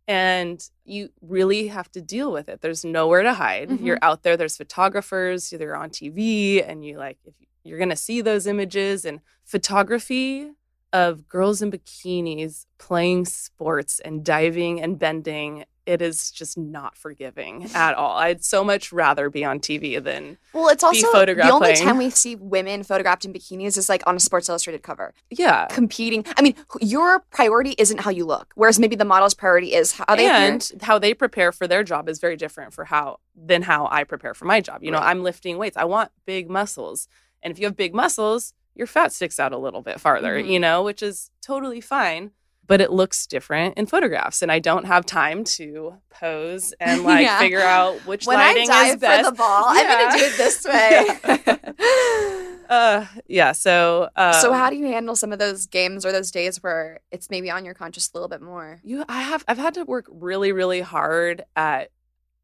And 0.08 0.68
you 0.84 1.10
really 1.22 1.68
have 1.68 1.92
to 1.92 2.02
deal 2.02 2.32
with 2.32 2.50
it. 2.50 2.62
There's 2.62 2.84
nowhere 2.84 3.22
to 3.22 3.36
hide. 3.36 3.70
Mm-hmm. 3.70 3.86
You're 3.86 4.00
out 4.02 4.24
there, 4.24 4.36
there's 4.36 4.58
photographers, 4.58 5.52
they're 5.52 5.76
on 5.76 5.92
TV, 5.92 6.68
and 6.68 6.84
you 6.84 6.98
like, 6.98 7.20
if 7.24 7.36
you're 7.64 7.78
going 7.78 7.92
to 7.92 7.96
see 7.96 8.20
those 8.20 8.48
images 8.48 9.06
and 9.06 9.20
photography, 9.44 10.50
of 10.92 11.28
girls 11.28 11.62
in 11.62 11.72
bikinis 11.72 12.68
playing 12.78 13.26
sports 13.26 14.00
and 14.00 14.24
diving 14.24 14.80
and 14.80 15.00
bending 15.00 15.66
it 15.86 16.02
is 16.02 16.32
just 16.32 16.58
not 16.58 16.98
forgiving 16.98 17.70
at 17.74 17.94
all. 17.96 18.18
I'd 18.18 18.44
so 18.44 18.64
much 18.64 18.94
rather 18.94 19.30
be 19.30 19.44
on 19.44 19.60
TV 19.60 20.02
than 20.02 20.38
well. 20.54 20.70
It's 20.70 20.84
also 20.84 21.26
the 21.26 21.50
only 21.50 21.74
playing. 21.74 21.86
time 21.86 21.98
we 21.98 22.10
see 22.10 22.36
women 22.36 22.84
photographed 22.84 23.26
in 23.26 23.34
bikinis 23.34 23.78
is 23.78 23.90
like 23.90 24.04
on 24.08 24.16
a 24.16 24.20
Sports 24.20 24.50
Illustrated 24.50 24.84
cover. 24.84 25.14
Yeah, 25.30 25.68
competing. 25.68 26.26
I 26.38 26.42
mean, 26.42 26.56
your 26.80 27.20
priority 27.32 27.76
isn't 27.78 28.00
how 28.00 28.12
you 28.12 28.26
look, 28.26 28.54
whereas 28.56 28.80
maybe 28.80 28.96
the 28.96 29.06
model's 29.06 29.34
priority 29.34 29.74
is 29.74 29.94
how 29.94 30.16
they 30.16 30.28
and 30.28 30.64
appear. 30.74 30.86
how 30.88 31.00
they 31.00 31.14
prepare 31.14 31.52
for 31.52 31.68
their 31.68 31.84
job 31.84 32.08
is 32.08 32.20
very 32.20 32.38
different 32.38 32.74
for 32.74 32.86
how 32.86 33.20
than 33.36 33.64
how 33.64 33.88
I 33.92 34.04
prepare 34.04 34.34
for 34.34 34.46
my 34.46 34.62
job. 34.62 34.84
You 34.84 34.92
know, 34.92 35.00
right. 35.00 35.10
I'm 35.10 35.24
lifting 35.24 35.58
weights. 35.58 35.78
I 35.78 35.86
want 35.86 36.12
big 36.26 36.50
muscles, 36.50 37.08
and 37.42 37.52
if 37.52 37.60
you 37.60 37.66
have 37.66 37.76
big 37.76 37.94
muscles, 37.94 38.54
your 38.76 38.88
fat 38.88 39.12
sticks 39.12 39.40
out 39.40 39.52
a 39.52 39.58
little 39.58 39.82
bit 39.82 40.00
farther. 40.00 40.38
Mm-hmm. 40.38 40.50
You 40.50 40.60
know, 40.60 40.84
which 40.84 41.04
is 41.04 41.30
totally 41.42 41.82
fine 41.82 42.32
but 42.68 42.82
it 42.82 42.92
looks 42.92 43.28
different 43.28 43.78
in 43.78 43.86
photographs 43.86 44.42
and 44.42 44.52
i 44.52 44.60
don't 44.60 44.86
have 44.86 45.06
time 45.06 45.44
to 45.44 45.94
pose 46.10 46.74
and 46.80 47.04
like 47.04 47.26
yeah. 47.26 47.40
figure 47.40 47.62
out 47.62 47.96
which 48.06 48.26
when 48.26 48.38
lighting 48.38 48.70
I 48.70 48.86
dive 48.86 48.96
is 48.96 49.02
best 49.02 49.26
for 49.26 49.32
the 49.32 49.38
ball 49.38 49.76
yeah. 49.76 49.82
i'm 49.82 49.88
gonna 49.88 50.18
do 50.18 50.26
it 50.26 50.38
this 50.38 50.66
way 50.66 51.08
yeah. 51.46 52.70
uh, 52.70 53.06
yeah 53.28 53.52
so 53.52 54.10
uh, 54.16 54.34
so 54.34 54.54
how 54.54 54.70
do 54.70 54.76
you 54.76 54.88
handle 54.88 55.16
some 55.16 55.32
of 55.32 55.40
those 55.40 55.66
games 55.66 56.06
or 56.06 56.12
those 56.12 56.32
days 56.32 56.62
where 56.64 57.02
it's 57.12 57.30
maybe 57.30 57.52
on 57.52 57.66
your 57.66 57.74
conscious 57.74 58.10
a 58.12 58.18
little 58.18 58.30
bit 58.30 58.42
more 58.42 58.80
you 58.84 59.04
i 59.10 59.22
have 59.22 59.44
i've 59.48 59.58
had 59.58 59.74
to 59.74 59.84
work 59.84 60.06
really 60.10 60.52
really 60.52 60.82
hard 60.82 61.44
at 61.56 61.90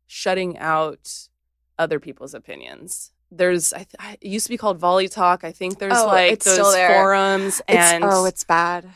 shutting 0.08 0.58
out 0.58 1.30
other 1.78 2.00
people's 2.00 2.34
opinions 2.34 3.12
there's 3.32 3.74
I, 3.74 3.86
th- 3.86 4.18
it 4.22 4.28
used 4.28 4.48
to 4.48 4.50
be 4.50 4.58
called 4.58 4.80
volley 4.80 5.08
talk 5.08 5.44
i 5.44 5.52
think 5.52 5.80
there's 5.80 5.98
oh, 5.98 6.08
like 6.08 6.44
those 6.44 6.76
forums 6.76 7.62
and 7.68 8.04
it's, 8.04 8.14
oh 8.14 8.26
it's 8.26 8.44
bad 8.44 8.90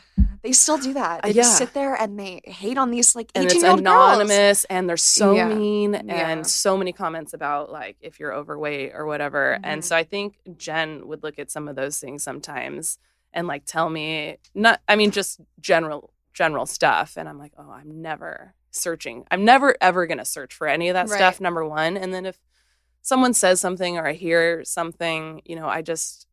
they 0.44 0.52
still 0.52 0.76
do 0.76 0.92
that. 0.92 1.22
They 1.22 1.30
yeah. 1.30 1.42
just 1.42 1.56
sit 1.56 1.72
there 1.72 1.94
and 1.94 2.20
they 2.20 2.42
hate 2.44 2.76
on 2.76 2.90
these 2.90 3.16
like 3.16 3.30
and 3.34 3.46
it's 3.46 3.62
anonymous 3.62 4.64
and 4.66 4.86
they're 4.86 4.98
so 4.98 5.34
yeah. 5.34 5.48
mean 5.48 5.94
and 5.94 6.08
yeah. 6.08 6.42
so 6.42 6.76
many 6.76 6.92
comments 6.92 7.32
about 7.32 7.72
like 7.72 7.96
if 8.02 8.20
you're 8.20 8.34
overweight 8.34 8.92
or 8.94 9.06
whatever. 9.06 9.54
Mm-hmm. 9.56 9.64
And 9.64 9.84
so 9.84 9.96
I 9.96 10.04
think 10.04 10.36
Jen 10.58 11.08
would 11.08 11.22
look 11.22 11.38
at 11.38 11.50
some 11.50 11.66
of 11.66 11.76
those 11.76 11.98
things 11.98 12.22
sometimes 12.22 12.98
and 13.32 13.48
like 13.48 13.64
tell 13.64 13.88
me 13.88 14.36
not 14.54 14.82
I 14.86 14.96
mean 14.96 15.12
just 15.12 15.40
general 15.60 16.12
general 16.34 16.66
stuff 16.66 17.16
and 17.16 17.26
I'm 17.26 17.38
like, 17.38 17.52
"Oh, 17.56 17.70
I'm 17.70 18.02
never 18.02 18.52
searching. 18.70 19.24
I'm 19.30 19.46
never 19.46 19.74
ever 19.80 20.06
going 20.06 20.18
to 20.18 20.26
search 20.26 20.52
for 20.52 20.68
any 20.68 20.90
of 20.90 20.94
that 20.94 21.08
right. 21.08 21.16
stuff 21.16 21.40
number 21.40 21.64
1." 21.64 21.96
And 21.96 22.12
then 22.12 22.26
if 22.26 22.38
someone 23.00 23.32
says 23.32 23.62
something 23.62 23.96
or 23.96 24.06
I 24.08 24.12
hear 24.12 24.62
something, 24.62 25.40
you 25.46 25.56
know, 25.56 25.68
I 25.68 25.80
just 25.80 26.26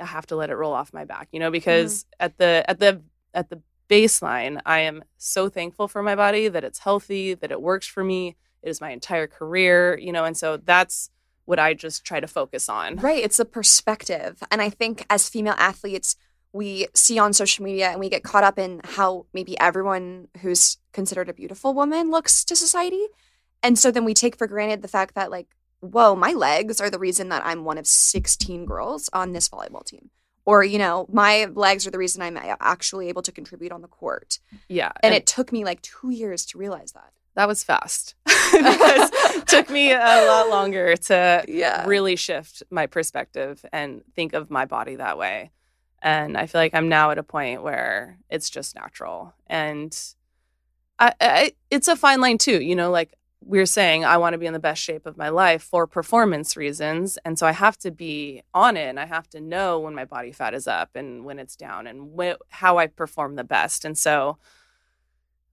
I 0.00 0.06
have 0.06 0.26
to 0.28 0.36
let 0.36 0.48
it 0.48 0.54
roll 0.54 0.72
off 0.72 0.94
my 0.94 1.04
back, 1.04 1.28
you 1.32 1.38
know, 1.38 1.50
because 1.50 2.04
mm-hmm. 2.04 2.24
at 2.24 2.38
the 2.38 2.64
at 2.66 2.78
the 2.78 3.02
at 3.34 3.50
the 3.50 3.60
baseline, 3.88 4.60
I 4.64 4.80
am 4.80 5.04
so 5.18 5.48
thankful 5.48 5.88
for 5.88 6.02
my 6.02 6.14
body 6.14 6.48
that 6.48 6.64
it's 6.64 6.78
healthy, 6.78 7.34
that 7.34 7.52
it 7.52 7.60
works 7.60 7.86
for 7.86 8.02
me. 8.02 8.36
It 8.62 8.70
is 8.70 8.80
my 8.80 8.90
entire 8.90 9.26
career, 9.26 9.98
you 9.98 10.12
know, 10.12 10.24
and 10.24 10.36
so 10.36 10.56
that's 10.56 11.10
what 11.44 11.58
I 11.58 11.74
just 11.74 12.04
try 12.04 12.20
to 12.20 12.26
focus 12.26 12.68
on. 12.68 12.96
Right. 12.96 13.22
It's 13.22 13.38
a 13.38 13.44
perspective. 13.44 14.42
And 14.50 14.62
I 14.62 14.70
think 14.70 15.04
as 15.10 15.28
female 15.28 15.56
athletes, 15.58 16.16
we 16.52 16.86
see 16.94 17.18
on 17.18 17.32
social 17.32 17.64
media 17.64 17.90
and 17.90 17.98
we 17.98 18.08
get 18.08 18.22
caught 18.22 18.44
up 18.44 18.58
in 18.58 18.80
how 18.84 19.26
maybe 19.32 19.58
everyone 19.58 20.28
who's 20.40 20.78
considered 20.92 21.28
a 21.28 21.34
beautiful 21.34 21.74
woman 21.74 22.10
looks 22.10 22.44
to 22.44 22.54
society. 22.54 23.06
And 23.62 23.78
so 23.78 23.90
then 23.90 24.04
we 24.04 24.14
take 24.14 24.36
for 24.36 24.46
granted 24.46 24.82
the 24.82 24.88
fact 24.88 25.14
that, 25.14 25.30
like, 25.30 25.48
whoa, 25.80 26.14
my 26.14 26.32
legs 26.32 26.80
are 26.80 26.90
the 26.90 26.98
reason 26.98 27.28
that 27.30 27.42
I'm 27.44 27.64
one 27.64 27.78
of 27.78 27.86
16 27.86 28.64
girls 28.66 29.08
on 29.12 29.32
this 29.32 29.48
volleyball 29.48 29.84
team 29.84 30.10
or 30.44 30.64
you 30.64 30.78
know 30.78 31.06
my 31.12 31.46
legs 31.54 31.86
are 31.86 31.90
the 31.90 31.98
reason 31.98 32.22
i'm 32.22 32.36
uh, 32.36 32.56
actually 32.60 33.08
able 33.08 33.22
to 33.22 33.32
contribute 33.32 33.72
on 33.72 33.82
the 33.82 33.88
court. 33.88 34.38
Yeah 34.68 34.92
and, 35.02 35.12
and 35.12 35.14
it 35.14 35.26
took 35.26 35.52
me 35.52 35.64
like 35.64 35.82
two 35.82 36.10
years 36.10 36.44
to 36.46 36.58
realize 36.58 36.92
that. 36.92 37.12
That 37.34 37.48
was 37.48 37.64
fast. 37.64 38.14
Because 38.52 39.10
it 39.34 39.46
took 39.46 39.70
me 39.70 39.92
a 39.92 40.26
lot 40.26 40.50
longer 40.50 40.94
to 40.94 41.42
yeah. 41.48 41.86
really 41.86 42.16
shift 42.16 42.62
my 42.70 42.86
perspective 42.86 43.64
and 43.72 44.02
think 44.14 44.34
of 44.34 44.50
my 44.50 44.66
body 44.66 44.96
that 44.96 45.16
way. 45.16 45.52
And 46.02 46.36
i 46.36 46.46
feel 46.46 46.60
like 46.60 46.74
i'm 46.74 46.88
now 46.88 47.10
at 47.10 47.18
a 47.18 47.22
point 47.22 47.62
where 47.62 48.18
it's 48.28 48.50
just 48.50 48.74
natural. 48.74 49.34
And 49.46 49.98
I, 50.98 51.14
I 51.20 51.52
it's 51.70 51.88
a 51.88 51.96
fine 51.96 52.20
line 52.20 52.38
too 52.38 52.60
you 52.60 52.76
know 52.76 52.90
like 52.90 53.14
we're 53.44 53.66
saying 53.66 54.04
I 54.04 54.16
want 54.18 54.34
to 54.34 54.38
be 54.38 54.46
in 54.46 54.52
the 54.52 54.58
best 54.58 54.82
shape 54.82 55.06
of 55.06 55.16
my 55.16 55.28
life 55.28 55.62
for 55.62 55.86
performance 55.86 56.56
reasons. 56.56 57.18
And 57.24 57.38
so 57.38 57.46
I 57.46 57.52
have 57.52 57.76
to 57.78 57.90
be 57.90 58.42
on 58.54 58.76
it 58.76 58.88
and 58.88 58.98
I 58.98 59.06
have 59.06 59.28
to 59.30 59.40
know 59.40 59.80
when 59.80 59.94
my 59.94 60.04
body 60.04 60.32
fat 60.32 60.54
is 60.54 60.66
up 60.66 60.90
and 60.94 61.24
when 61.24 61.38
it's 61.38 61.56
down 61.56 61.86
and 61.86 62.10
wh- 62.18 62.40
how 62.48 62.78
I 62.78 62.86
perform 62.86 63.36
the 63.36 63.44
best. 63.44 63.84
And 63.84 63.96
so, 63.96 64.38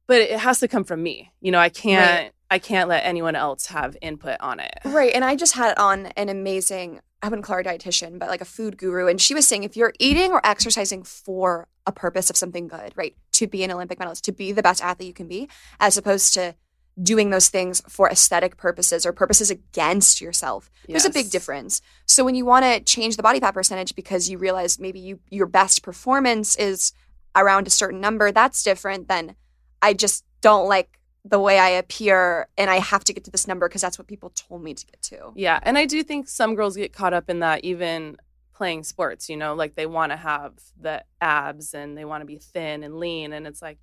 but 0.08 0.21
it 0.21 0.39
has 0.39 0.60
to 0.60 0.67
come 0.67 0.84
from 0.84 1.04
me. 1.04 1.32
You 1.41 1.52
know, 1.52 1.60
I 1.60 1.69
can't. 1.69 2.23
Right. 2.23 2.32
I 2.52 2.58
can't 2.58 2.89
let 2.89 3.06
anyone 3.06 3.36
else 3.36 3.67
have 3.67 3.95
input 4.02 4.38
on 4.39 4.60
it. 4.60 4.80
Right. 4.84 5.13
And 5.13 5.23
I 5.23 5.36
just 5.36 5.54
had 5.54 5.78
on 5.78 6.08
an 6.17 6.30
amazing, 6.30 6.99
I 7.21 7.30
wouldn't 7.30 7.45
call 7.45 7.58
her 7.58 7.60
a 7.60 7.63
dietitian, 7.63 8.17
but 8.17 8.28
like 8.28 8.41
a 8.41 8.45
food 8.45 8.75
guru. 8.75 9.08
And 9.08 9.21
she 9.21 9.36
was 9.36 9.47
saying 9.47 9.65
if 9.65 9.78
you're 9.78 9.93
eating 9.99 10.32
or 10.32 10.41
exercising 10.43 11.04
for 11.04 11.67
a 11.86 11.91
purpose 11.91 12.32
of 12.32 12.38
something 12.38 12.67
good, 12.67 12.93
right, 12.95 13.15
to 13.34 13.45
be 13.45 13.63
an 13.63 13.69
Olympic 13.69 13.99
medalist, 13.99 14.25
to 14.25 14.32
be 14.32 14.52
the 14.52 14.63
best 14.63 14.84
athlete 14.84 15.08
you 15.08 15.13
can 15.13 15.28
be, 15.28 15.47
as 15.80 15.95
opposed 15.95 16.34
to 16.34 16.56
doing 17.01 17.29
those 17.29 17.49
things 17.49 17.81
for 17.88 18.09
aesthetic 18.09 18.57
purposes 18.57 19.05
or 19.05 19.13
purposes 19.13 19.49
against 19.49 20.21
yourself. 20.21 20.69
There's 20.88 21.05
a 21.05 21.09
big 21.09 21.29
difference. 21.29 21.81
So 22.05 22.23
when 22.25 22.35
you 22.35 22.45
want 22.45 22.65
to 22.65 22.79
change 22.81 23.15
the 23.15 23.23
body 23.23 23.39
fat 23.39 23.53
percentage 23.53 23.95
because 23.95 24.29
you 24.29 24.38
realize 24.38 24.79
maybe 24.79 24.99
you 24.99 25.19
your 25.29 25.45
best 25.45 25.83
performance 25.83 26.55
is 26.55 26.93
around 27.35 27.67
a 27.67 27.69
certain 27.69 28.01
number, 28.01 28.31
that's 28.31 28.63
different 28.63 29.07
than 29.07 29.35
I 29.81 29.93
just 29.93 30.25
don't 30.41 30.67
like 30.67 30.99
the 31.25 31.39
way 31.39 31.59
I 31.59 31.69
appear 31.69 32.47
and 32.57 32.69
I 32.69 32.79
have 32.79 33.03
to 33.05 33.13
get 33.13 33.23
to 33.25 33.31
this 33.31 33.47
number 33.47 33.67
because 33.67 33.81
that's 33.81 33.99
what 33.99 34.07
people 34.07 34.31
told 34.31 34.63
me 34.63 34.73
to 34.73 34.85
get 34.85 35.01
to. 35.03 35.31
Yeah, 35.35 35.59
and 35.63 35.77
I 35.77 35.85
do 35.85 36.03
think 36.03 36.27
some 36.27 36.55
girls 36.55 36.75
get 36.75 36.93
caught 36.93 37.13
up 37.13 37.29
in 37.29 37.39
that 37.39 37.63
even 37.63 38.17
playing 38.53 38.83
sports, 38.83 39.29
you 39.29 39.38
know, 39.38 39.53
like 39.53 39.75
they 39.75 39.85
want 39.85 40.12
to 40.12 40.17
have 40.17 40.53
the 40.79 41.03
abs 41.21 41.73
and 41.73 41.97
they 41.97 42.03
want 42.03 42.21
to 42.21 42.25
be 42.25 42.38
thin 42.38 42.83
and 42.83 42.97
lean 42.97 43.31
and 43.31 43.47
it's 43.47 43.62
like 43.62 43.77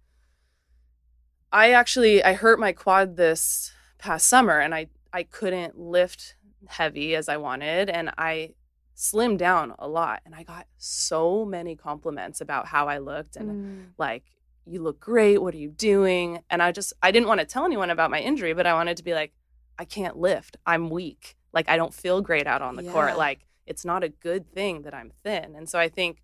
I 1.57 1.71
actually 1.71 2.23
I 2.23 2.35
hurt 2.35 2.61
my 2.61 2.73
quad 2.73 3.17
this 3.17 3.73
past 3.97 4.29
summer 4.29 4.61
and 4.61 4.75
I 4.75 4.89
I 5.11 5.23
couldn't 5.23 5.79
lift 5.79 6.37
heavy 6.67 7.17
as 7.17 7.31
I 7.31 7.39
wanted 7.39 7.89
and 7.89 8.11
I 8.19 8.53
slimmed 8.95 9.39
down 9.39 9.75
a 9.79 9.89
lot 9.89 10.21
and 10.27 10.35
I 10.35 10.43
got 10.43 10.67
so 10.77 11.47
many 11.47 11.75
compliments 11.75 12.43
about 12.43 12.67
how 12.67 12.89
I 12.89 12.99
looked 12.99 13.37
and 13.37 13.51
mm. 13.51 13.87
like 13.97 14.25
you 14.67 14.83
look 14.83 15.01
great. 15.01 15.41
What 15.41 15.55
are 15.55 15.59
you 15.59 15.71
doing? 15.71 16.43
And 16.51 16.63
I 16.63 16.73
just 16.73 16.93
I 17.03 17.11
didn't 17.11 17.29
want 17.29 17.41
to 17.41 17.47
tell 17.47 17.65
anyone 17.65 17.89
about 17.89 18.11
my 18.11 18.21
injury 18.21 18.53
but 18.53 18.67
I 18.67 18.75
wanted 18.75 18.99
to 18.99 19.03
be 19.03 19.15
like 19.15 19.33
I 19.79 19.87
can't 19.87 20.19
lift. 20.19 20.59
I'm 20.67 20.91
weak. 20.91 21.39
Like 21.55 21.71
I 21.71 21.79
don't 21.79 21.95
feel 21.95 22.21
great 22.21 22.47
out 22.47 22.61
on 22.61 22.77
the 22.77 22.85
yeah. 22.85 22.93
court 22.93 23.17
like 23.17 23.47
it's 23.65 23.87
not 23.87 24.05
a 24.05 24.11
good 24.11 24.53
thing 24.53 24.83
that 24.83 24.93
I'm 24.93 25.11
thin. 25.25 25.55
And 25.57 25.71
so 25.71 25.79
I 25.79 25.89
think 25.89 26.23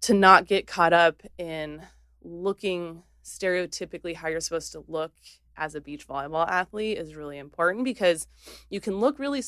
to 0.00 0.14
not 0.14 0.48
get 0.48 0.66
caught 0.66 0.92
up 0.92 1.22
in 1.38 1.86
looking 2.24 3.04
stereotypically 3.24 4.14
how 4.14 4.28
you're 4.28 4.40
supposed 4.40 4.72
to 4.72 4.84
look 4.88 5.12
as 5.56 5.74
a 5.74 5.80
beach 5.80 6.06
volleyball 6.08 6.48
athlete 6.48 6.98
is 6.98 7.14
really 7.14 7.38
important 7.38 7.84
because 7.84 8.26
you 8.70 8.80
can 8.80 8.98
look 8.98 9.18
really 9.18 9.42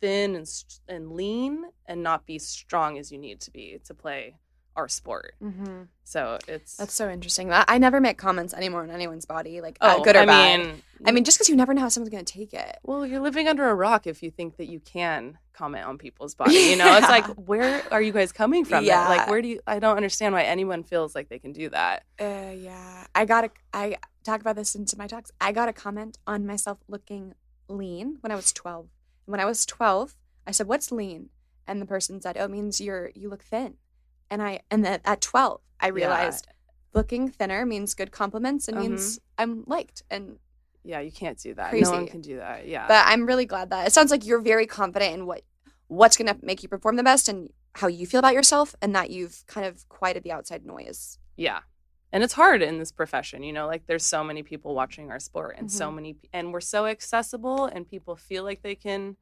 thin 0.00 0.36
and, 0.36 0.46
and 0.88 1.12
lean 1.12 1.64
and 1.86 2.02
not 2.02 2.26
be 2.26 2.38
strong 2.38 2.98
as 2.98 3.10
you 3.10 3.18
need 3.18 3.40
to 3.40 3.50
be 3.50 3.78
to 3.84 3.94
play 3.94 4.36
our 4.78 4.88
sport. 4.88 5.34
Mm-hmm. 5.42 5.82
So 6.04 6.38
it's 6.46 6.76
that's 6.76 6.94
so 6.94 7.10
interesting. 7.10 7.50
I 7.52 7.78
never 7.78 8.00
make 8.00 8.16
comments 8.16 8.54
anymore 8.54 8.82
on 8.82 8.90
anyone's 8.90 9.26
body, 9.26 9.60
like 9.60 9.76
uh, 9.80 9.96
oh, 9.98 10.04
good 10.04 10.14
or 10.14 10.20
I 10.20 10.26
bad. 10.26 10.60
Mean, 10.60 10.82
I 11.04 11.10
mean, 11.10 11.24
just 11.24 11.36
because 11.36 11.48
you 11.48 11.56
never 11.56 11.74
know 11.74 11.82
how 11.82 11.88
someone's 11.88 12.10
going 12.10 12.24
to 12.24 12.32
take 12.32 12.54
it. 12.54 12.78
Well, 12.84 13.04
you're 13.04 13.20
living 13.20 13.48
under 13.48 13.68
a 13.68 13.74
rock 13.74 14.06
if 14.06 14.22
you 14.22 14.30
think 14.30 14.56
that 14.56 14.66
you 14.66 14.78
can 14.78 15.36
comment 15.52 15.84
on 15.84 15.98
people's 15.98 16.36
body. 16.36 16.54
You 16.54 16.76
know, 16.76 16.84
yeah. 16.86 16.98
it's 16.98 17.08
like 17.08 17.26
where 17.34 17.82
are 17.90 18.00
you 18.00 18.12
guys 18.12 18.30
coming 18.30 18.64
from? 18.64 18.84
Yeah, 18.84 19.08
like 19.08 19.28
where 19.28 19.42
do 19.42 19.48
you? 19.48 19.60
I 19.66 19.80
don't 19.80 19.96
understand 19.96 20.32
why 20.32 20.44
anyone 20.44 20.84
feels 20.84 21.14
like 21.14 21.28
they 21.28 21.40
can 21.40 21.52
do 21.52 21.68
that. 21.70 22.04
Uh, 22.20 22.52
yeah, 22.56 23.04
I 23.14 23.24
got 23.24 23.40
to. 23.42 23.50
I 23.74 23.96
talk 24.22 24.40
about 24.40 24.54
this 24.54 24.76
into 24.76 24.96
my 24.96 25.08
talks. 25.08 25.32
I 25.40 25.50
got 25.50 25.68
a 25.68 25.72
comment 25.72 26.18
on 26.26 26.46
myself 26.46 26.78
looking 26.88 27.34
lean 27.68 28.18
when 28.20 28.30
I 28.30 28.36
was 28.36 28.52
12. 28.52 28.88
When 29.26 29.40
I 29.40 29.44
was 29.44 29.66
12, 29.66 30.14
I 30.46 30.52
said, 30.52 30.68
"What's 30.68 30.92
lean?" 30.92 31.30
And 31.66 31.82
the 31.82 31.86
person 31.86 32.20
said, 32.20 32.36
"Oh, 32.38 32.44
it 32.44 32.50
means 32.50 32.80
you're 32.80 33.10
you 33.16 33.28
look 33.28 33.42
thin." 33.42 33.74
And 34.30 34.42
I 34.42 34.60
and 34.70 34.84
then 34.84 35.00
at 35.04 35.20
12 35.20 35.60
I 35.80 35.88
realized 35.88 36.46
yeah. 36.46 36.72
looking 36.94 37.28
thinner 37.28 37.64
means 37.66 37.94
good 37.94 38.10
compliments 38.12 38.68
and 38.68 38.76
mm-hmm. 38.76 38.90
means 38.90 39.18
I'm 39.36 39.64
liked 39.66 40.02
and 40.10 40.38
yeah, 40.84 41.00
you 41.00 41.12
can't 41.12 41.38
do 41.38 41.54
that. 41.54 41.70
Crazy. 41.70 41.84
No 41.84 41.90
one 41.90 42.06
can 42.06 42.22
do 42.22 42.38
that. 42.38 42.66
Yeah. 42.66 42.86
But 42.88 43.04
I'm 43.06 43.26
really 43.26 43.44
glad 43.44 43.70
that 43.70 43.86
it 43.86 43.92
sounds 43.92 44.10
like 44.10 44.24
you're 44.24 44.40
very 44.40 44.66
confident 44.66 45.14
in 45.14 45.26
what 45.26 45.42
what's 45.88 46.16
going 46.16 46.28
to 46.28 46.36
make 46.42 46.62
you 46.62 46.68
perform 46.68 46.96
the 46.96 47.02
best 47.02 47.28
and 47.28 47.50
how 47.74 47.86
you 47.88 48.06
feel 48.06 48.18
about 48.18 48.34
yourself 48.34 48.74
and 48.80 48.94
that 48.94 49.10
you've 49.10 49.44
kind 49.46 49.66
of 49.66 49.88
quieted 49.88 50.22
the 50.22 50.32
outside 50.32 50.64
noise. 50.64 51.18
Yeah. 51.36 51.60
And 52.12 52.22
it's 52.22 52.32
hard 52.32 52.62
in 52.62 52.78
this 52.78 52.90
profession, 52.90 53.42
you 53.42 53.52
know, 53.52 53.66
like 53.66 53.86
there's 53.86 54.04
so 54.04 54.24
many 54.24 54.42
people 54.42 54.74
watching 54.74 55.10
our 55.10 55.20
sport 55.20 55.56
and 55.58 55.68
mm-hmm. 55.68 55.76
so 55.76 55.90
many 55.90 56.16
and 56.32 56.52
we're 56.52 56.60
so 56.60 56.86
accessible 56.86 57.66
and 57.66 57.88
people 57.88 58.16
feel 58.16 58.44
like 58.44 58.62
they 58.62 58.74
can 58.74 59.16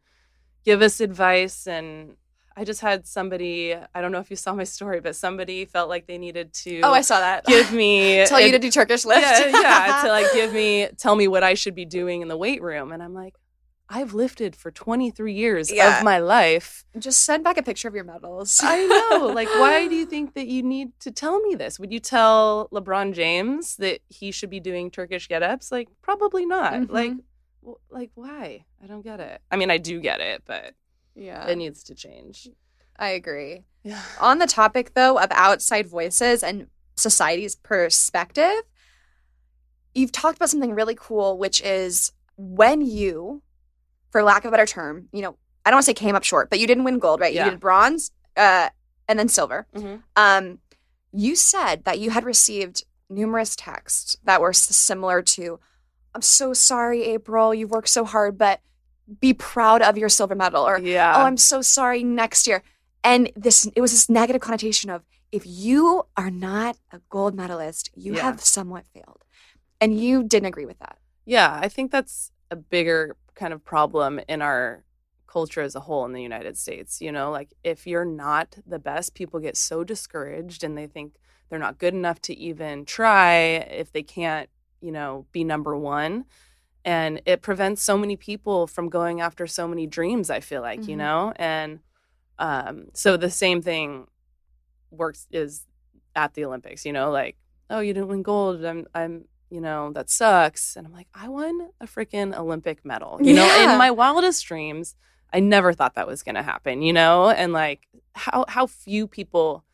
give 0.65 0.83
us 0.83 1.01
advice 1.01 1.67
and 1.67 2.17
I 2.59 2.65
just 2.65 2.81
had 2.81 3.07
somebody, 3.07 3.75
I 3.95 4.01
don't 4.01 4.13
know 4.13 4.19
if 4.21 4.31
you 4.31 4.37
saw 4.37 4.55
my 4.55 4.65
story, 4.65 5.01
but 5.01 5.15
somebody 5.15 5.67
felt 5.67 5.89
like 5.91 6.07
they 6.07 6.17
needed 6.17 6.55
to 6.65 6.81
Oh, 6.81 6.93
I 6.93 7.03
saw 7.03 7.21
that. 7.21 7.45
give 7.45 7.71
me 7.73 8.25
Tell 8.27 8.41
you 8.41 8.53
to 8.53 8.59
do 8.59 8.71
Turkish 8.71 9.05
lift. 9.05 9.21
Yeah, 9.21 9.49
yeah, 9.49 10.03
to 10.05 10.09
like 10.09 10.33
give 10.33 10.53
me 10.61 10.89
tell 10.97 11.15
me 11.17 11.29
what 11.29 11.43
I 11.43 11.53
should 11.55 11.75
be 11.75 11.85
doing 11.85 12.23
in 12.23 12.29
the 12.29 12.37
weight 12.37 12.63
room. 12.63 12.93
And 12.93 13.03
I'm 13.03 13.13
like, 13.13 13.35
I've 13.89 14.15
lifted 14.15 14.57
for 14.57 14.71
23 14.71 15.33
years 15.35 15.71
Yeah. 15.71 15.99
of 15.99 16.03
my 16.05 16.19
life. 16.19 16.85
Just 16.99 17.25
send 17.25 17.45
back 17.45 17.57
a 17.59 17.63
picture 17.63 17.87
of 17.89 17.95
your 17.95 18.03
medals. 18.05 18.59
I 18.63 18.85
know. 18.87 19.27
Like, 19.27 19.49
why 19.49 19.87
do 19.87 19.95
you 19.95 20.07
think 20.15 20.35
that 20.35 20.47
you 20.49 20.63
need 20.63 20.99
to 21.01 21.11
tell 21.13 21.39
me 21.41 21.55
this? 21.55 21.79
Would 21.79 21.93
you 21.93 22.01
tell 22.01 22.69
LeBron 22.73 23.13
James 23.15 23.77
that 23.77 24.01
he 24.09 24.33
should 24.33 24.51
be 24.51 24.61
doing 24.61 24.91
Turkish 24.91 25.29
get 25.29 25.43
ups? 25.43 25.71
Like, 25.71 25.89
probably 26.03 26.47
not. 26.47 26.73
Mhm. 26.73 26.91
Like, 26.91 27.13
w- 27.63 27.79
like 27.91 28.11
why? 28.15 28.65
I 28.83 28.87
don't 28.89 29.03
get 29.05 29.21
it. 29.21 29.41
I 29.53 29.57
mean, 29.57 29.71
I 29.71 29.77
do 29.79 30.01
get 30.01 30.21
it, 30.21 30.43
but 30.47 30.75
yeah, 31.17 31.47
it 31.49 31.57
needs 31.57 31.83
to 31.85 31.95
change. 31.95 32.49
I 32.99 33.09
agree. 33.11 33.65
Yeah. 33.83 34.01
On 34.21 34.39
the 34.39 34.47
topic 34.47 34.95
though 34.95 35.19
of 35.19 35.29
outside 35.33 35.87
voices 35.89 36.43
and 36.43 36.69
society's 36.97 37.55
perspective, 37.57 38.63
you've 39.95 40.13
talked 40.13 40.37
about 40.37 40.51
something 40.51 40.73
really 40.75 40.95
cool, 40.99 41.39
which 41.39 41.61
is 41.63 42.13
when 42.37 42.81
you, 42.83 43.43
for 44.11 44.23
lack 44.23 44.45
of 44.45 44.49
a 44.49 44.51
better 44.53 44.67
term, 44.67 45.09
you 45.13 45.23
know, 45.23 45.37
I 45.65 45.71
don't 45.71 45.77
want 45.77 45.85
to 45.87 45.91
say 45.91 45.95
came 45.95 46.15
up 46.15 46.25
short, 46.25 46.49
but 46.51 46.59
you 46.61 46.67
didn't 46.67 46.85
win 46.85 46.99
gold, 46.99 47.21
right? 47.21 47.33
Yeah. 47.35 47.47
You 47.47 47.51
did 47.53 47.61
bronze, 47.61 48.13
uh, 48.37 48.69
and 49.09 49.19
then 49.19 49.29
silver. 49.29 49.67
Mhm. 49.75 50.03
Um, 50.17 50.59
you 51.13 51.35
said 51.37 51.85
that 51.85 51.99
you 51.99 52.11
had 52.11 52.25
received 52.25 52.85
numerous 53.09 53.57
texts 53.57 54.17
that 54.25 54.41
were 54.41 54.53
similar 54.53 55.23
to, 55.23 55.59
"I'm 56.15 56.23
so 56.23 56.53
sorry, 56.53 57.05
April. 57.05 57.55
You've 57.55 57.71
worked 57.71 57.89
so 57.89 58.05
hard, 58.05 58.37
but 58.37 58.61
be 59.21 59.33
proud 59.35 59.83
of 59.83 59.97
your 59.99 60.09
silver 60.09 60.35
medal," 60.35 60.65
or 60.67 60.79
Yeah. 60.79 61.15
oh 61.17 61.23
i'm 61.25 61.37
so 61.37 61.63
sorry 61.63 62.03
next 62.05 62.47
year 62.47 62.63
and 63.05 63.31
this 63.37 63.67
it 63.77 63.81
was 63.81 63.93
this 63.93 64.09
negative 64.09 64.41
connotation 64.43 64.91
of 64.91 65.03
if 65.33 65.43
you 65.47 66.05
are 66.17 66.31
not 66.31 66.77
a 66.93 67.01
gold 67.09 67.35
medalist 67.35 67.91
you 67.95 68.15
Yeah. 68.15 68.23
have 68.23 68.41
somewhat 68.41 68.85
failed 68.95 69.25
and 69.81 69.99
you 70.01 70.23
didn't 70.25 70.47
agree 70.47 70.67
with 70.67 70.79
that 70.79 70.99
Yeah, 71.25 71.59
I 71.61 71.69
think 71.69 71.91
that's 71.91 72.31
a 72.51 72.57
bigger 72.57 73.17
kind 73.35 73.53
of 73.53 73.65
problem 73.65 74.21
in 74.29 74.41
our 74.43 74.85
culture 75.27 75.61
as 75.61 75.75
a 75.75 75.81
whole 75.81 76.05
in 76.07 76.13
the 76.13 76.23
United 76.23 76.57
States. 76.57 77.01
You 77.01 77.11
know, 77.13 77.31
like 77.33 77.51
if 77.65 77.87
you're 77.87 78.05
not 78.05 78.57
the 78.67 78.79
best, 78.79 79.15
people 79.15 79.41
get 79.41 79.57
so 79.57 79.83
discouraged 79.85 80.63
and 80.65 80.79
they 80.79 80.87
think 80.87 81.15
they're 81.49 81.59
not 81.67 81.79
good 81.79 81.95
enough 81.95 82.21
to 82.23 82.33
even 82.49 82.85
try 82.85 83.33
if 83.83 83.91
they 83.93 84.03
can't, 84.05 84.49
you 84.81 84.93
know, 84.93 85.27
be 85.33 85.43
number 85.45 85.77
one. 85.77 86.25
And 86.87 87.21
it 87.27 87.43
prevents 87.43 87.83
so 87.83 87.99
many 87.99 88.17
people 88.17 88.67
from 88.69 88.89
going 88.89 89.21
after 89.21 89.47
so 89.49 89.67
many 89.67 89.87
dreams, 89.89 90.31
I 90.31 90.41
feel 90.41 90.63
like, 90.63 90.87
you 90.87 90.95
Mhm. 90.95 90.99
know? 90.99 91.33
And 91.37 91.81
um, 92.39 92.87
so 92.95 93.17
the 93.17 93.31
same 93.31 93.61
thing 93.61 94.07
works 94.91 95.27
is 95.31 95.67
at 96.15 96.35
the 96.35 96.45
Olympics, 96.45 96.87
you 96.87 96.93
know, 96.93 97.11
like, 97.11 97.37
oh, 97.71 97.81
you 97.81 97.93
didn't 97.93 98.09
win 98.09 98.23
gold. 98.23 98.65
I'm, 98.65 98.87
I'm, 98.95 99.25
you 99.51 99.61
know, 99.61 99.93
that 99.95 100.09
sucks. 100.11 100.77
And 100.77 100.87
I'm 100.87 100.93
like, 100.93 101.09
I 101.15 101.29
won 101.29 101.71
a 101.81 101.87
freaking 101.87 102.37
Olympic 102.37 102.85
medal. 102.85 103.19
You 103.21 103.35
know, 103.35 103.63
in 103.63 103.77
my 103.79 103.91
wildest 103.91 104.47
dreams, 104.47 104.95
I 105.33 105.41
never 105.41 105.73
thought 105.73 105.95
that 105.97 106.07
was 106.07 106.23
going 106.23 106.37
to 106.37 106.43
happen, 106.43 106.83
you 106.83 106.93
know? 106.93 107.31
And 107.31 107.53
like 107.53 107.89
how 108.15 108.45
how 108.49 108.67
few 108.67 109.09
people 109.09 109.65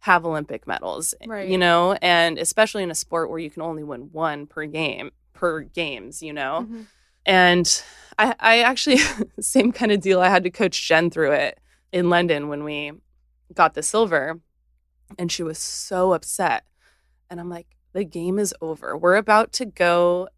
have 0.00 0.24
Olympic 0.24 0.66
medals, 0.66 1.14
Right. 1.26 1.48
you 1.48 1.58
know, 1.58 1.92
and 2.02 2.38
especially 2.38 2.82
in 2.82 2.90
a 2.90 2.94
sport 2.94 3.28
where 3.30 3.38
you 3.38 3.50
can 3.50 3.62
only 3.62 3.84
win 3.84 4.08
one 4.10 4.46
per 4.46 4.64
game 4.66 5.12
per 5.42 5.62
games, 5.62 6.22
you 6.22 6.32
know. 6.32 6.60
Mm-hmm. 6.62 6.82
And 7.26 7.82
I, 8.16 8.34
I 8.38 8.58
actually, 8.60 8.98
same 9.40 9.72
kind 9.72 9.90
of 9.90 10.00
deal. 10.00 10.20
I 10.20 10.28
had 10.28 10.44
to 10.44 10.50
coach 10.50 10.86
Jen 10.86 11.10
through 11.10 11.32
it 11.32 11.58
in 11.90 12.08
London 12.08 12.46
when 12.46 12.62
we 12.62 12.92
got 13.52 13.74
the 13.74 13.82
silver. 13.82 14.38
And 15.18 15.32
she 15.32 15.42
was 15.42 15.58
so 15.58 16.12
upset. 16.12 16.62
And 17.28 17.40
I'm 17.40 17.50
like, 17.50 17.66
the 17.92 18.04
game 18.04 18.38
is 18.38 18.54
over. 18.60 18.96
We're 18.96 19.16
about 19.16 19.52
to 19.54 19.64
go 19.64 20.28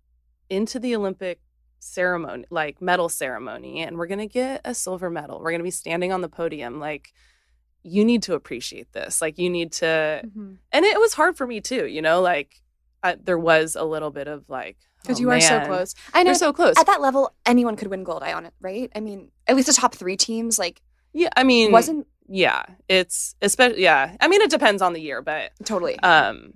into 0.49 0.79
the 0.79 0.97
Olympic 0.97 1.41
ceremony, 1.81 2.47
like 2.49 2.81
medal 2.81 3.11
ceremony, 3.11 3.83
and 3.83 3.99
we're 3.99 4.07
going 4.07 4.21
to 4.21 4.27
get 4.27 4.63
a 4.65 4.73
silver 4.73 5.11
medal. 5.11 5.39
We're 5.39 5.51
going 5.51 5.61
to 5.61 5.65
be 5.65 5.71
standing 5.71 6.13
on 6.13 6.23
the 6.23 6.31
podium. 6.31 6.81
Like, 6.81 7.13
you 7.83 8.07
need 8.07 8.23
to 8.23 8.35
appreciate 8.35 8.95
this. 8.95 9.21
Like, 9.21 9.39
you 9.39 9.51
need 9.51 9.71
to. 9.73 10.23
Mm-hmm. 10.25 10.55
And 10.73 10.85
it 10.87 10.99
was 10.99 11.13
hard 11.13 11.37
for 11.37 11.47
me 11.47 11.61
too, 11.61 11.87
you 11.87 12.01
know, 12.01 12.23
like, 12.23 12.63
I, 13.03 13.17
there 13.23 13.39
was 13.39 13.77
a 13.77 13.85
little 13.85 14.11
bit 14.11 14.29
of 14.29 14.49
like, 14.49 14.79
because 15.05 15.19
oh, 15.19 15.23
you 15.23 15.31
are 15.31 15.41
so 15.41 15.61
close 15.67 15.95
i 16.15 16.23
know 16.23 16.31
You're 16.31 16.35
so 16.35 16.53
close. 16.53 16.77
at 16.79 16.87
that 16.87 17.01
level 17.01 17.33
anyone 17.47 17.77
could 17.77 17.89
win 17.89 18.03
gold 18.03 18.23
i 18.23 18.33
on 18.33 18.47
it 18.47 18.55
right 18.61 18.91
i 18.97 19.01
mean 19.01 19.31
at 19.47 19.55
least 19.55 19.69
the 19.69 19.75
top 19.75 19.95
three 19.95 20.17
teams 20.17 20.59
like 20.59 20.81
Yeah, 21.13 21.29
I 21.37 21.45
mean, 21.45 21.71
wasn't 21.71 22.07
yeah, 22.27 22.65
it's 22.89 23.37
especially 23.43 23.83
yeah. 23.83 24.17
I 24.19 24.29
mean, 24.29 24.41
it 24.41 24.51
depends 24.51 24.81
on 24.81 24.95
the 24.95 25.01
year, 25.01 25.21
but 25.23 25.53
totally 25.65 25.99
um, 26.01 26.55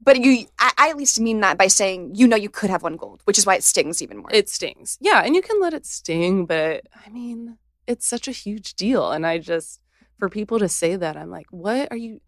but 0.00 0.20
you 0.20 0.46
I, 0.58 0.72
I 0.76 0.90
at 0.90 0.96
least 0.96 1.18
mean 1.18 1.40
that 1.40 1.56
by 1.58 1.66
saying 1.68 2.12
you 2.14 2.28
know 2.28 2.36
you 2.36 2.50
could 2.50 2.70
have 2.70 2.82
won 2.82 2.96
gold 2.96 3.22
which 3.24 3.38
is 3.38 3.46
why 3.46 3.54
it 3.56 3.64
stings 3.64 4.02
even 4.02 4.18
more 4.18 4.30
it 4.32 4.48
stings. 4.48 4.98
Yeah, 5.00 5.22
and 5.24 5.34
you 5.34 5.42
can 5.42 5.60
let 5.60 5.74
it 5.74 5.86
sting, 5.86 6.46
but 6.46 6.86
I 7.06 7.08
mean, 7.10 7.56
it's 7.86 8.06
such 8.06 8.28
a 8.28 8.32
huge 8.32 8.74
deal, 8.74 9.10
and 9.10 9.26
I 9.26 9.38
just 9.38 9.80
for 10.18 10.28
people 10.28 10.58
to 10.58 10.68
say 10.68 10.96
that, 10.96 11.16
I'm 11.16 11.30
like, 11.30 11.46
what 11.50 11.88
are 11.90 11.96
you? 11.96 12.20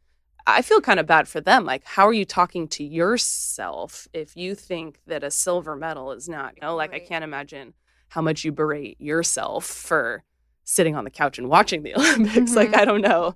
I 0.46 0.62
feel 0.62 0.80
kind 0.80 0.98
of 1.00 1.06
bad 1.06 1.28
for 1.28 1.40
them. 1.40 1.64
Like, 1.64 1.84
how 1.84 2.06
are 2.06 2.12
you 2.12 2.24
talking 2.24 2.66
to 2.68 2.84
yourself 2.84 4.08
if 4.12 4.36
you 4.36 4.54
think 4.54 5.00
that 5.06 5.22
a 5.24 5.30
silver 5.30 5.76
medal 5.76 6.12
is 6.12 6.28
not? 6.28 6.54
You 6.56 6.62
know, 6.62 6.76
like 6.76 6.92
I 6.94 6.98
can't 6.98 7.24
imagine 7.24 7.74
how 8.08 8.20
much 8.22 8.44
you 8.44 8.52
berate 8.52 9.00
yourself 9.00 9.64
for 9.64 10.24
sitting 10.64 10.96
on 10.96 11.04
the 11.04 11.10
couch 11.10 11.38
and 11.38 11.48
watching 11.48 11.82
the 11.82 11.94
Olympics. 11.98 12.54
Like, 12.54 12.70
Mhm. 12.70 12.76
I 12.76 12.84
don't 12.84 13.00
know. 13.02 13.34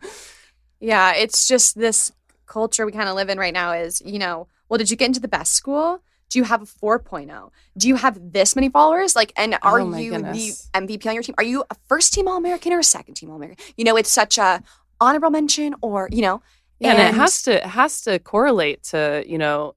Yeah, 0.81 1.15
it's 1.15 1.47
just 1.47 1.77
this 1.77 2.13
culture 2.47 2.85
we 2.85 2.93
kind 2.93 3.09
of 3.09 3.15
live 3.15 3.29
in 3.29 3.39
right 3.39 3.55
now 3.55 3.73
is, 3.73 4.03
you 4.05 4.19
know, 4.19 4.49
well, 4.69 4.79
did 4.79 4.91
you 4.91 4.97
get 4.97 5.07
into 5.07 5.21
the 5.21 5.29
best 5.29 5.53
school? 5.53 6.03
Do 6.31 6.39
you 6.39 6.45
have 6.45 6.63
a 6.63 6.67
4.0? 6.67 7.51
Do 7.77 7.89
you 7.89 7.97
have 7.97 8.33
this 8.33 8.57
many 8.57 8.69
followers? 8.69 9.15
Like, 9.15 9.33
and 9.37 9.57
are 9.63 9.81
Oh 9.81 9.97
you 9.97 10.11
goodness. 10.13 10.69
the 10.75 10.81
MVP 10.81 11.07
on 11.09 11.15
your 11.15 11.23
team? 11.23 11.35
Are 11.39 11.45
you 11.45 11.65
a 11.71 11.77
first 11.87 12.13
team 12.13 12.27
All 12.29 12.37
American 12.37 12.73
or 12.73 12.81
a 12.81 12.85
second 12.85 13.15
team 13.15 13.31
All 13.31 13.37
American? 13.37 13.65
You 13.77 13.85
know, 13.85 13.97
it's 13.97 14.11
such 14.11 14.37
a 14.39 14.63
honorable 15.01 15.31
mention 15.31 15.75
or, 15.81 16.09
you 16.11 16.23
know, 16.23 16.43
Yeah, 16.85 16.93
and, 16.93 17.15
it 17.15 17.19
has 17.19 17.43
to 17.43 17.57
it 17.57 17.67
has 17.67 18.03
to 18.03 18.19
correlate 18.19 18.83
to 18.85 19.25
you 19.27 19.39
know 19.39 19.75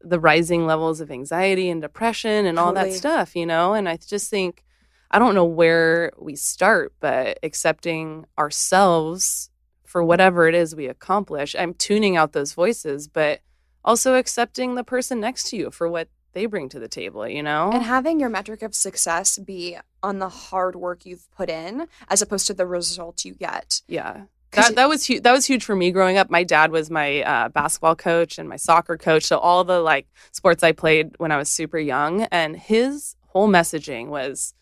the 0.00 0.20
rising 0.20 0.66
levels 0.66 1.00
of 1.00 1.10
anxiety 1.10 1.68
and 1.68 1.82
depression 1.82 2.46
and 2.46 2.58
all 2.58 2.72
that 2.72 2.92
stuff. 2.92 3.34
You 3.34 3.46
know, 3.46 3.74
and 3.74 3.88
I 3.88 3.96
just 3.96 4.30
think 4.30 4.64
I 5.10 5.18
don't 5.18 5.34
know 5.34 5.44
where 5.44 6.12
we 6.18 6.36
start, 6.36 6.92
but 7.00 7.38
accepting 7.42 8.26
ourselves 8.38 9.50
for 9.86 10.04
whatever 10.04 10.46
it 10.48 10.54
is 10.54 10.76
we 10.76 10.86
accomplish. 10.86 11.56
I'm 11.58 11.72
tuning 11.72 12.16
out 12.16 12.32
those 12.32 12.52
voices, 12.52 13.08
but 13.08 13.40
also 13.84 14.16
accepting 14.16 14.74
the 14.74 14.84
person 14.84 15.20
next 15.20 15.48
to 15.50 15.56
you 15.56 15.70
for 15.70 15.88
what 15.88 16.08
they 16.34 16.44
bring 16.44 16.68
to 16.68 16.78
the 16.78 16.88
table. 16.88 17.26
You 17.26 17.42
know, 17.42 17.70
and 17.72 17.82
having 17.82 18.20
your 18.20 18.28
metric 18.28 18.62
of 18.62 18.74
success 18.74 19.38
be 19.38 19.78
on 20.02 20.18
the 20.18 20.28
hard 20.28 20.76
work 20.76 21.06
you've 21.06 21.30
put 21.30 21.48
in 21.48 21.88
as 22.08 22.22
opposed 22.22 22.46
to 22.48 22.54
the 22.54 22.66
result 22.66 23.24
you 23.24 23.34
get. 23.34 23.80
Yeah. 23.88 24.24
That, 24.52 24.76
that 24.76 24.88
was 24.88 25.04
huge. 25.04 25.22
That 25.22 25.32
was 25.32 25.46
huge 25.46 25.64
for 25.64 25.76
me 25.76 25.90
growing 25.90 26.16
up. 26.16 26.30
My 26.30 26.42
dad 26.42 26.70
was 26.70 26.90
my 26.90 27.22
uh, 27.22 27.48
basketball 27.50 27.94
coach 27.96 28.38
and 28.38 28.48
my 28.48 28.56
soccer 28.56 28.96
coach. 28.96 29.24
So 29.24 29.38
all 29.38 29.62
the 29.64 29.80
like 29.80 30.06
sports 30.32 30.62
I 30.62 30.72
played 30.72 31.14
when 31.18 31.30
I 31.32 31.36
was 31.36 31.48
super 31.50 31.78
young, 31.78 32.22
and 32.24 32.56
his 32.56 33.14
whole 33.26 33.48
messaging 33.48 34.08
was, 34.08 34.54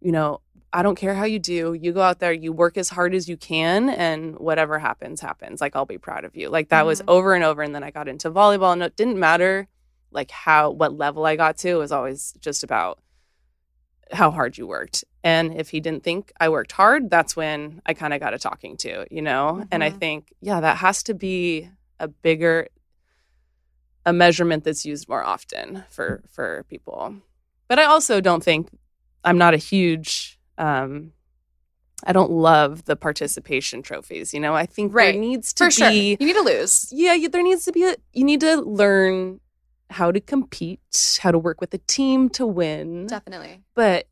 you 0.00 0.12
know, 0.12 0.40
I 0.72 0.82
don't 0.82 0.96
care 0.96 1.14
how 1.14 1.24
you 1.24 1.38
do. 1.38 1.74
You 1.74 1.92
go 1.92 2.00
out 2.00 2.20
there, 2.20 2.32
you 2.32 2.52
work 2.52 2.76
as 2.78 2.88
hard 2.88 3.14
as 3.14 3.28
you 3.28 3.36
can, 3.36 3.90
and 3.90 4.38
whatever 4.38 4.78
happens, 4.78 5.20
happens. 5.20 5.60
Like 5.60 5.76
I'll 5.76 5.86
be 5.86 5.98
proud 5.98 6.24
of 6.24 6.34
you. 6.36 6.48
Like 6.48 6.70
that 6.70 6.86
was 6.86 7.00
Mhm. 7.02 7.08
over 7.08 7.34
and 7.34 7.44
over. 7.44 7.62
And 7.62 7.74
then 7.74 7.84
I 7.84 7.90
got 7.90 8.08
into 8.08 8.30
volleyball, 8.30 8.72
and 8.72 8.82
it 8.82 8.96
didn't 8.96 9.18
matter 9.18 9.68
like 10.10 10.30
how 10.30 10.70
what 10.70 10.96
level 10.96 11.26
I 11.26 11.36
got 11.36 11.58
to. 11.58 11.68
It 11.68 11.74
was 11.74 11.92
always 11.92 12.32
just 12.40 12.64
about 12.64 12.98
how 14.10 14.30
hard 14.30 14.56
you 14.56 14.66
worked. 14.66 15.04
And 15.24 15.54
if 15.54 15.70
he 15.70 15.80
didn't 15.80 16.04
think 16.04 16.32
I 16.40 16.48
worked 16.48 16.72
hard, 16.72 17.10
that's 17.10 17.34
when 17.34 17.82
I 17.84 17.92
kind 17.94 18.14
of 18.14 18.20
got 18.20 18.34
a 18.34 18.38
talking 18.38 18.76
to, 18.78 19.04
you 19.10 19.20
know? 19.22 19.64
And 19.72 19.82
I 19.82 19.90
Mhm. 19.90 19.98
think, 19.98 20.32
yeah, 20.40 20.60
that 20.60 20.76
has 20.78 21.02
to 21.04 21.14
be 21.14 21.68
a 21.98 22.08
bigger 22.08 22.68
a 24.06 24.12
measurement 24.12 24.64
that's 24.64 24.86
used 24.86 25.08
more 25.08 25.22
often 25.24 25.84
for 25.90 26.22
for 26.30 26.64
people. 26.68 27.16
But 27.68 27.78
I 27.78 27.84
also 27.84 28.20
don't 28.20 28.42
think 28.42 28.70
I'm 29.24 29.36
not 29.38 29.54
a 29.54 29.58
huge 29.58 30.38
um 30.56 31.12
I 32.04 32.12
don't 32.12 32.30
love 32.30 32.84
the 32.84 32.94
participation 32.94 33.82
trophies, 33.82 34.32
you 34.32 34.38
know? 34.38 34.54
I 34.54 34.66
think 34.66 34.94
Right. 34.94 35.12
there 35.12 35.20
needs 35.20 35.52
to 35.54 35.64
For 35.64 35.70
sure. 35.72 35.90
be 35.90 36.16
You 36.20 36.26
need 36.26 36.34
to 36.34 36.42
lose. 36.42 36.88
yeah, 36.92 37.12
you, 37.14 37.28
there 37.28 37.42
needs 37.42 37.64
to 37.64 37.72
be 37.72 37.84
a 37.84 37.96
you 38.12 38.24
need 38.24 38.40
to 38.40 38.60
learn 38.62 39.40
how 39.90 40.12
to 40.12 40.20
compete, 40.20 41.18
how 41.20 41.32
to 41.32 41.38
work 41.38 41.60
with 41.60 41.74
a 41.74 41.78
team 41.78 42.28
to 42.30 42.46
win 42.46 43.06
Definitely. 43.08 43.62
but 43.74 44.06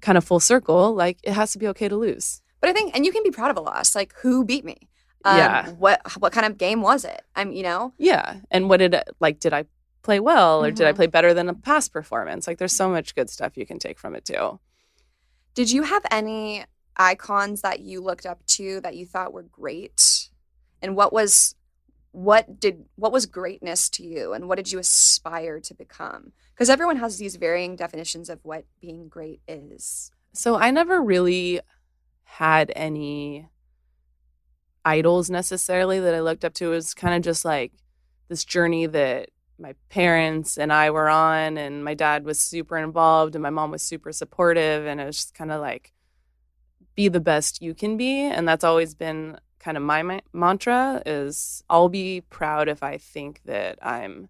kind 0.00 0.16
of 0.18 0.24
full 0.24 0.40
circle, 0.40 0.94
like 0.94 1.18
it 1.22 1.32
has 1.32 1.52
to 1.52 1.58
be 1.58 1.66
okay 1.68 1.88
to 1.88 1.96
lose. 1.96 2.42
But 2.60 2.70
I 2.70 2.72
think, 2.72 2.94
and 2.96 3.04
you 3.04 3.12
can 3.12 3.22
be 3.22 3.30
proud 3.30 3.50
of 3.50 3.56
a 3.56 3.60
loss. 3.60 3.94
Like, 3.94 4.14
who 4.22 4.44
beat 4.44 4.64
me? 4.64 4.88
Um, 5.24 5.36
Yeah. 5.38 5.68
What 5.70 6.00
what 6.18 6.32
kind 6.32 6.46
of 6.46 6.56
game 6.58 6.82
was 6.82 7.04
it? 7.04 7.22
I'm, 7.34 7.52
you 7.52 7.62
know, 7.62 7.92
Yeah. 7.98 8.40
And 8.50 8.68
what 8.68 8.78
did 8.78 8.96
like 9.20 9.40
did 9.40 9.52
I 9.52 9.64
play 10.02 10.20
well 10.20 10.64
or 10.64 10.70
did 10.70 10.86
I 10.86 10.92
Mhm. 10.92 10.96
play 10.96 11.06
better 11.08 11.34
than 11.34 11.48
a 11.48 11.54
past 11.54 11.92
performance? 11.92 12.46
Like 12.46 12.58
there's 12.58 12.72
so 12.76 12.88
much 12.88 13.14
good 13.14 13.28
stuff 13.28 13.56
you 13.56 13.66
can 13.66 13.78
take 13.78 13.98
from 13.98 14.14
it 14.14 14.24
too. 14.24 14.60
did 15.54 15.70
you 15.70 15.84
have 15.84 16.04
any 16.10 16.64
icons 16.98 17.62
that 17.62 17.80
you 17.80 18.02
looked 18.02 18.26
up 18.26 18.44
to 18.46 18.78
that 18.82 18.94
you 18.94 19.06
thought 19.06 19.32
were 19.32 19.42
great? 19.42 20.28
And 20.82 20.94
what 20.94 21.12
was 21.14 21.54
what 22.16 22.58
did 22.58 22.86
what 22.94 23.12
was 23.12 23.26
greatness 23.26 23.90
to 23.90 24.02
you 24.02 24.32
and 24.32 24.48
what 24.48 24.56
did 24.56 24.72
you 24.72 24.78
aspire 24.78 25.60
to 25.60 25.74
become? 25.74 26.32
Because 26.54 26.70
everyone 26.70 26.96
has 26.96 27.18
these 27.18 27.36
varying 27.36 27.76
definitions 27.76 28.30
of 28.30 28.40
what 28.42 28.64
being 28.80 29.06
great 29.06 29.42
is. 29.46 30.10
So 30.32 30.56
I 30.56 30.70
never 30.70 31.02
really 31.02 31.60
had 32.24 32.72
any 32.74 33.50
idols 34.82 35.28
necessarily 35.28 36.00
that 36.00 36.14
I 36.14 36.20
looked 36.20 36.42
up 36.42 36.54
to. 36.54 36.72
It 36.72 36.76
was 36.76 36.94
kind 36.94 37.14
of 37.14 37.20
just 37.20 37.44
like 37.44 37.72
this 38.28 38.46
journey 38.46 38.86
that 38.86 39.28
my 39.58 39.74
parents 39.90 40.56
and 40.56 40.72
I 40.72 40.90
were 40.90 41.10
on, 41.10 41.58
and 41.58 41.84
my 41.84 41.92
dad 41.92 42.24
was 42.24 42.40
super 42.40 42.78
involved, 42.78 43.34
and 43.34 43.42
my 43.42 43.50
mom 43.50 43.70
was 43.70 43.82
super 43.82 44.10
supportive, 44.10 44.86
and 44.86 45.02
it 45.02 45.04
was 45.04 45.16
just 45.16 45.34
kind 45.34 45.52
of 45.52 45.60
like 45.60 45.92
be 46.94 47.08
the 47.08 47.20
best 47.20 47.60
you 47.60 47.74
can 47.74 47.98
be, 47.98 48.20
and 48.22 48.48
that's 48.48 48.64
always 48.64 48.94
been 48.94 49.38
kind 49.66 49.76
of 49.76 49.82
my, 49.82 50.00
my 50.04 50.20
mantra 50.32 51.02
is 51.04 51.64
I'll 51.68 51.88
be 51.88 52.20
proud 52.30 52.68
if 52.68 52.84
I 52.84 52.98
think 52.98 53.40
that 53.46 53.80
I'm 53.82 54.28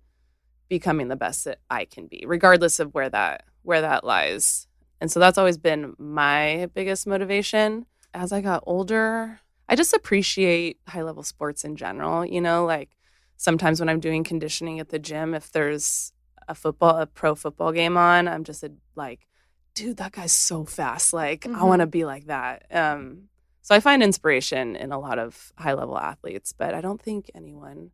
becoming 0.71 1.09
the 1.09 1.17
best 1.17 1.45
that 1.45 1.59
I 1.69 1.85
can 1.85 2.07
be, 2.07 2.25
regardless 2.27 2.81
of 2.81 2.95
where 2.95 3.11
that 3.11 3.45
where 3.63 3.83
that 3.83 4.03
lies. 4.03 4.67
And 4.99 5.13
so 5.13 5.21
that's 5.21 5.37
always 5.37 5.59
been 5.59 5.95
my 5.99 6.71
biggest 6.73 7.07
motivation. 7.07 7.85
As 8.15 8.33
I 8.33 8.41
got 8.41 8.63
older, 8.67 9.41
I 9.69 9.77
just 9.77 9.93
appreciate 9.93 10.79
high 10.89 11.03
level 11.03 11.23
sports 11.23 11.65
in 11.65 11.77
general. 11.77 12.25
You 12.25 12.41
know, 12.41 12.65
like 12.65 12.97
sometimes 13.37 13.79
when 13.79 13.91
I'm 13.91 14.01
doing 14.01 14.25
conditioning 14.25 14.81
at 14.81 14.89
the 14.89 14.99
gym, 14.99 15.35
if 15.35 15.53
there's 15.53 16.15
a 16.49 16.55
football, 16.55 16.97
a 16.97 17.05
pro 17.05 17.35
football 17.35 17.73
game 17.73 17.99
on, 17.99 18.27
I'm 18.27 18.45
just 18.45 18.63
a, 18.63 18.73
like, 18.95 19.27
dude, 19.75 19.99
that 19.99 20.13
guy's 20.13 20.33
so 20.33 20.65
fast. 20.65 21.13
Like, 21.13 21.43
mm-hmm. 21.43 21.61
I 21.61 21.65
want 21.65 21.81
to 21.81 21.87
be 21.87 22.07
like 22.07 22.29
that. 22.29 22.65
Um, 22.71 23.29
so 23.67 23.75
I 23.75 23.81
find 23.81 24.01
inspiration 24.01 24.77
in 24.77 24.93
a 24.93 24.99
lot 25.01 25.19
of 25.19 25.53
high 25.59 25.73
level 25.73 25.99
athletes, 25.99 26.55
but 26.57 26.73
I 26.73 26.81
don't 26.81 27.03
think 27.03 27.33
anyone 27.35 27.91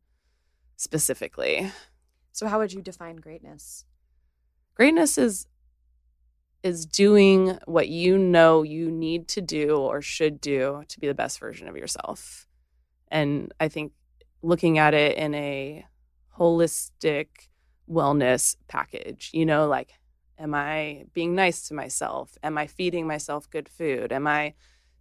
specifically. 0.76 1.72
So 2.30 2.46
how 2.46 2.58
would 2.58 2.74
you 2.74 2.82
define 2.82 3.16
greatness? 3.16 3.86
Greatness 4.74 5.16
is 5.16 5.46
is 6.62 6.84
doing 6.84 7.58
what 7.64 7.88
you 7.88 8.18
know 8.18 8.62
you 8.62 8.90
need 8.90 9.28
to 9.28 9.40
do 9.40 9.78
or 9.78 10.02
should 10.02 10.42
do 10.42 10.84
to 10.88 11.00
be 11.00 11.06
the 11.06 11.14
best 11.14 11.40
version 11.40 11.68
of 11.68 11.76
yourself. 11.78 12.46
And 13.08 13.50
I 13.58 13.68
think 13.68 13.92
looking 14.42 14.76
at 14.76 14.92
it 14.92 15.16
in 15.16 15.34
a 15.34 15.86
holistic 16.38 17.28
wellness 17.90 18.56
package, 18.68 19.30
you 19.32 19.46
know, 19.46 19.66
like, 19.66 19.94
am 20.38 20.52
I 20.52 21.06
being 21.14 21.34
nice 21.34 21.66
to 21.68 21.74
myself? 21.74 22.36
Am 22.42 22.58
I 22.58 22.66
feeding 22.66 23.06
myself 23.06 23.48
good 23.48 23.70
food? 23.70 24.12
Am 24.12 24.26
I 24.26 24.52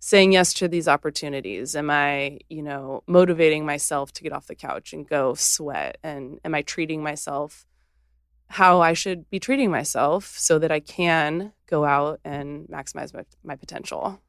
saying 0.01 0.33
yes 0.33 0.53
to 0.55 0.67
these 0.67 0.89
opportunities? 0.89 1.75
Am 1.75 1.89
I, 1.89 2.39
you 2.49 2.61
know, 2.61 3.03
motivating 3.07 3.65
myself 3.65 4.11
to 4.13 4.23
get 4.23 4.33
off 4.33 4.47
the 4.47 4.55
couch 4.55 4.91
and 4.91 5.07
go 5.07 5.35
sweat? 5.35 5.97
And 6.03 6.39
am 6.43 6.53
I 6.53 6.63
treating 6.63 7.01
myself 7.01 7.65
how 8.51 8.81
I 8.81 8.91
should 8.91 9.29
be 9.29 9.39
treating 9.39 9.71
myself 9.71 10.37
so 10.37 10.59
that 10.59 10.71
I 10.71 10.81
can 10.81 11.53
go 11.67 11.85
out 11.85 12.19
and 12.25 12.67
maximize 12.67 13.13
my, 13.13 13.23
my 13.43 13.55
potential. 13.55 14.19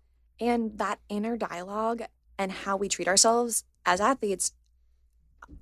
And 0.41 0.79
that 0.79 1.01
inner 1.09 1.37
dialogue 1.37 2.03
and 2.39 2.53
how 2.53 2.77
we 2.77 2.89
treat 2.89 3.09
ourselves 3.09 3.65
as 3.85 4.01
athletes 4.01 4.53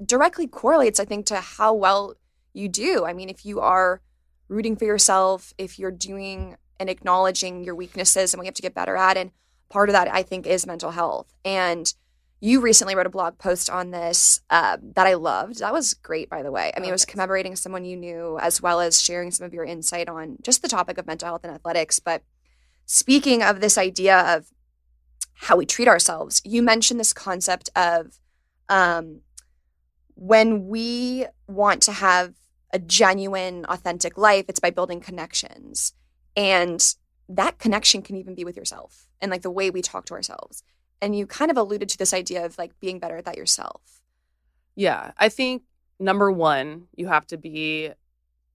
directly 0.04 0.46
correlates, 0.46 1.00
I 1.00 1.06
think, 1.06 1.24
to 1.26 1.36
how 1.36 1.72
well 1.72 2.14
you 2.52 2.68
do. 2.68 3.06
I 3.06 3.14
mean, 3.14 3.30
if 3.30 3.46
you 3.46 3.60
are 3.60 4.02
rooting 4.48 4.76
for 4.76 4.84
yourself, 4.84 5.54
if 5.56 5.78
you're 5.78 5.90
doing 5.90 6.56
and 6.78 6.90
acknowledging 6.90 7.64
your 7.64 7.74
weaknesses 7.74 8.34
and 8.34 8.42
you 8.42 8.46
have 8.46 8.54
to 8.54 8.62
get 8.62 8.74
better 8.74 8.96
at, 8.96 9.16
and 9.16 9.30
part 9.70 9.88
of 9.88 9.94
that, 9.94 10.12
I 10.12 10.22
think, 10.22 10.46
is 10.46 10.66
mental 10.66 10.90
health. 10.90 11.32
And 11.44 11.92
you 12.40 12.60
recently 12.60 12.94
wrote 12.94 13.06
a 13.06 13.10
blog 13.10 13.38
post 13.38 13.68
on 13.68 13.90
this 13.90 14.40
uh, 14.50 14.78
that 14.94 15.06
I 15.06 15.14
loved. 15.14 15.60
That 15.60 15.72
was 15.72 15.94
great, 15.94 16.30
by 16.30 16.42
the 16.42 16.50
way. 16.50 16.72
I 16.74 16.80
mean, 16.80 16.88
it 16.88 16.92
was 16.92 17.04
commemorating 17.04 17.54
someone 17.54 17.84
you 17.84 17.96
knew 17.96 18.38
as 18.40 18.62
well 18.62 18.80
as 18.80 19.00
sharing 19.00 19.30
some 19.30 19.46
of 19.46 19.52
your 19.52 19.64
insight 19.64 20.08
on 20.08 20.38
just 20.42 20.62
the 20.62 20.68
topic 20.68 20.96
of 20.98 21.06
mental 21.06 21.26
health 21.26 21.44
and 21.44 21.54
athletics. 21.54 21.98
But 21.98 22.22
speaking 22.86 23.42
of 23.42 23.60
this 23.60 23.76
idea 23.76 24.36
of 24.36 24.48
how 25.34 25.56
we 25.56 25.66
treat 25.66 25.88
ourselves, 25.88 26.40
you 26.44 26.62
mentioned 26.62 26.98
this 26.98 27.12
concept 27.12 27.68
of 27.76 28.18
um, 28.70 29.20
when 30.14 30.66
we 30.66 31.26
want 31.46 31.82
to 31.82 31.92
have 31.92 32.34
a 32.72 32.78
genuine, 32.78 33.66
authentic 33.66 34.16
life, 34.16 34.46
it's 34.48 34.60
by 34.60 34.70
building 34.70 35.00
connections. 35.00 35.92
And 36.36 36.82
that 37.30 37.58
connection 37.58 38.02
can 38.02 38.16
even 38.16 38.34
be 38.34 38.44
with 38.44 38.56
yourself 38.56 39.06
and 39.20 39.30
like 39.30 39.42
the 39.42 39.50
way 39.50 39.70
we 39.70 39.80
talk 39.80 40.04
to 40.06 40.14
ourselves 40.14 40.62
and 41.00 41.16
you 41.16 41.26
kind 41.26 41.50
of 41.50 41.56
alluded 41.56 41.88
to 41.88 41.98
this 41.98 42.12
idea 42.12 42.44
of 42.44 42.58
like 42.58 42.78
being 42.80 42.98
better 42.98 43.16
at 43.16 43.24
that 43.24 43.36
yourself. 43.36 44.02
Yeah, 44.76 45.12
I 45.18 45.28
think 45.28 45.62
number 45.98 46.30
one, 46.30 46.84
you 46.94 47.08
have 47.08 47.26
to 47.28 47.36
be 47.36 47.90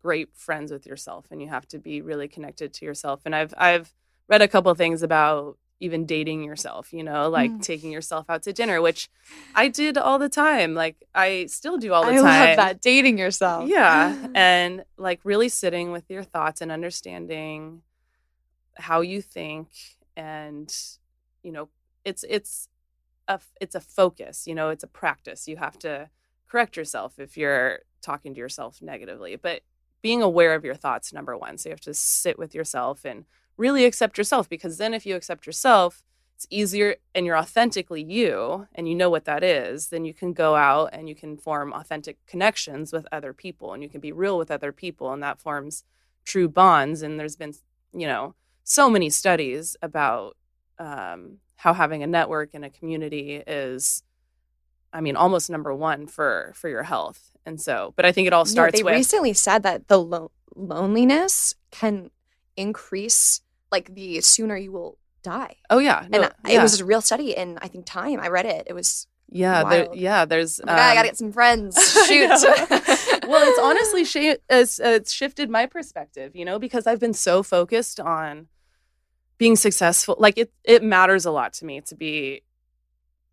great 0.01 0.29
friends 0.35 0.71
with 0.71 0.85
yourself 0.85 1.25
and 1.31 1.41
you 1.41 1.47
have 1.47 1.67
to 1.69 1.79
be 1.79 2.01
really 2.01 2.27
connected 2.27 2.73
to 2.73 2.85
yourself. 2.85 3.21
And 3.25 3.35
I've 3.35 3.53
I've 3.57 3.93
read 4.27 4.41
a 4.41 4.47
couple 4.47 4.73
things 4.75 5.03
about 5.03 5.57
even 5.81 6.05
dating 6.05 6.43
yourself, 6.43 6.93
you 6.93 7.03
know, 7.03 7.29
like 7.29 7.51
mm. 7.51 7.61
taking 7.61 7.91
yourself 7.91 8.29
out 8.29 8.43
to 8.43 8.53
dinner, 8.53 8.81
which 8.81 9.09
I 9.53 9.67
did 9.67 9.97
all 9.97 10.19
the 10.19 10.29
time. 10.29 10.73
Like 10.73 10.95
I 11.13 11.47
still 11.47 11.77
do 11.77 11.93
all 11.93 12.03
the 12.03 12.11
I 12.11 12.15
time. 12.15 12.25
I 12.25 12.45
love 12.47 12.57
that 12.57 12.81
dating 12.81 13.17
yourself. 13.17 13.67
Yeah, 13.67 14.27
and 14.35 14.85
like 14.97 15.19
really 15.23 15.49
sitting 15.49 15.91
with 15.91 16.05
your 16.09 16.23
thoughts 16.23 16.61
and 16.61 16.71
understanding 16.71 17.81
how 18.75 19.01
you 19.01 19.21
think 19.21 19.69
and 20.15 20.73
you 21.43 21.51
know 21.51 21.69
it's 22.03 22.23
it's 22.29 22.69
a 23.27 23.39
it's 23.59 23.75
a 23.75 23.79
focus 23.79 24.45
you 24.47 24.55
know 24.55 24.69
it's 24.69 24.83
a 24.83 24.87
practice. 24.87 25.47
You 25.47 25.57
have 25.57 25.77
to 25.79 26.09
correct 26.47 26.77
yourself 26.77 27.19
if 27.19 27.37
you're 27.37 27.79
talking 28.01 28.33
to 28.33 28.39
yourself 28.39 28.81
negatively 28.81 29.35
but 29.35 29.61
being 30.01 30.21
aware 30.21 30.53
of 30.53 30.63
your 30.63 30.75
thoughts 30.75 31.11
number 31.11 31.35
one. 31.35 31.57
So 31.57 31.69
you 31.69 31.73
have 31.73 31.81
to 31.81 31.93
sit 31.93 32.37
with 32.37 32.53
yourself 32.53 33.05
and 33.05 33.25
really 33.57 33.85
accept 33.85 34.17
yourself 34.17 34.47
because 34.47 34.77
then 34.77 34.93
if 34.93 35.05
you 35.05 35.15
accept 35.15 35.47
yourself 35.47 36.03
it's 36.35 36.45
easier 36.49 36.97
and 37.15 37.25
you're 37.25 37.37
authentically 37.37 38.03
you 38.03 38.67
and 38.75 38.89
you 38.89 38.93
know 38.93 39.09
what 39.09 39.23
that 39.25 39.43
is 39.43 39.87
then 39.87 40.03
you 40.03 40.13
can 40.13 40.33
go 40.33 40.55
out 40.55 40.89
and 40.91 41.07
you 41.07 41.15
can 41.15 41.37
form 41.37 41.71
authentic 41.71 42.17
connections 42.27 42.91
with 42.91 43.07
other 43.11 43.33
people 43.33 43.73
and 43.73 43.81
you 43.81 43.89
can 43.89 44.01
be 44.01 44.11
real 44.11 44.37
with 44.37 44.51
other 44.51 44.73
people 44.73 45.11
and 45.13 45.23
that 45.23 45.39
forms 45.39 45.85
true 46.25 46.49
bonds. 46.49 47.01
And 47.01 47.19
there's 47.19 47.37
been 47.37 47.53
you 47.93 48.07
know 48.07 48.35
so 48.65 48.89
many 48.89 49.09
studies 49.09 49.77
about 49.81 50.35
um, 50.77 51.37
how 51.55 51.73
having 51.73 52.03
a 52.03 52.07
network 52.07 52.49
and 52.53 52.65
a 52.65 52.69
community 52.69 53.41
is 53.47 54.03
I 54.95 55.01
mean, 55.01 55.17
almost 55.17 55.49
number 55.49 55.75
one 55.75 56.07
for 56.07 56.53
for 56.55 56.69
your 56.69 56.83
health. 56.83 57.31
And 57.45 57.59
so, 57.59 57.93
but 57.97 58.05
I 58.05 58.13
think 58.13 58.27
it 58.27 58.33
all 58.33 58.45
starts. 58.45 58.73
Yeah, 58.73 58.79
they 58.79 58.83
with, 58.83 58.93
recently 58.93 59.33
said 59.33 59.63
that 59.63 59.89
the 59.89 59.99
lo- 59.99 60.31
loneliness 60.55 61.53
can 61.69 62.11
increase, 62.55 63.41
like 63.71 63.93
the 63.93 64.21
sooner 64.21 64.55
you 64.55 64.71
will 64.71 64.97
die. 65.21 65.57
Oh 65.69 65.79
yeah, 65.79 66.07
no, 66.09 66.21
and 66.21 66.31
yeah. 66.47 66.59
it 66.59 66.61
was 66.61 66.79
a 66.79 66.85
real 66.85 67.01
study 67.01 67.35
in 67.35 67.59
I 67.61 67.67
think 67.67 67.85
Time. 67.85 68.21
I 68.21 68.29
read 68.29 68.45
it. 68.45 68.67
It 68.67 68.73
was 68.73 69.05
yeah, 69.29 69.65
there, 69.65 69.87
yeah. 69.93 70.23
There's 70.23 70.61
um, 70.61 70.69
I 70.69 70.95
gotta 70.95 71.09
get 71.09 71.17
some 71.17 71.33
friends. 71.33 71.75
Shoot. 72.07 72.29
well, 73.27 73.49
it's 73.49 73.59
honestly 73.59 74.05
sh- 74.05 74.37
it's, 74.49 74.79
it's 74.79 75.11
shifted 75.11 75.49
my 75.49 75.65
perspective, 75.65 76.37
you 76.37 76.45
know, 76.45 76.57
because 76.57 76.87
I've 76.87 77.01
been 77.01 77.13
so 77.13 77.43
focused 77.43 77.99
on 77.99 78.47
being 79.37 79.55
successful 79.55 80.15
like 80.19 80.37
it 80.37 80.51
it 80.63 80.83
matters 80.83 81.25
a 81.25 81.31
lot 81.31 81.53
to 81.53 81.65
me 81.65 81.81
to 81.81 81.95
be 81.95 82.41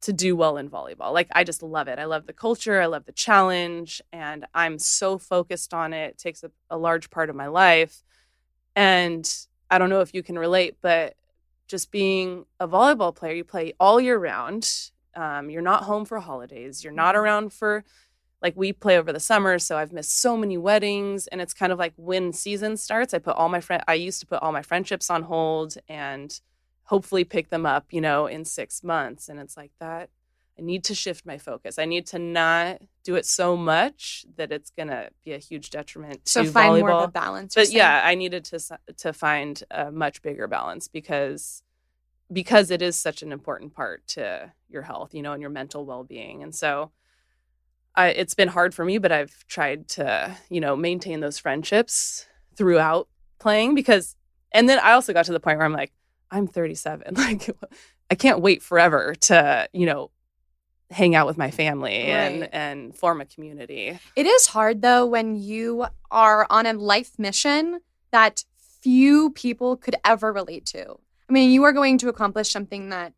to 0.00 0.12
do 0.12 0.34
well 0.34 0.56
in 0.56 0.68
volleyball. 0.68 1.12
Like 1.12 1.28
i 1.32 1.44
just 1.44 1.62
love 1.62 1.86
it. 1.86 1.98
I 1.98 2.06
love 2.06 2.26
the 2.26 2.32
culture. 2.32 2.80
I 2.80 2.86
love 2.86 3.04
the 3.04 3.12
challenge 3.12 4.02
and 4.12 4.46
i'm 4.54 4.78
so 4.78 5.18
focused 5.18 5.72
on 5.72 5.92
it. 5.92 6.10
It 6.10 6.18
takes 6.18 6.42
a, 6.42 6.50
a 6.70 6.76
large 6.76 7.10
part 7.10 7.30
of 7.30 7.36
my 7.36 7.46
life 7.46 8.02
and 8.74 9.30
i 9.70 9.78
don't 9.78 9.90
know 9.90 10.00
if 10.00 10.14
you 10.14 10.22
can 10.22 10.38
relate 10.38 10.76
but 10.80 11.14
just 11.72 11.90
being 11.90 12.44
a 12.60 12.68
volleyball 12.68 13.14
player 13.14 13.34
you 13.34 13.44
play 13.44 13.72
all 13.80 13.98
year 14.00 14.18
round. 14.18 14.90
Um, 15.16 15.48
you're 15.48 15.62
not 15.62 15.84
home 15.84 16.04
for 16.04 16.20
holidays. 16.20 16.84
You're 16.84 16.92
not 16.92 17.14
mm-hmm. 17.14 17.24
around 17.24 17.52
for 17.52 17.84
like 18.42 18.54
we 18.56 18.72
play 18.72 18.98
over 18.98 19.12
the 19.12 19.20
summer 19.20 19.58
so 19.58 19.78
i've 19.78 19.92
missed 19.92 20.20
so 20.20 20.36
many 20.36 20.58
weddings 20.58 21.26
and 21.28 21.40
it's 21.40 21.54
kind 21.54 21.72
of 21.72 21.78
like 21.78 21.92
when 21.96 22.32
season 22.32 22.76
starts 22.76 23.14
i 23.14 23.18
put 23.18 23.36
all 23.36 23.48
my 23.48 23.60
friend 23.60 23.82
i 23.86 23.94
used 23.94 24.20
to 24.20 24.26
put 24.26 24.42
all 24.42 24.52
my 24.52 24.62
friendships 24.62 25.08
on 25.08 25.22
hold 25.22 25.76
and 25.88 26.40
hopefully 26.84 27.24
pick 27.24 27.48
them 27.48 27.64
up 27.64 27.86
you 27.90 28.00
know 28.00 28.26
in 28.26 28.44
six 28.44 28.82
months 28.82 29.28
and 29.28 29.38
it's 29.38 29.56
like 29.56 29.70
that 29.80 30.10
i 30.58 30.62
need 30.62 30.84
to 30.84 30.94
shift 30.94 31.24
my 31.24 31.38
focus 31.38 31.78
i 31.78 31.84
need 31.84 32.06
to 32.06 32.18
not 32.18 32.82
do 33.04 33.14
it 33.14 33.24
so 33.24 33.56
much 33.56 34.26
that 34.36 34.52
it's 34.52 34.70
going 34.70 34.88
to 34.88 35.08
be 35.24 35.32
a 35.32 35.38
huge 35.38 35.70
detriment 35.70 36.20
so 36.28 36.42
to 36.42 36.50
find 36.50 36.74
volleyball. 36.74 36.80
more 36.80 36.90
of 36.90 37.08
a 37.08 37.12
balance 37.12 37.54
but 37.54 37.70
yeah 37.70 38.02
i 38.04 38.14
needed 38.14 38.44
to 38.44 38.58
to 38.96 39.12
find 39.12 39.62
a 39.70 39.90
much 39.90 40.20
bigger 40.22 40.46
balance 40.46 40.88
because 40.88 41.62
because 42.32 42.70
it 42.70 42.80
is 42.80 42.96
such 42.96 43.22
an 43.22 43.30
important 43.30 43.74
part 43.74 44.06
to 44.06 44.50
your 44.68 44.82
health 44.82 45.14
you 45.14 45.22
know 45.22 45.32
and 45.32 45.40
your 45.40 45.50
mental 45.50 45.84
well-being 45.86 46.42
and 46.42 46.54
so 46.54 46.90
I, 47.94 48.08
it's 48.08 48.34
been 48.34 48.48
hard 48.48 48.74
for 48.74 48.84
me, 48.84 48.98
but 48.98 49.12
I've 49.12 49.46
tried 49.48 49.88
to, 49.90 50.36
you 50.48 50.60
know, 50.60 50.76
maintain 50.76 51.20
those 51.20 51.38
friendships 51.38 52.26
throughout 52.56 53.08
playing 53.38 53.74
because, 53.74 54.16
and 54.52 54.68
then 54.68 54.78
I 54.78 54.92
also 54.92 55.12
got 55.12 55.26
to 55.26 55.32
the 55.32 55.40
point 55.40 55.58
where 55.58 55.66
I'm 55.66 55.72
like, 55.72 55.92
I'm 56.30 56.46
37. 56.46 57.14
Like 57.16 57.50
I 58.10 58.14
can't 58.14 58.40
wait 58.40 58.62
forever 58.62 59.14
to, 59.22 59.68
you 59.72 59.86
know, 59.86 60.10
hang 60.90 61.14
out 61.14 61.26
with 61.26 61.38
my 61.38 61.50
family 61.50 61.92
right. 61.92 62.12
and 62.12 62.54
and 62.54 62.94
form 62.94 63.20
a 63.20 63.24
community. 63.24 63.98
It 64.14 64.26
is 64.26 64.46
hard 64.46 64.82
though 64.82 65.06
when 65.06 65.36
you 65.36 65.86
are 66.10 66.46
on 66.50 66.66
a 66.66 66.74
life 66.74 67.18
mission 67.18 67.80
that 68.10 68.44
few 68.82 69.30
people 69.30 69.76
could 69.76 69.96
ever 70.04 70.32
relate 70.32 70.66
to. 70.66 70.98
I 71.28 71.32
mean, 71.32 71.50
you 71.50 71.62
are 71.64 71.72
going 71.72 71.96
to 71.98 72.08
accomplish 72.08 72.50
something 72.50 72.90
that 72.90 73.14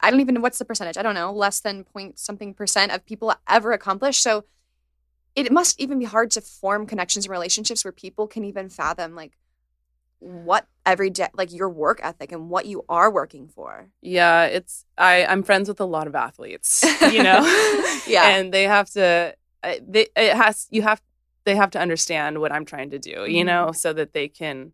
I 0.00 0.10
don't 0.10 0.20
even 0.20 0.34
know 0.34 0.40
what's 0.40 0.58
the 0.58 0.64
percentage. 0.64 0.96
I 0.96 1.02
don't 1.02 1.14
know, 1.14 1.32
less 1.32 1.60
than 1.60 1.84
point 1.84 2.18
something 2.18 2.54
percent 2.54 2.92
of 2.92 3.06
people 3.06 3.34
ever 3.48 3.72
accomplish. 3.72 4.18
So 4.18 4.44
it 5.34 5.50
must 5.50 5.80
even 5.80 5.98
be 5.98 6.04
hard 6.04 6.30
to 6.32 6.40
form 6.40 6.86
connections 6.86 7.26
and 7.26 7.32
relationships 7.32 7.84
where 7.84 7.92
people 7.92 8.26
can 8.26 8.44
even 8.44 8.68
fathom 8.68 9.14
like 9.14 9.32
what 10.20 10.66
every 10.86 11.10
day 11.10 11.28
like 11.34 11.52
your 11.52 11.68
work 11.68 12.00
ethic 12.02 12.32
and 12.32 12.48
what 12.48 12.64
you 12.64 12.82
are 12.88 13.10
working 13.10 13.46
for 13.46 13.90
yeah 14.00 14.44
it's 14.44 14.86
i 14.96 15.24
i'm 15.26 15.42
friends 15.42 15.68
with 15.68 15.80
a 15.80 15.84
lot 15.84 16.06
of 16.06 16.14
athletes 16.14 16.82
you 17.12 17.22
know 17.22 17.40
yeah 18.06 18.28
and 18.30 18.52
they 18.52 18.62
have 18.62 18.88
to 18.88 19.34
they 19.62 20.06
it 20.16 20.34
has 20.34 20.66
you 20.70 20.80
have 20.80 21.02
they 21.44 21.54
have 21.54 21.70
to 21.70 21.78
understand 21.78 22.40
what 22.40 22.52
i'm 22.52 22.64
trying 22.64 22.88
to 22.88 22.98
do 22.98 23.12
mm-hmm. 23.16 23.32
you 23.32 23.44
know 23.44 23.70
so 23.72 23.92
that 23.92 24.14
they 24.14 24.28
can 24.28 24.72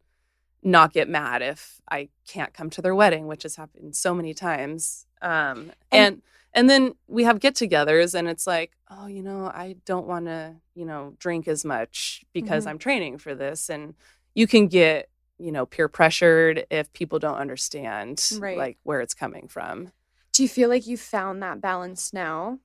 not 0.62 0.92
get 0.92 1.08
mad 1.08 1.42
if 1.42 1.80
i 1.90 2.08
can't 2.28 2.54
come 2.54 2.70
to 2.70 2.80
their 2.80 2.94
wedding 2.94 3.26
which 3.26 3.42
has 3.42 3.56
happened 3.56 3.96
so 3.96 4.14
many 4.14 4.32
times 4.32 5.06
um 5.22 5.72
and, 5.92 6.22
and 6.52 6.68
then 6.68 6.94
we 7.06 7.24
have 7.24 7.40
get-togethers 7.40 8.14
and 8.14 8.28
it's 8.28 8.46
like 8.46 8.72
oh 8.90 9.06
you 9.06 9.22
know 9.22 9.46
i 9.46 9.76
don't 9.84 10.06
want 10.06 10.26
to 10.26 10.54
you 10.74 10.84
know 10.84 11.14
drink 11.18 11.48
as 11.48 11.64
much 11.64 12.24
because 12.32 12.64
mm-hmm. 12.64 12.70
i'm 12.70 12.78
training 12.78 13.18
for 13.18 13.34
this 13.34 13.68
and 13.68 13.94
you 14.34 14.46
can 14.46 14.66
get 14.66 15.08
you 15.38 15.52
know 15.52 15.66
peer 15.66 15.88
pressured 15.88 16.66
if 16.70 16.92
people 16.92 17.18
don't 17.18 17.36
understand 17.36 18.22
right. 18.38 18.58
like 18.58 18.78
where 18.82 19.00
it's 19.00 19.14
coming 19.14 19.48
from 19.48 19.90
do 20.32 20.42
you 20.42 20.48
feel 20.48 20.68
like 20.68 20.86
you 20.86 20.96
found 20.96 21.42
that 21.42 21.60
balance 21.60 22.12
now 22.12 22.58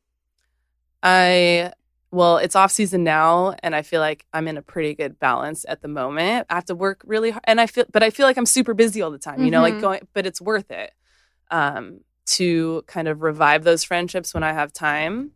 i 1.01 1.71
well 2.11 2.37
it's 2.37 2.55
off 2.55 2.71
season 2.71 3.03
now 3.03 3.55
and 3.63 3.75
i 3.75 3.81
feel 3.81 4.01
like 4.01 4.25
i'm 4.33 4.47
in 4.47 4.57
a 4.57 4.61
pretty 4.61 4.93
good 4.93 5.19
balance 5.19 5.65
at 5.67 5.81
the 5.81 5.87
moment 5.87 6.45
i 6.49 6.55
have 6.55 6.65
to 6.65 6.75
work 6.75 7.01
really 7.05 7.31
hard 7.31 7.43
and 7.45 7.61
i 7.61 7.67
feel 7.67 7.85
but 7.91 8.03
i 8.03 8.09
feel 8.09 8.25
like 8.25 8.37
i'm 8.37 8.45
super 8.45 8.73
busy 8.73 9.01
all 9.01 9.11
the 9.11 9.17
time 9.17 9.39
you 9.39 9.45
mm-hmm. 9.45 9.51
know 9.51 9.61
like 9.61 9.73
mm-hmm. 9.73 9.81
going 9.81 10.07
but 10.13 10.25
it's 10.25 10.41
worth 10.41 10.71
it 10.71 10.91
um 11.51 11.99
to 12.25 12.83
kind 12.87 13.07
of 13.07 13.21
revive 13.21 13.63
those 13.63 13.83
friendships 13.83 14.33
when 14.33 14.43
i 14.43 14.53
have 14.53 14.73
time 14.73 15.31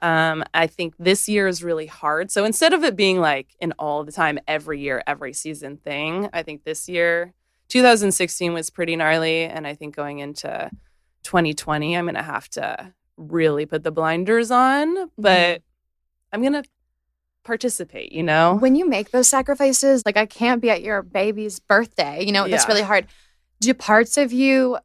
um, 0.00 0.44
I 0.54 0.66
think 0.66 0.94
this 0.98 1.28
year 1.28 1.48
is 1.48 1.64
really 1.64 1.86
hard. 1.86 2.30
So 2.30 2.44
instead 2.44 2.72
of 2.72 2.84
it 2.84 2.94
being 2.94 3.20
like 3.20 3.56
an 3.60 3.72
all 3.78 4.04
the 4.04 4.12
time, 4.12 4.38
every 4.46 4.80
year, 4.80 5.02
every 5.06 5.32
season 5.32 5.76
thing, 5.76 6.28
I 6.32 6.42
think 6.42 6.64
this 6.64 6.88
year, 6.88 7.34
2016 7.68 8.52
was 8.52 8.70
pretty 8.70 8.94
gnarly. 8.96 9.44
And 9.44 9.66
I 9.66 9.74
think 9.74 9.96
going 9.96 10.20
into 10.20 10.70
2020, 11.24 11.96
I'm 11.96 12.04
going 12.04 12.14
to 12.14 12.22
have 12.22 12.48
to 12.50 12.92
really 13.16 13.66
put 13.66 13.82
the 13.82 13.90
blinders 13.90 14.50
on, 14.50 14.96
mm-hmm. 14.96 15.22
but. 15.22 15.62
I'm 16.30 16.42
going 16.42 16.52
to 16.52 16.64
participate, 17.42 18.12
you 18.12 18.22
know? 18.22 18.56
When 18.56 18.74
you 18.74 18.86
make 18.86 19.12
those 19.12 19.28
sacrifices, 19.28 20.02
like 20.04 20.18
I 20.18 20.26
can't 20.26 20.60
be 20.60 20.68
at 20.68 20.82
your 20.82 21.00
baby's 21.00 21.58
birthday, 21.58 22.22
you 22.22 22.32
know, 22.32 22.44
yeah. 22.44 22.50
that's 22.50 22.68
really 22.68 22.82
hard. 22.82 23.06
Do 23.62 23.72
parts 23.72 24.18
of 24.18 24.30
you, 24.30 24.76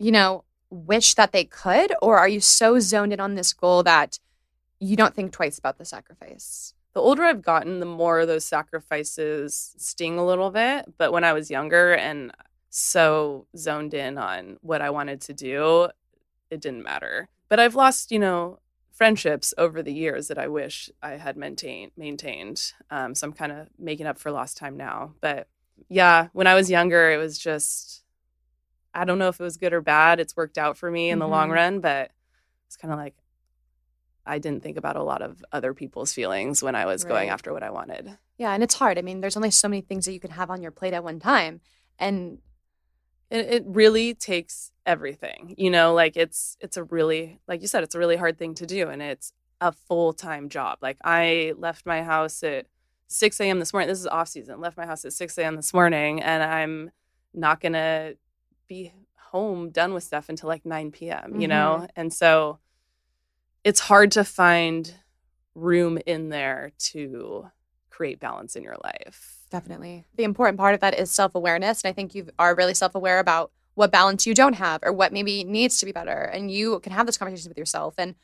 you 0.00 0.10
know, 0.10 0.42
wish 0.70 1.14
that 1.14 1.32
they 1.32 1.44
could? 1.44 1.92
Or 2.00 2.18
are 2.18 2.28
you 2.28 2.40
so 2.40 2.78
zoned 2.78 3.12
in 3.12 3.20
on 3.20 3.34
this 3.34 3.52
goal 3.52 3.82
that 3.82 4.18
you 4.80 4.96
don't 4.96 5.14
think 5.14 5.32
twice 5.32 5.58
about 5.58 5.78
the 5.78 5.84
sacrifice. 5.84 6.74
The 6.94 7.00
older 7.00 7.22
I've 7.22 7.42
gotten, 7.42 7.78
the 7.78 7.86
more 7.86 8.26
those 8.26 8.44
sacrifices 8.44 9.74
sting 9.78 10.18
a 10.18 10.26
little 10.26 10.50
bit. 10.50 10.92
But 10.98 11.12
when 11.12 11.22
I 11.22 11.34
was 11.34 11.50
younger 11.50 11.92
and 11.94 12.32
so 12.70 13.46
zoned 13.56 13.94
in 13.94 14.18
on 14.18 14.58
what 14.62 14.82
I 14.82 14.90
wanted 14.90 15.20
to 15.22 15.34
do, 15.34 15.88
it 16.50 16.60
didn't 16.60 16.82
matter. 16.82 17.28
But 17.48 17.60
I've 17.60 17.76
lost, 17.76 18.10
you 18.10 18.18
know, 18.18 18.58
friendships 18.90 19.54
over 19.56 19.82
the 19.82 19.92
years 19.92 20.28
that 20.28 20.38
I 20.38 20.48
wish 20.48 20.90
I 21.02 21.10
had 21.12 21.36
maintained. 21.36 21.92
Maintained. 21.96 22.72
Um, 22.90 23.14
so 23.14 23.26
I'm 23.26 23.32
kind 23.32 23.52
of 23.52 23.68
making 23.78 24.06
up 24.06 24.18
for 24.18 24.32
lost 24.32 24.56
time 24.56 24.76
now. 24.76 25.14
But 25.20 25.46
yeah, 25.88 26.28
when 26.32 26.46
I 26.46 26.54
was 26.54 26.70
younger, 26.70 27.10
it 27.10 27.18
was 27.18 27.38
just 27.38 27.99
I 28.94 29.04
don't 29.04 29.18
know 29.18 29.28
if 29.28 29.40
it 29.40 29.42
was 29.44 29.56
good 29.56 29.72
or 29.72 29.80
bad. 29.80 30.20
It's 30.20 30.36
worked 30.36 30.58
out 30.58 30.76
for 30.76 30.90
me 30.90 31.10
in 31.10 31.14
mm-hmm. 31.14 31.20
the 31.20 31.28
long 31.28 31.46
mm-hmm. 31.46 31.54
run, 31.54 31.80
but 31.80 32.10
it's 32.66 32.76
kind 32.76 32.92
of 32.92 32.98
like 32.98 33.14
I 34.26 34.38
didn't 34.38 34.62
think 34.62 34.76
about 34.76 34.96
a 34.96 35.02
lot 35.02 35.22
of 35.22 35.42
other 35.52 35.74
people's 35.74 36.12
feelings 36.12 36.62
when 36.62 36.74
I 36.74 36.86
was 36.86 37.04
right. 37.04 37.10
going 37.10 37.28
after 37.30 37.52
what 37.52 37.62
I 37.62 37.70
wanted. 37.70 38.16
Yeah, 38.38 38.52
and 38.52 38.62
it's 38.62 38.74
hard. 38.74 38.98
I 38.98 39.02
mean, 39.02 39.20
there's 39.20 39.36
only 39.36 39.50
so 39.50 39.68
many 39.68 39.80
things 39.80 40.04
that 40.04 40.12
you 40.12 40.20
can 40.20 40.30
have 40.30 40.50
on 40.50 40.62
your 40.62 40.70
plate 40.70 40.92
at 40.92 41.04
one 41.04 41.18
time, 41.18 41.60
and 41.98 42.38
it, 43.30 43.46
it 43.46 43.64
really 43.66 44.14
takes 44.14 44.72
everything. 44.86 45.54
You 45.58 45.70
know, 45.70 45.94
like 45.94 46.16
it's 46.16 46.56
it's 46.60 46.76
a 46.76 46.84
really 46.84 47.40
like 47.48 47.62
you 47.62 47.68
said, 47.68 47.82
it's 47.82 47.94
a 47.94 47.98
really 47.98 48.16
hard 48.16 48.38
thing 48.38 48.54
to 48.54 48.66
do, 48.66 48.88
and 48.88 49.02
it's 49.02 49.32
a 49.60 49.72
full 49.72 50.12
time 50.12 50.48
job. 50.48 50.78
Like 50.80 50.98
I 51.04 51.54
left 51.56 51.86
my 51.86 52.02
house 52.02 52.42
at 52.42 52.66
6 53.08 53.40
a.m. 53.40 53.58
this 53.58 53.72
morning. 53.72 53.88
This 53.88 54.00
is 54.00 54.06
off 54.06 54.28
season. 54.28 54.60
Left 54.60 54.76
my 54.76 54.86
house 54.86 55.04
at 55.04 55.12
6 55.12 55.38
a.m. 55.38 55.56
this 55.56 55.74
morning, 55.74 56.22
and 56.22 56.42
I'm 56.42 56.90
not 57.34 57.60
gonna 57.60 58.14
be 58.70 58.92
home 59.16 59.70
done 59.70 59.92
with 59.92 60.02
stuff 60.02 60.28
until 60.28 60.48
like 60.48 60.64
9 60.64 60.92
p.m. 60.92 61.34
You 61.34 61.40
mm-hmm. 61.40 61.48
know, 61.48 61.88
and 61.94 62.12
so 62.12 62.58
it's 63.62 63.80
hard 63.80 64.12
to 64.12 64.24
find 64.24 64.94
room 65.54 65.98
in 66.06 66.30
there 66.30 66.72
to 66.78 67.50
create 67.90 68.20
balance 68.20 68.56
in 68.56 68.62
your 68.62 68.76
life. 68.82 69.40
Definitely. 69.50 70.06
The 70.16 70.24
important 70.24 70.58
part 70.58 70.74
of 70.74 70.80
that 70.80 70.98
is 70.98 71.10
self 71.10 71.34
awareness. 71.34 71.82
And 71.82 71.90
I 71.90 71.92
think 71.92 72.14
you 72.14 72.28
are 72.38 72.54
really 72.54 72.74
self 72.74 72.94
aware 72.94 73.18
about 73.18 73.50
what 73.74 73.92
balance 73.92 74.26
you 74.26 74.34
don't 74.34 74.54
have 74.54 74.80
or 74.82 74.92
what 74.92 75.12
maybe 75.12 75.44
needs 75.44 75.78
to 75.78 75.86
be 75.86 75.92
better. 75.92 76.22
And 76.22 76.50
you 76.50 76.80
can 76.80 76.92
have 76.92 77.06
those 77.06 77.18
conversations 77.18 77.48
with 77.48 77.58
yourself. 77.58 77.94
And 77.98 78.14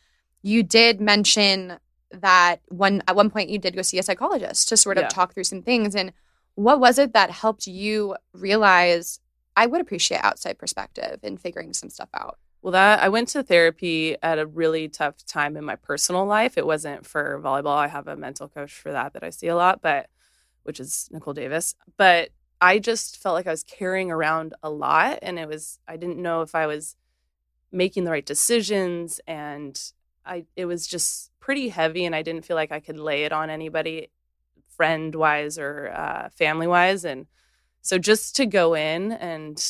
you 0.43 0.63
did 0.63 1.01
mention 1.01 1.79
that 2.13 2.61
one 2.69 3.03
at 3.09 3.17
one 3.17 3.31
point 3.31 3.51
you 3.51 3.59
did 3.59 3.75
go 3.75 3.83
see 3.83 3.99
a 3.99 4.03
psychologist 4.03 4.69
to 4.69 4.77
sort 4.77 4.97
of 4.97 5.03
yeah. 5.03 5.09
talk 5.09 5.35
through 5.35 5.45
some 5.45 5.63
things. 5.63 5.95
And 5.97 6.13
what 6.55 6.81
was 6.81 6.99
it 6.99 7.13
that 7.13 7.31
helped 7.31 7.67
you 7.67 8.17
realize 8.33 9.21
I 9.57 9.67
would 9.67 9.81
appreciate 9.81 10.21
outside 10.23 10.59
perspective 10.59 11.21
in 11.23 11.39
figuring 11.39 11.73
some 11.73 11.91
stuff 11.91 12.11
out? 12.15 12.39
Well, 12.63 12.73
that 12.73 13.03
I 13.03 13.09
went 13.09 13.29
to 13.29 13.43
therapy 13.43 14.17
at 14.23 14.39
a 14.39 14.47
really 14.47 14.89
tough 14.89 15.25
time 15.25 15.57
in 15.57 15.65
my 15.65 15.77
personal 15.77 16.27
life. 16.27 16.59
It 16.59 16.67
wasn't 16.67 17.07
for 17.07 17.41
volleyball. 17.43 17.77
I 17.77 17.89
have 17.89 18.09
a 18.09 18.17
mental 18.17 18.49
coach 18.49 18.73
for 18.73 18.93
that 18.93 19.13
that 19.13 19.25
I 19.25 19.31
see 19.31 19.47
a 19.47 19.57
lot, 19.57 19.81
but 19.83 20.09
which 20.65 20.81
is 20.81 21.09
Nicole 21.13 21.33
Davis. 21.35 21.75
But 21.97 22.31
I 22.61 22.79
just 22.79 23.19
felt 23.19 23.35
like 23.35 23.47
I 23.47 23.53
was 23.53 23.63
carrying 23.63 24.11
around 24.11 24.55
a 24.63 24.71
lot 24.71 25.21
and 25.23 25.39
it 25.39 25.49
was 25.49 25.79
I 25.87 25.97
didn't 25.97 26.21
know 26.21 26.43
if 26.43 26.55
I 26.55 26.67
was 26.67 26.97
making 27.71 28.05
the 28.05 28.11
right 28.11 28.25
decisions 28.25 29.21
and 29.27 29.81
I 30.25 30.45
it 30.57 30.65
was 30.67 30.87
just 30.87 31.31
pretty 31.39 31.69
heavy 31.69 32.05
and 32.05 32.15
I 32.15 32.23
didn't 32.23 32.45
feel 32.45 32.57
like 32.57 32.73
I 32.73 32.81
could 32.81 32.99
lay 32.99 33.25
it 33.25 33.33
on 33.33 33.51
anybody 33.51 34.11
friend 34.69 35.15
wise 35.15 35.59
or 35.59 35.93
uh, 35.95 36.29
family 36.31 36.67
wise 36.67 37.05
and 37.05 37.27
so 37.87 37.99
just 37.99 38.35
to 38.37 38.47
go 38.47 38.75
in 38.75 39.13
and 39.13 39.65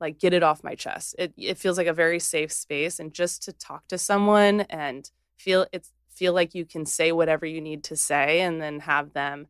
like 0.00 0.18
get 0.18 0.32
it 0.32 0.42
off 0.42 0.62
my 0.62 0.74
chest. 0.74 1.16
It 1.18 1.32
it 1.36 1.58
feels 1.58 1.76
like 1.76 1.86
a 1.86 1.92
very 1.92 2.20
safe 2.20 2.52
space 2.52 3.00
and 3.00 3.12
just 3.12 3.42
to 3.44 3.52
talk 3.52 3.88
to 3.88 3.98
someone 3.98 4.60
and 4.62 5.10
feel 5.36 5.66
it's 5.72 5.92
feel 6.10 6.32
like 6.32 6.54
you 6.54 6.64
can 6.64 6.86
say 6.86 7.12
whatever 7.12 7.46
you 7.46 7.60
need 7.60 7.84
to 7.84 7.96
say 7.96 8.40
and 8.40 8.60
then 8.60 8.80
have 8.80 9.12
them 9.12 9.46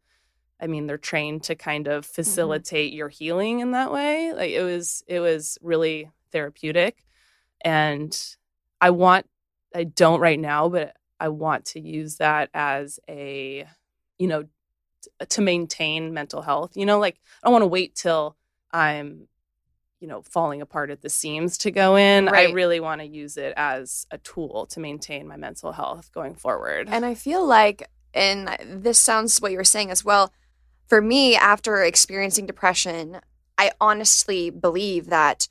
I 0.61 0.67
mean 0.67 0.87
they're 0.87 0.99
trained 0.99 1.43
to 1.45 1.55
kind 1.55 1.87
of 1.87 2.05
mm-hmm. 2.05 2.15
facilitate 2.15 2.91
mm-hmm. 2.93 2.99
your 2.99 3.09
healing 3.09 3.61
in 3.61 3.73
that 3.73 3.93
way. 3.93 4.33
Like 4.33 4.51
it 4.51 4.63
was 4.63 5.03
it 5.07 5.21
was 5.21 5.59
really 5.63 6.11
therapeutic 6.33 7.05
and 7.61 8.19
I 8.81 8.91
want 8.91 9.27
I 9.75 9.85
don't 9.85 10.21
right 10.21 10.41
now 10.41 10.69
but 10.69 10.97
I 11.21 11.29
want 11.29 11.67
to 11.67 11.81
use 11.81 12.17
that 12.17 12.49
as 12.55 12.99
a 13.09 13.67
you 14.19 14.27
know 14.27 14.45
to 15.29 15.41
maintain 15.41 16.13
mental 16.13 16.43
health. 16.43 16.77
You 16.77 16.87
know 16.87 16.99
like 16.99 17.17
I 17.43 17.47
don't 17.47 17.53
want 17.53 17.63
to 17.63 17.69
wait 17.69 17.95
till 17.95 18.37
I'm 18.73 19.29
you 20.01 20.07
know 20.07 20.23
falling 20.23 20.61
apart 20.61 20.91
at 20.91 21.03
the 21.03 21.09
seams 21.09 21.59
to 21.59 21.71
go 21.71 21.97
in 21.97 22.27
right. 22.27 22.49
i 22.49 22.53
really 22.53 22.81
want 22.81 23.01
to 23.01 23.07
use 23.07 23.37
it 23.37 23.53
as 23.57 24.07
a 24.11 24.19
tool 24.19 24.67
to 24.67 24.81
maintain 24.81 25.27
my 25.27 25.37
mental 25.37 25.73
health 25.73 26.13
going 26.13 26.35
forward 26.35 26.89
and 26.91 27.05
i 27.05 27.15
feel 27.15 27.45
like 27.45 27.89
and 28.15 28.57
this 28.65 28.99
sounds 28.99 29.39
what 29.39 29.51
you 29.51 29.59
were 29.59 29.65
saying 29.65 29.91
as 29.91 30.05
well 30.05 30.33
for 30.87 31.01
me 31.01 31.37
after 31.37 31.83
experiencing 31.83 32.47
depression 32.47 33.21
i 33.57 33.71
honestly 33.81 34.51
believe 34.51 35.07
that 35.07 35.49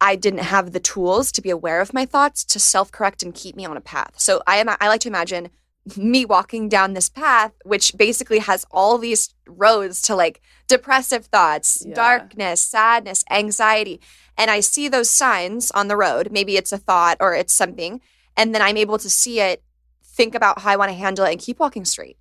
i 0.00 0.14
didn't 0.14 0.40
have 0.40 0.72
the 0.72 0.80
tools 0.80 1.32
to 1.32 1.42
be 1.42 1.50
aware 1.50 1.80
of 1.80 1.92
my 1.92 2.06
thoughts 2.06 2.44
to 2.44 2.58
self-correct 2.58 3.22
and 3.22 3.34
keep 3.34 3.56
me 3.56 3.64
on 3.64 3.76
a 3.76 3.80
path 3.80 4.14
so 4.16 4.42
i 4.46 4.56
am 4.56 4.68
i 4.68 4.88
like 4.88 5.00
to 5.00 5.08
imagine 5.08 5.50
me 5.96 6.24
walking 6.24 6.68
down 6.68 6.92
this 6.92 7.08
path, 7.08 7.52
which 7.64 7.96
basically 7.96 8.40
has 8.40 8.66
all 8.70 8.98
these 8.98 9.34
roads 9.46 10.02
to 10.02 10.14
like 10.14 10.40
depressive 10.66 11.26
thoughts, 11.26 11.84
yeah. 11.86 11.94
darkness, 11.94 12.60
sadness, 12.60 13.24
anxiety. 13.30 14.00
And 14.36 14.50
I 14.50 14.60
see 14.60 14.88
those 14.88 15.10
signs 15.10 15.70
on 15.72 15.88
the 15.88 15.96
road. 15.96 16.30
Maybe 16.30 16.56
it's 16.56 16.72
a 16.72 16.78
thought 16.78 17.16
or 17.20 17.34
it's 17.34 17.54
something. 17.54 18.00
And 18.36 18.54
then 18.54 18.62
I'm 18.62 18.76
able 18.76 18.98
to 18.98 19.10
see 19.10 19.40
it, 19.40 19.62
think 20.04 20.34
about 20.34 20.60
how 20.60 20.70
I 20.70 20.76
want 20.76 20.90
to 20.90 20.96
handle 20.96 21.24
it, 21.24 21.32
and 21.32 21.40
keep 21.40 21.58
walking 21.58 21.84
straight. 21.84 22.18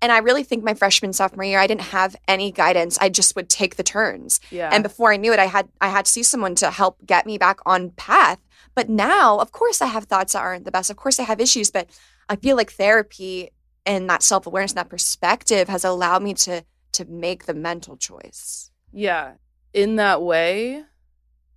And 0.00 0.12
I 0.12 0.18
really 0.18 0.44
think 0.44 0.62
my 0.62 0.74
freshman 0.74 1.12
sophomore 1.12 1.44
year, 1.44 1.58
I 1.58 1.66
didn't 1.66 1.82
have 1.82 2.14
any 2.28 2.52
guidance. 2.52 2.98
I 3.00 3.08
just 3.08 3.34
would 3.34 3.48
take 3.48 3.76
the 3.76 3.82
turns. 3.82 4.40
Yeah. 4.50 4.70
And 4.72 4.82
before 4.82 5.12
I 5.12 5.16
knew 5.16 5.32
it, 5.32 5.40
I 5.40 5.46
had 5.46 5.68
I 5.80 5.88
had 5.88 6.04
to 6.04 6.10
see 6.10 6.22
someone 6.22 6.54
to 6.56 6.70
help 6.70 7.04
get 7.04 7.26
me 7.26 7.36
back 7.36 7.58
on 7.66 7.90
path. 7.90 8.38
But 8.74 8.88
now, 8.88 9.38
of 9.38 9.50
course, 9.50 9.82
I 9.82 9.86
have 9.86 10.04
thoughts 10.04 10.34
that 10.34 10.40
aren't 10.40 10.64
the 10.64 10.70
best. 10.70 10.88
Of 10.88 10.96
course, 10.96 11.18
I 11.18 11.24
have 11.24 11.40
issues, 11.40 11.70
but 11.70 11.88
I 12.28 12.36
feel 12.36 12.56
like 12.56 12.72
therapy 12.72 13.50
and 13.86 14.08
that 14.10 14.22
self 14.22 14.46
awareness 14.46 14.72
and 14.72 14.78
that 14.78 14.88
perspective 14.88 15.68
has 15.68 15.84
allowed 15.84 16.22
me 16.22 16.34
to 16.34 16.64
to 16.92 17.04
make 17.04 17.46
the 17.46 17.54
mental 17.54 17.96
choice. 17.96 18.70
Yeah. 18.92 19.34
In 19.72 19.96
that 19.96 20.22
way, 20.22 20.82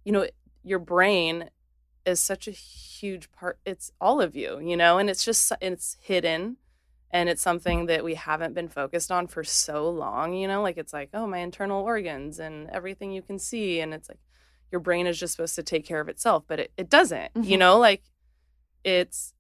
you 0.04 0.12
know, 0.12 0.28
your 0.64 0.80
brain 0.80 1.50
is 2.06 2.20
such 2.20 2.48
a 2.48 2.52
huge 2.52 3.32
part. 3.32 3.60
It's 3.66 3.92
all 4.00 4.22
of 4.22 4.36
you, 4.36 4.60
you 4.60 4.76
know, 4.76 4.98
and 4.98 5.10
it's 5.10 5.24
just, 5.24 5.52
it's 5.62 5.98
hidden 6.02 6.58
and 7.12 7.30
it's 7.30 7.42
something 7.42 7.88
that 7.88 8.04
we 8.04 8.16
haven't 8.16 8.54
been 8.54 8.70
focused 8.70 9.12
on 9.12 9.28
for 9.28 9.44
so 9.44 9.90
long, 9.90 10.34
you 10.34 10.48
know, 10.48 10.62
like 10.62 10.78
it's 10.78 10.94
like, 10.94 11.10
oh, 11.14 11.28
my 11.28 11.40
internal 11.40 11.84
organs 11.84 12.40
and 12.40 12.70
everything 12.70 13.12
you 13.12 13.22
can 13.22 13.40
see. 13.40 13.80
And 13.80 13.94
it's 13.94 14.10
like 14.10 14.20
your 14.72 14.82
brain 14.82 15.08
is 15.08 15.20
just 15.20 15.36
supposed 15.36 15.56
to 15.56 15.64
take 15.64 15.86
care 15.86 16.00
of 16.00 16.10
itself, 16.10 16.44
but 16.48 16.60
it, 16.60 16.72
it 16.78 16.90
doesn't, 16.90 17.34
mm-hmm. 17.34 17.44
you 17.44 17.58
know, 17.58 17.78
like 17.78 18.04
it's, 18.84 19.34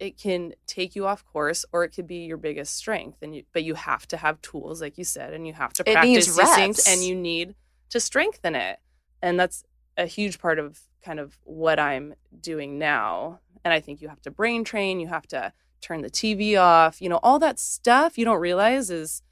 it 0.00 0.16
can 0.16 0.54
take 0.66 0.96
you 0.96 1.06
off 1.06 1.24
course 1.26 1.64
or 1.72 1.84
it 1.84 1.90
could 1.90 2.06
be 2.06 2.24
your 2.24 2.38
biggest 2.38 2.74
strength 2.74 3.18
and 3.22 3.36
you, 3.36 3.42
but 3.52 3.62
you 3.62 3.74
have 3.74 4.08
to 4.08 4.16
have 4.16 4.40
tools 4.40 4.80
like 4.80 4.96
you 4.98 5.04
said 5.04 5.34
and 5.34 5.46
you 5.46 5.52
have 5.52 5.72
to 5.74 5.84
practice 5.84 6.34
these 6.34 6.54
things 6.54 6.88
and 6.88 7.04
you 7.04 7.14
need 7.14 7.54
to 7.90 8.00
strengthen 8.00 8.54
it 8.54 8.78
and 9.22 9.38
that's 9.38 9.62
a 9.96 10.06
huge 10.06 10.40
part 10.40 10.58
of 10.58 10.80
kind 11.04 11.20
of 11.20 11.38
what 11.44 11.78
i'm 11.78 12.14
doing 12.40 12.78
now 12.78 13.38
and 13.64 13.74
i 13.74 13.78
think 13.80 14.00
you 14.00 14.08
have 14.08 14.20
to 14.22 14.30
brain 14.30 14.64
train 14.64 14.98
you 14.98 15.06
have 15.06 15.26
to 15.26 15.52
turn 15.82 16.00
the 16.00 16.10
tv 16.10 16.58
off 16.58 17.00
you 17.00 17.08
know 17.08 17.20
all 17.22 17.38
that 17.38 17.58
stuff 17.58 18.16
you 18.16 18.24
don't 18.24 18.40
realize 18.40 18.90
is 18.90 19.22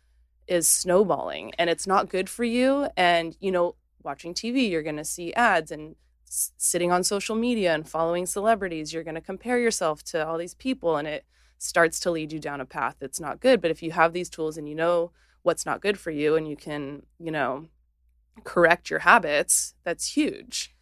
is 0.47 0.69
snowballing 0.69 1.53
and 1.59 1.71
it's 1.71 1.87
not 1.87 2.09
good 2.09 2.29
for 2.29 2.45
you 2.45 2.89
and 2.97 3.37
you 3.41 3.51
know 3.51 3.75
watching 4.03 4.35
tv 4.35 4.71
you're 4.71 4.83
going 4.83 4.97
to 4.97 5.05
see 5.05 5.33
ads 5.35 5.71
and 5.71 5.97
sitting 6.29 6.93
on 6.93 7.03
social 7.05 7.37
media 7.37 7.75
and 7.75 7.89
following 7.89 8.27
celebrities, 8.27 8.93
you're 8.93 9.05
going 9.05 9.15
to 9.15 9.21
compare 9.21 9.59
yourself 9.59 10.03
to 10.05 10.27
all 10.27 10.39
these 10.39 10.55
people 10.55 10.97
and 10.97 11.09
it 11.09 11.25
starts 11.59 11.99
to 12.01 12.11
lead 12.11 12.33
you 12.33 12.39
down 12.39 12.61
a 12.61 12.67
path 12.67 12.97
that's 13.01 13.21
not 13.21 13.41
good. 13.41 13.61
But 13.61 13.71
if 13.71 13.83
you 13.83 13.93
have 13.93 14.13
these 14.13 14.31
tools 14.31 14.57
and 14.57 14.69
you 14.69 14.75
know 14.75 15.11
what's 15.43 15.67
not 15.67 15.81
good 15.81 15.99
for 15.99 16.11
you 16.11 16.37
and 16.37 16.49
you 16.49 16.57
can, 16.57 17.03
you 17.19 17.31
know, 17.31 17.69
correct 18.45 18.91
your 18.91 19.01
habits, 19.01 19.75
that's 19.85 20.17
huge. 20.17 20.75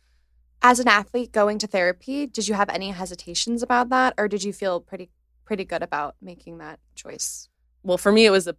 As 0.63 0.81
an 0.81 0.89
athlete 0.89 1.33
going 1.33 1.59
to 1.59 1.67
therapy, 1.67 2.27
did 2.27 2.49
you 2.49 2.55
have 2.55 2.69
any 2.71 2.91
hesitations 2.91 3.63
about 3.63 3.89
that 3.91 4.15
or 4.19 4.29
did 4.29 4.43
you 4.43 4.53
feel 4.53 4.81
pretty 4.81 5.11
pretty 5.45 5.65
good 5.65 5.83
about 5.83 6.17
making 6.21 6.59
that 6.59 6.81
choice? 6.97 7.49
Well, 7.85 7.99
for 7.99 8.11
me 8.11 8.27
it 8.27 8.31
was 8.31 8.49
a 8.49 8.57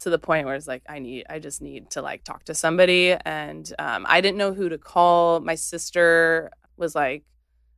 to 0.00 0.10
the 0.10 0.18
point 0.18 0.46
where 0.46 0.54
it's 0.54 0.68
like 0.68 0.82
I 0.88 0.98
need 0.98 1.24
I 1.28 1.38
just 1.38 1.62
need 1.62 1.90
to 1.90 2.02
like 2.02 2.24
talk 2.24 2.44
to 2.44 2.54
somebody. 2.54 3.16
And 3.24 3.72
um, 3.78 4.06
I 4.08 4.20
didn't 4.20 4.38
know 4.38 4.52
who 4.52 4.68
to 4.68 4.78
call. 4.78 5.40
My 5.40 5.54
sister 5.54 6.50
was 6.76 6.94
like, 6.94 7.24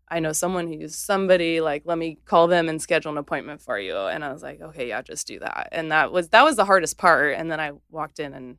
I 0.09 0.21
know 0.21 0.33
someone 0.33 0.73
who's 0.73 0.97
somebody. 0.97 1.61
Like 1.61 1.83
let 1.85 1.99
me 1.99 2.19
call 2.25 2.47
them 2.47 2.69
and 2.69 2.81
schedule 2.81 3.13
an 3.13 3.19
appointment 3.19 3.61
for 3.61 3.79
you. 3.79 3.97
And 3.97 4.25
I 4.25 4.33
was 4.33 4.43
like 4.43 4.61
okay 4.61 4.89
yeah 4.89 5.03
just 5.03 5.27
do 5.27 5.39
that. 5.41 5.69
And 5.73 5.93
that 5.93 6.13
was 6.13 6.29
that 6.31 6.45
was 6.45 6.57
the 6.57 6.65
hardest 6.65 6.99
part. 6.99 7.35
And 7.35 7.51
then 7.51 7.61
I 7.61 7.73
walked 7.91 8.19
in 8.19 8.35
and 8.35 8.59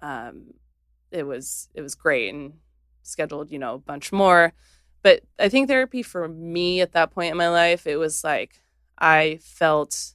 um, 0.00 0.54
it 1.10 1.24
was 1.24 1.68
it 1.74 1.82
was 1.82 1.94
great 1.94 2.32
and 2.32 2.54
scheduled 3.02 3.50
you 3.50 3.58
know 3.58 3.74
a 3.74 3.78
bunch 3.78 4.12
more. 4.12 4.52
But 5.02 5.22
I 5.38 5.48
think 5.48 5.68
therapy 5.68 6.02
for 6.02 6.28
me 6.28 6.80
at 6.80 6.92
that 6.92 7.10
point 7.10 7.32
in 7.32 7.36
my 7.36 7.48
life 7.48 7.86
it 7.86 7.96
was 7.96 8.22
like 8.22 8.62
I 8.98 9.38
felt 9.42 10.14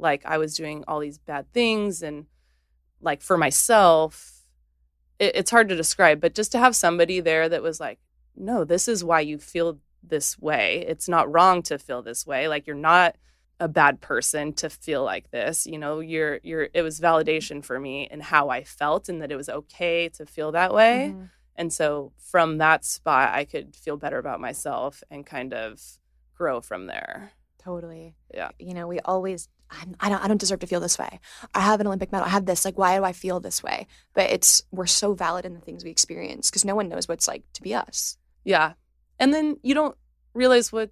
like 0.00 0.24
I 0.24 0.38
was 0.38 0.54
doing 0.56 0.84
all 0.88 1.00
these 1.00 1.18
bad 1.18 1.52
things 1.52 2.02
and 2.02 2.26
like 3.00 3.22
for 3.22 3.36
myself 3.36 4.46
it, 5.18 5.36
it's 5.36 5.50
hard 5.50 5.68
to 5.68 5.76
describe 5.76 6.20
but 6.20 6.34
just 6.34 6.52
to 6.52 6.58
have 6.58 6.74
somebody 6.74 7.20
there 7.20 7.48
that 7.48 7.62
was 7.62 7.80
like 7.80 7.98
no 8.36 8.64
this 8.64 8.88
is 8.88 9.04
why 9.04 9.20
you 9.20 9.38
feel 9.38 9.78
this 10.02 10.38
way. 10.38 10.84
It's 10.86 11.08
not 11.08 11.32
wrong 11.32 11.62
to 11.64 11.78
feel 11.78 12.02
this 12.02 12.26
way. 12.26 12.48
Like 12.48 12.66
you're 12.66 12.76
not 12.76 13.16
a 13.58 13.68
bad 13.68 14.00
person 14.00 14.52
to 14.54 14.70
feel 14.70 15.04
like 15.04 15.30
this. 15.30 15.66
You 15.66 15.78
know 15.78 16.00
you're 16.00 16.40
you're 16.42 16.68
it 16.72 16.82
was 16.82 17.00
validation 17.00 17.64
for 17.64 17.78
me 17.78 18.08
and 18.10 18.22
how 18.22 18.48
i 18.48 18.64
felt 18.64 19.08
and 19.08 19.20
that 19.20 19.30
it 19.30 19.36
was 19.36 19.48
okay 19.48 20.08
to 20.10 20.26
feel 20.26 20.52
that 20.52 20.72
way. 20.72 21.12
Mm-hmm. 21.12 21.24
and 21.56 21.72
so 21.72 22.12
from 22.16 22.58
that 22.58 22.84
spot 22.84 23.34
i 23.34 23.44
could 23.44 23.76
feel 23.76 23.96
better 23.96 24.18
about 24.18 24.40
myself 24.40 25.02
and 25.10 25.26
kind 25.26 25.52
of 25.52 25.80
grow 26.34 26.60
from 26.60 26.86
there. 26.86 27.32
Totally. 27.58 28.14
Yeah. 28.32 28.50
You 28.58 28.72
know 28.72 28.86
we 28.88 29.00
always 29.00 29.48
I'm, 29.70 29.96
I 30.00 30.08
don't, 30.08 30.24
I 30.24 30.28
don't 30.28 30.40
deserve 30.40 30.60
to 30.60 30.66
feel 30.66 30.80
this 30.80 30.98
way. 30.98 31.20
I 31.54 31.60
have 31.60 31.80
an 31.80 31.86
Olympic 31.86 32.12
medal. 32.12 32.26
I 32.26 32.30
have 32.30 32.46
this. 32.46 32.64
Like, 32.64 32.78
why 32.78 32.96
do 32.96 33.04
I 33.04 33.12
feel 33.12 33.40
this 33.40 33.62
way? 33.62 33.86
But 34.14 34.30
it's, 34.30 34.62
we're 34.70 34.86
so 34.86 35.14
valid 35.14 35.44
in 35.44 35.54
the 35.54 35.60
things 35.60 35.84
we 35.84 35.90
experience 35.90 36.50
because 36.50 36.64
no 36.64 36.74
one 36.74 36.88
knows 36.88 37.08
what 37.08 37.14
it's 37.14 37.28
like 37.28 37.44
to 37.54 37.62
be 37.62 37.74
us. 37.74 38.16
Yeah. 38.44 38.72
And 39.18 39.32
then 39.32 39.58
you 39.62 39.74
don't 39.74 39.96
realize 40.34 40.72
what 40.72 40.90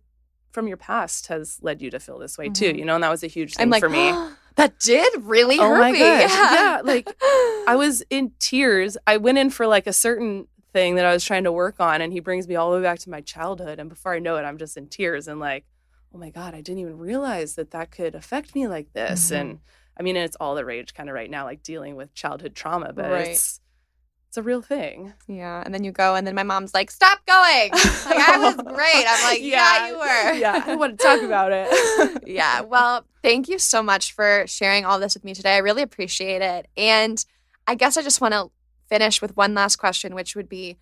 from 0.52 0.68
your 0.68 0.76
past 0.76 1.28
has 1.28 1.58
led 1.62 1.82
you 1.82 1.90
to 1.90 2.00
feel 2.00 2.18
this 2.18 2.38
way 2.38 2.46
mm-hmm. 2.46 2.52
too, 2.52 2.76
you 2.76 2.84
know, 2.84 2.94
and 2.94 3.04
that 3.04 3.10
was 3.10 3.22
a 3.22 3.28
huge 3.28 3.54
thing 3.54 3.70
like, 3.70 3.80
for 3.80 3.88
me. 3.88 4.12
that 4.56 4.78
did 4.78 5.22
really 5.22 5.58
oh 5.58 5.68
hurt 5.68 5.78
my 5.78 5.92
me. 5.92 5.98
Gosh. 5.98 6.30
Yeah. 6.30 6.52
yeah. 6.52 6.80
Like 6.82 7.16
I 7.66 7.76
was 7.78 8.02
in 8.10 8.32
tears. 8.38 8.96
I 9.06 9.16
went 9.16 9.38
in 9.38 9.50
for 9.50 9.66
like 9.66 9.86
a 9.86 9.92
certain 9.92 10.46
thing 10.72 10.96
that 10.96 11.04
I 11.04 11.12
was 11.12 11.24
trying 11.24 11.44
to 11.44 11.52
work 11.52 11.76
on 11.80 12.00
and 12.00 12.12
he 12.12 12.20
brings 12.20 12.46
me 12.46 12.56
all 12.56 12.70
the 12.70 12.78
way 12.78 12.82
back 12.82 12.98
to 13.00 13.10
my 13.10 13.20
childhood. 13.20 13.78
And 13.78 13.88
before 13.88 14.14
I 14.14 14.18
know 14.18 14.36
it, 14.36 14.42
I'm 14.42 14.58
just 14.58 14.76
in 14.76 14.88
tears 14.88 15.28
and 15.28 15.40
like, 15.40 15.64
oh 16.14 16.18
my 16.18 16.30
God, 16.30 16.54
I 16.54 16.60
didn't 16.60 16.80
even 16.80 16.98
realize 16.98 17.54
that 17.56 17.70
that 17.72 17.90
could 17.90 18.14
affect 18.14 18.54
me 18.54 18.66
like 18.66 18.92
this. 18.92 19.26
Mm-hmm. 19.26 19.34
And 19.34 19.58
I 19.98 20.02
mean, 20.02 20.16
it's 20.16 20.36
all 20.36 20.54
the 20.54 20.64
rage 20.64 20.94
kind 20.94 21.08
of 21.08 21.14
right 21.14 21.30
now, 21.30 21.44
like 21.44 21.62
dealing 21.62 21.96
with 21.96 22.14
childhood 22.14 22.54
trauma, 22.54 22.92
but 22.92 23.10
right. 23.10 23.28
it's, 23.28 23.60
it's 24.28 24.36
a 24.36 24.42
real 24.42 24.62
thing. 24.62 25.12
Yeah. 25.26 25.62
And 25.64 25.74
then 25.74 25.84
you 25.84 25.92
go, 25.92 26.14
and 26.14 26.26
then 26.26 26.34
my 26.34 26.42
mom's 26.42 26.72
like, 26.72 26.90
stop 26.90 27.24
going. 27.26 27.70
like, 27.72 28.28
I 28.28 28.38
was 28.38 28.54
great. 28.56 29.04
I'm 29.06 29.24
like, 29.24 29.40
yeah, 29.40 29.86
yeah 29.86 29.88
you 29.88 29.98
were. 29.98 30.32
yeah. 30.34 30.64
I 30.66 30.76
want 30.76 30.98
to 30.98 31.04
talk 31.04 31.22
about 31.22 31.52
it. 31.52 32.22
yeah. 32.26 32.60
Well, 32.60 33.04
thank 33.22 33.48
you 33.48 33.58
so 33.58 33.82
much 33.82 34.12
for 34.12 34.44
sharing 34.46 34.84
all 34.84 34.98
this 34.98 35.14
with 35.14 35.24
me 35.24 35.34
today. 35.34 35.54
I 35.54 35.58
really 35.58 35.82
appreciate 35.82 36.42
it. 36.42 36.68
And 36.76 37.22
I 37.66 37.74
guess 37.74 37.96
I 37.96 38.02
just 38.02 38.20
want 38.20 38.32
to 38.32 38.50
finish 38.88 39.20
with 39.20 39.36
one 39.36 39.54
last 39.54 39.76
question, 39.76 40.14
which 40.14 40.34
would 40.34 40.48
be 40.48 40.78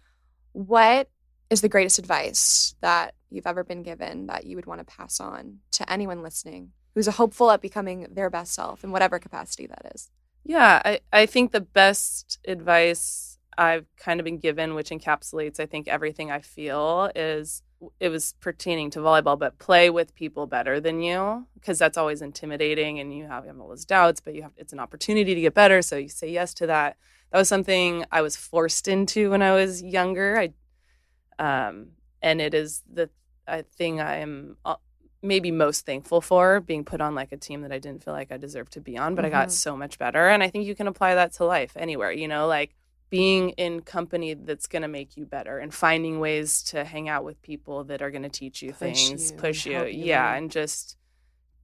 what 0.53 1.09
is 1.51 1.61
the 1.61 1.68
greatest 1.68 1.99
advice 1.99 2.74
that 2.81 3.14
you've 3.31 3.47
ever 3.47 3.64
been 3.64 3.83
given 3.83 4.27
that 4.27 4.45
you 4.45 4.57
would 4.57 4.66
want 4.66 4.81
to 4.81 4.85
pass 4.85 5.20
on 5.20 5.59
to 5.72 5.91
anyone 5.91 6.22
listening 6.22 6.72
who's 6.95 7.07
hopeful 7.07 7.51
at 7.51 7.61
becoming 7.61 8.07
their 8.11 8.31
best 8.31 8.55
self 8.55 8.83
in 8.83 8.91
whatever 8.91 9.18
capacity 9.18 9.66
that 9.66 9.93
is? 9.95 10.11
Yeah, 10.45 10.81
I, 10.85 11.01
I 11.12 11.27
think 11.27 11.53
the 11.53 11.61
best 11.61 12.39
advice 12.47 13.39
I've 13.59 13.87
kind 13.97 14.20
of 14.20 14.24
been 14.24 14.39
given, 14.39 14.74
which 14.74 14.91
encapsulates, 14.91 15.61
I 15.61 15.66
think, 15.66 15.89
everything 15.89 16.31
I 16.31 16.41
feel, 16.41 17.11
is 17.14 17.62
it 18.01 18.09
was 18.09 18.35
pertaining 18.41 18.91
to 18.91 19.01
volleyball, 19.01 19.39
but 19.39 19.59
play 19.59 19.91
with 19.91 20.14
people 20.14 20.47
better 20.47 20.81
than 20.81 21.03
you 21.03 21.47
because 21.55 21.79
that's 21.79 21.99
always 21.99 22.22
intimidating 22.22 22.99
and 23.01 23.14
you 23.14 23.27
have, 23.27 23.45
you 23.45 23.49
have 23.49 23.61
all 23.61 23.68
those 23.68 23.85
doubts, 23.85 24.20
but 24.20 24.35
you 24.35 24.43
have 24.43 24.53
it's 24.57 24.72
an 24.72 24.81
opportunity 24.81 25.35
to 25.35 25.41
get 25.41 25.55
better. 25.55 25.83
So 25.83 25.97
you 25.97 26.09
say 26.09 26.31
yes 26.31 26.55
to 26.55 26.66
that. 26.66 26.97
That 27.33 27.39
was 27.39 27.49
something 27.49 28.05
I 28.11 28.22
was 28.22 28.37
forced 28.37 28.89
into 28.89 29.31
when 29.31 29.43
I 29.43 29.53
was 29.53 29.83
younger. 29.83 30.39
I 30.39 31.68
um, 31.68 31.89
and 32.23 32.41
it 32.41 32.55
is 32.55 32.83
the 32.93 33.11
I 33.47 33.62
thing 33.62 34.01
I 34.01 34.17
am 34.17 34.57
uh, 34.64 34.77
maybe 35.23 35.51
most 35.51 35.87
thankful 35.87 36.21
for 36.21 36.61
being 36.61 36.85
put 36.85 37.01
on 37.01 37.14
like 37.14 37.33
a 37.33 37.37
team 37.37 37.62
that 37.62 37.73
I 37.73 37.79
didn't 37.79 38.05
feel 38.05 38.14
like 38.14 38.33
I 38.33 38.37
deserved 38.37 38.73
to 38.73 38.81
be 38.81 38.97
on, 38.97 39.14
but 39.14 39.25
mm-hmm. 39.25 39.35
I 39.35 39.39
got 39.39 39.49
mm-hmm. 39.49 39.55
so 39.55 39.77
much 39.77 39.99
better. 39.99 40.29
And 40.29 40.43
I 40.43 40.49
think 40.49 40.67
you 40.67 40.75
can 40.75 40.87
apply 40.87 41.14
that 41.14 41.33
to 41.35 41.45
life 41.45 41.73
anywhere, 41.77 42.12
you 42.12 42.29
know, 42.29 42.47
like 42.47 42.75
being 43.09 43.51
in 43.51 43.83
company 43.83 44.35
that's 44.35 44.67
going 44.67 44.83
to 44.83 44.89
make 44.89 45.17
you 45.17 45.25
better 45.25 45.59
and 45.59 45.73
finding 45.73 46.19
ways 46.19 46.62
to 46.64 46.85
hang 46.85 47.09
out 47.09 47.25
with 47.25 47.41
people 47.43 47.85
that 47.85 48.03
are 48.03 48.11
going 48.11 48.23
to 48.23 48.29
teach 48.29 48.62
you 48.62 48.73
push 48.73 48.79
things, 48.79 49.31
you, 49.31 49.37
push 49.37 49.67
you. 49.67 49.85
you. 49.85 50.07
Yeah. 50.07 50.35
And 50.35 50.51
just 50.51 50.97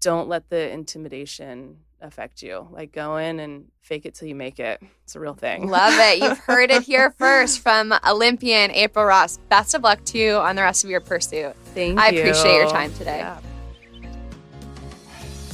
don't 0.01 0.29
let 0.29 0.49
the 0.51 0.71
intimidation 0.71 1.79
affect 2.03 2.43
you. 2.43 2.69
Like 2.71 2.93
go 2.93 3.17
in 3.17 3.41
and 3.41 3.67
fake 3.81 4.07
it 4.07 4.15
till 4.15 4.29
you 4.29 4.35
make 4.35 4.61
it. 4.61 4.83
It's 5.05 5.17
a 5.17 5.21
real 5.21 5.35
thing. 5.35 5.69
Love 5.69 5.95
it. 5.97 6.23
You've 6.23 6.39
heard 6.47 6.71
it 6.71 6.83
here 6.83 7.11
first 7.13 7.61
from 7.61 7.95
Olympian 8.07 8.71
April 8.73 9.05
Ross. 9.05 9.39
Best 9.49 9.75
of 9.75 9.83
luck 9.83 10.05
to 10.07 10.19
you 10.19 10.35
on 10.35 10.57
the 10.57 10.63
rest 10.63 10.85
of 10.85 10.91
your 10.91 11.01
pursuit. 11.01 11.55
Thank 11.75 11.99
I 11.99 12.11
you. 12.11 12.19
I 12.19 12.23
appreciate 12.23 12.57
your 12.57 12.71
time 12.71 12.93
today. 12.95 13.19
Yeah. 13.19 13.41